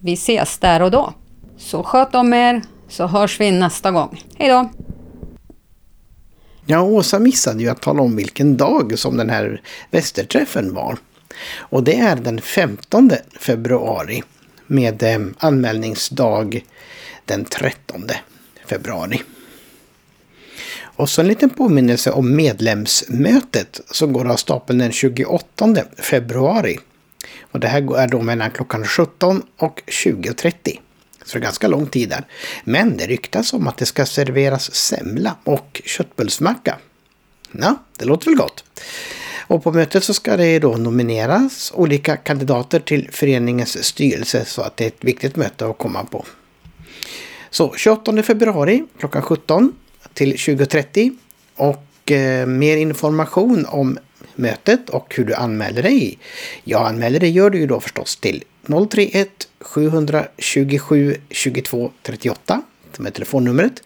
Vi 0.00 0.12
ses 0.12 0.58
där 0.58 0.82
och 0.82 0.90
då. 0.90 1.12
Så 1.56 1.82
sköt 1.82 2.14
om 2.14 2.34
er 2.34 2.62
så 2.88 3.06
hörs 3.06 3.40
vi 3.40 3.50
nästa 3.50 3.90
gång. 3.90 4.20
Hej 4.38 4.48
då! 4.48 4.68
Ja, 6.66 6.80
Åsa 6.80 7.18
missade 7.18 7.62
ju 7.62 7.68
att 7.68 7.82
tala 7.82 8.02
om 8.02 8.16
vilken 8.16 8.56
dag 8.56 8.98
som 8.98 9.16
den 9.16 9.30
här 9.30 9.62
västerträffen 9.90 10.74
var. 10.74 10.98
Och 11.56 11.82
det 11.84 11.96
är 11.96 12.16
den 12.16 12.40
15 12.40 13.10
februari 13.40 14.22
med 14.66 15.02
eh, 15.02 15.20
anmälningsdag 15.38 16.64
den 17.24 17.44
13 17.44 18.06
februari. 18.66 19.22
Och 20.82 21.08
så 21.08 21.20
en 21.20 21.28
liten 21.28 21.50
påminnelse 21.50 22.10
om 22.10 22.36
medlemsmötet 22.36 23.80
som 23.90 24.12
går 24.12 24.30
av 24.30 24.36
stapeln 24.36 24.78
den 24.78 24.92
28 24.92 25.74
februari. 25.98 26.78
Och 27.40 27.60
det 27.60 27.68
här 27.68 27.96
är 27.96 28.08
då 28.08 28.22
mellan 28.22 28.50
klockan 28.50 28.84
17 28.84 29.42
och 29.56 29.82
20.30. 29.86 30.78
Så 31.24 31.38
det 31.38 31.38
är 31.38 31.42
ganska 31.42 31.68
lång 31.68 31.86
tid 31.86 32.08
där. 32.08 32.24
Men 32.64 32.96
det 32.96 33.06
ryktas 33.06 33.52
om 33.52 33.66
att 33.66 33.76
det 33.76 33.86
ska 33.86 34.06
serveras 34.06 34.74
semla 34.74 35.36
och 35.44 35.82
köttbullsmacka. 35.84 36.78
Ja, 37.52 37.82
det 37.96 38.04
låter 38.04 38.26
väl 38.26 38.36
gott. 38.36 38.64
Och 39.46 39.64
på 39.64 39.72
mötet 39.72 40.04
så 40.04 40.14
ska 40.14 40.36
det 40.36 40.58
då 40.58 40.76
nomineras 40.76 41.72
olika 41.74 42.16
kandidater 42.16 42.80
till 42.80 43.08
föreningens 43.12 43.84
styrelse 43.84 44.44
så 44.44 44.62
att 44.62 44.76
det 44.76 44.84
är 44.84 44.88
ett 44.88 45.04
viktigt 45.04 45.36
möte 45.36 45.66
att 45.66 45.78
komma 45.78 46.04
på. 46.04 46.24
Så 47.50 47.74
28 47.76 48.22
februari 48.22 48.84
klockan 48.98 49.22
17 49.22 49.72
till 50.14 50.34
20.30 50.34 51.16
och 51.56 52.12
eh, 52.12 52.46
mer 52.46 52.76
information 52.76 53.66
om 53.68 53.98
mötet 54.34 54.90
och 54.90 55.14
hur 55.16 55.24
du 55.24 55.34
anmäler 55.34 55.82
dig. 55.82 56.18
Ja, 56.64 56.88
anmäler 56.88 57.20
dig 57.20 57.30
gör 57.30 57.50
du 57.50 57.58
ju 57.58 57.66
då 57.66 57.80
förstås 57.80 58.16
till 58.16 58.44
031 58.66 59.48
727 59.60 61.16
22 61.30 61.90
38 62.02 62.62
som 62.92 63.06
är 63.06 63.10
telefonnumret 63.10 63.82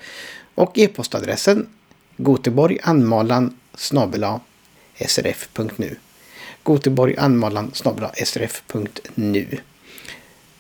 och 0.55 0.79
e-postadressen 0.79 1.67
goteborganmalansrf.nu. 2.17 3.57
goteborganmalansrf.nu. 3.77 3.77
snabela 3.77 4.41
srf.nu. 5.07 5.97
Snabela 7.73 8.11
srf.nu. 8.25 9.59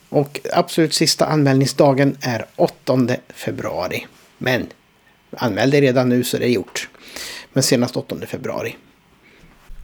Och 0.08 0.40
absolut 0.52 0.94
sista 0.94 1.26
anmälningsdagen 1.26 2.16
är 2.20 2.46
8 2.56 3.08
februari. 3.28 4.06
Men 4.38 4.66
anmäl 5.30 5.70
dig 5.70 5.80
redan 5.80 6.08
nu 6.08 6.24
så 6.24 6.38
det 6.38 6.44
är 6.44 6.50
gjort. 6.50 6.88
Men 7.52 7.62
senast 7.62 7.96
8 7.96 8.16
februari. 8.26 8.76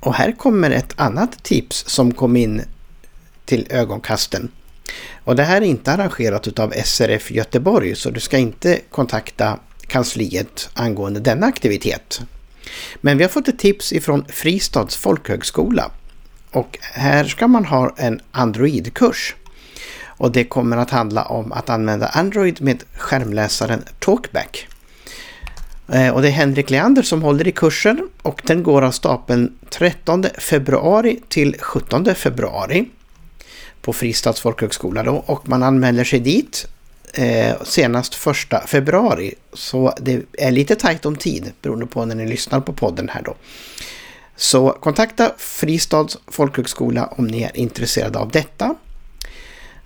Och 0.00 0.14
här 0.14 0.32
kommer 0.32 0.70
ett 0.70 1.00
annat 1.00 1.44
tips 1.44 1.84
som 1.88 2.14
kom 2.14 2.36
in 2.36 2.62
till 3.52 3.66
ögonkasten. 3.70 4.48
Och 5.24 5.36
det 5.36 5.42
här 5.42 5.56
är 5.56 5.66
inte 5.66 5.92
arrangerat 5.92 6.48
utav 6.48 6.72
SRF 6.84 7.30
Göteborg 7.30 7.94
så 7.94 8.10
du 8.10 8.20
ska 8.20 8.38
inte 8.38 8.80
kontakta 8.90 9.58
kansliet 9.86 10.70
angående 10.74 11.20
denna 11.20 11.46
aktivitet. 11.46 12.20
Men 13.00 13.18
vi 13.18 13.24
har 13.24 13.28
fått 13.28 13.48
ett 13.48 13.58
tips 13.58 13.92
ifrån 13.92 14.24
Fristads 14.28 14.96
folkhögskola. 14.96 15.90
Och 16.50 16.78
här 16.80 17.24
ska 17.24 17.48
man 17.48 17.64
ha 17.64 17.94
en 17.96 18.20
Android-kurs. 18.30 19.34
Och 20.04 20.32
det 20.32 20.44
kommer 20.44 20.76
att 20.76 20.90
handla 20.90 21.24
om 21.24 21.52
att 21.52 21.70
använda 21.70 22.06
Android 22.06 22.62
med 22.62 22.84
skärmläsaren 22.96 23.82
Talkback. 23.98 24.68
Eh, 25.88 26.08
och 26.08 26.22
det 26.22 26.28
är 26.28 26.32
Henrik 26.32 26.70
Leander 26.70 27.02
som 27.02 27.22
håller 27.22 27.48
i 27.48 27.52
kursen 27.52 28.08
och 28.22 28.42
den 28.44 28.62
går 28.62 28.82
av 28.82 28.90
stapeln 28.90 29.58
13 29.70 30.24
februari 30.38 31.20
till 31.28 31.56
17 31.60 32.14
februari 32.14 32.88
på 33.82 33.92
Fristads 33.92 34.40
folkhögskola 34.40 35.02
då 35.02 35.24
och 35.26 35.48
man 35.48 35.62
anmäler 35.62 36.04
sig 36.04 36.20
dit 36.20 36.66
eh, 37.14 37.62
senast 37.64 38.26
1 38.26 38.36
februari. 38.66 39.34
Så 39.52 39.94
det 40.00 40.22
är 40.32 40.50
lite 40.50 40.76
tajt 40.76 41.06
om 41.06 41.16
tid 41.16 41.52
beroende 41.62 41.86
på 41.86 42.04
när 42.04 42.14
ni 42.14 42.26
lyssnar 42.26 42.60
på 42.60 42.72
podden 42.72 43.08
här 43.08 43.22
då. 43.22 43.34
Så 44.36 44.70
kontakta 44.70 45.32
Fristads 45.38 46.18
folkhögskola 46.28 47.06
om 47.06 47.26
ni 47.26 47.42
är 47.42 47.56
intresserade 47.56 48.18
av 48.18 48.30
detta. 48.30 48.74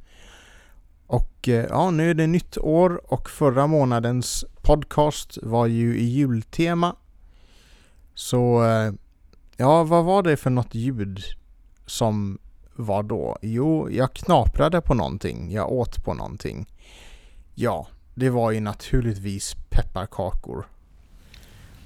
Och 1.06 1.48
eh, 1.48 1.66
ja, 1.70 1.90
nu 1.90 2.10
är 2.10 2.14
det 2.14 2.26
nytt 2.26 2.58
år 2.58 3.12
och 3.12 3.30
förra 3.30 3.66
månadens 3.66 4.44
podcast 4.62 5.38
var 5.42 5.66
ju 5.66 5.98
i 5.98 6.04
jultema. 6.04 6.96
Så 8.14 8.64
eh, 8.64 8.92
ja, 9.56 9.84
vad 9.84 10.04
var 10.04 10.22
det 10.22 10.36
för 10.36 10.50
något 10.50 10.74
ljud 10.74 11.20
som 11.86 12.38
var 12.74 13.02
då? 13.02 13.38
Jo, 13.42 13.90
jag 13.90 14.14
knaprade 14.14 14.80
på 14.80 14.94
någonting. 14.94 15.52
Jag 15.52 15.72
åt 15.72 16.04
på 16.04 16.14
någonting. 16.14 16.66
Ja, 17.54 17.86
det 18.14 18.30
var 18.30 18.50
ju 18.50 18.60
naturligtvis 18.60 19.54
pepparkakor. 19.70 20.66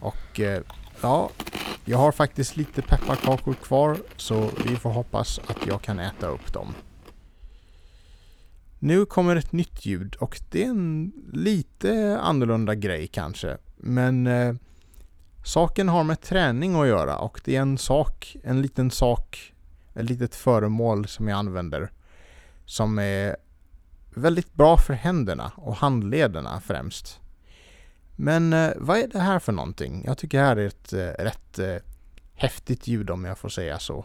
Och 0.01 0.40
eh, 0.40 0.62
ja, 1.03 1.30
jag 1.84 1.98
har 1.98 2.12
faktiskt 2.12 2.57
lite 2.57 2.82
pepparkakor 2.82 3.55
kvar 3.55 3.96
så 4.16 4.51
vi 4.68 4.76
får 4.76 4.90
hoppas 4.90 5.40
att 5.46 5.66
jag 5.66 5.82
kan 5.82 5.98
äta 5.98 6.26
upp 6.26 6.53
dem. 6.53 6.74
Nu 8.78 9.07
kommer 9.07 9.36
ett 9.36 9.53
nytt 9.53 9.86
ljud 9.86 10.16
och 10.16 10.40
det 10.51 10.64
är 10.64 10.68
en 10.68 11.12
lite 11.32 12.18
annorlunda 12.20 12.74
grej 12.74 13.07
kanske. 13.07 13.59
Men 13.76 14.26
eh, 14.26 14.55
saken 15.44 15.88
har 15.88 16.05
med 16.05 16.20
träning 16.20 16.74
att 16.80 16.86
göra 16.86 17.18
och 17.18 17.40
det 17.44 17.57
är 17.57 17.61
en 17.61 17.78
sak, 17.78 18.36
en 18.44 18.62
liten 18.62 18.90
sak, 18.90 19.53
ett 19.95 20.05
litet 20.05 20.34
föremål 20.34 21.07
som 21.07 21.28
jag 21.28 21.38
använder 21.38 21.91
som 22.64 22.99
är 22.99 23.36
väldigt 24.14 24.55
bra 24.55 24.76
för 24.76 24.95
händerna 24.95 25.53
och 25.57 25.76
handlederna 25.76 26.61
främst. 26.61 27.20
Men 28.16 28.53
eh, 28.53 28.70
vad 28.76 28.99
är 28.99 29.09
det 29.09 29.18
här 29.18 29.38
för 29.38 29.53
någonting? 29.53 30.03
Jag 30.07 30.18
tycker 30.18 30.38
det 30.38 30.45
här 30.45 30.57
är 30.57 30.66
ett 30.66 30.93
eh, 30.93 31.24
rätt 31.24 31.59
eh, 31.59 31.76
häftigt 32.34 32.86
ljud 32.86 33.11
om 33.11 33.24
jag 33.24 33.38
får 33.38 33.49
säga 33.49 33.78
så. 33.78 34.05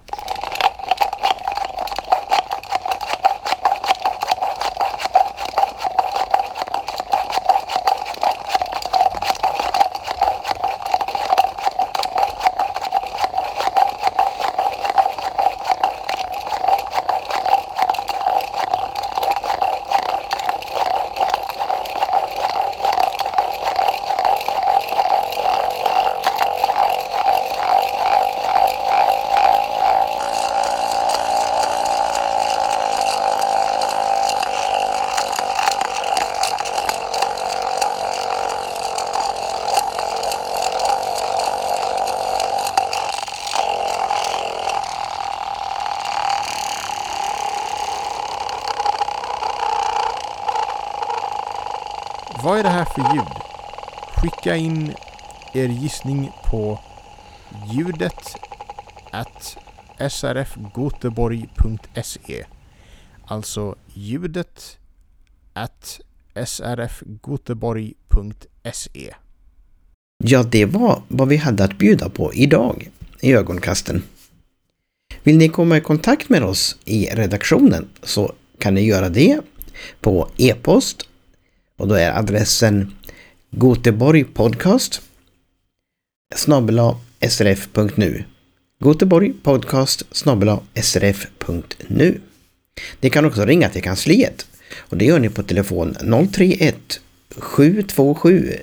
Vad 52.46 52.60
är 52.60 52.64
det 52.64 52.70
här 52.70 52.86
för 52.86 53.16
ljud? 53.16 53.28
Skicka 54.18 54.56
in 54.56 54.94
er 55.54 55.68
gissning 55.68 56.32
på 56.46 56.80
ljudet 57.74 58.36
at 59.12 59.58
srfgoteborg.se 60.12 62.46
Alltså 63.26 63.76
ljudet 63.94 64.78
at 65.54 66.00
srfgoteborg.se 66.46 69.14
Ja, 70.24 70.44
det 70.44 70.66
var 70.66 71.02
vad 71.08 71.28
vi 71.28 71.38
hade 71.38 71.64
att 71.64 71.78
bjuda 71.78 72.10
på 72.10 72.34
idag 72.34 72.92
i 73.22 73.34
ögonkasten. 73.34 74.04
Vill 75.24 75.38
ni 75.38 75.50
komma 75.50 75.78
i 75.78 75.82
kontakt 75.82 76.30
med 76.30 76.44
oss 76.44 76.78
i 76.86 77.06
redaktionen 77.06 77.88
så 78.04 78.34
kan 78.60 78.74
ni 78.74 78.82
göra 78.82 79.10
det 79.10 79.40
på 80.02 80.30
e-post 80.38 81.08
och 81.78 81.88
då 81.88 81.96
är 81.96 82.12
adressen 82.12 82.96
goteborgpodcast 83.52 85.02
snabela 86.36 86.98
srf.nu 87.30 88.24
Goteborg 88.80 89.34
podcast 89.34 90.04
srf.nu. 90.82 92.22
Ni 93.02 93.10
kan 93.10 93.26
också 93.26 93.46
ringa 93.46 93.70
till 93.70 93.84
kansliet 93.84 94.48
och 94.78 94.98
det 94.98 95.06
gör 95.06 95.20
ni 95.20 95.30
på 95.30 95.44
telefon 95.44 95.96
031 96.34 96.76
727 97.38 98.54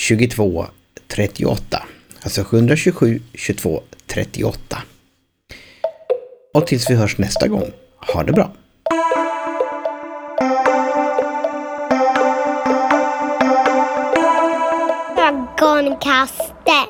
22 0.00 0.66
38. 1.08 1.86
Alltså 2.20 2.44
727 2.44 3.20
22 3.34 3.82
38. 4.06 4.82
Och 6.54 6.66
tills 6.66 6.90
vi 6.90 6.94
hörs 6.94 7.18
nästa 7.18 7.48
gång, 7.48 7.70
ha 7.96 8.22
det 8.22 8.32
bra! 8.32 8.52
Ögonkasten. 15.86 16.88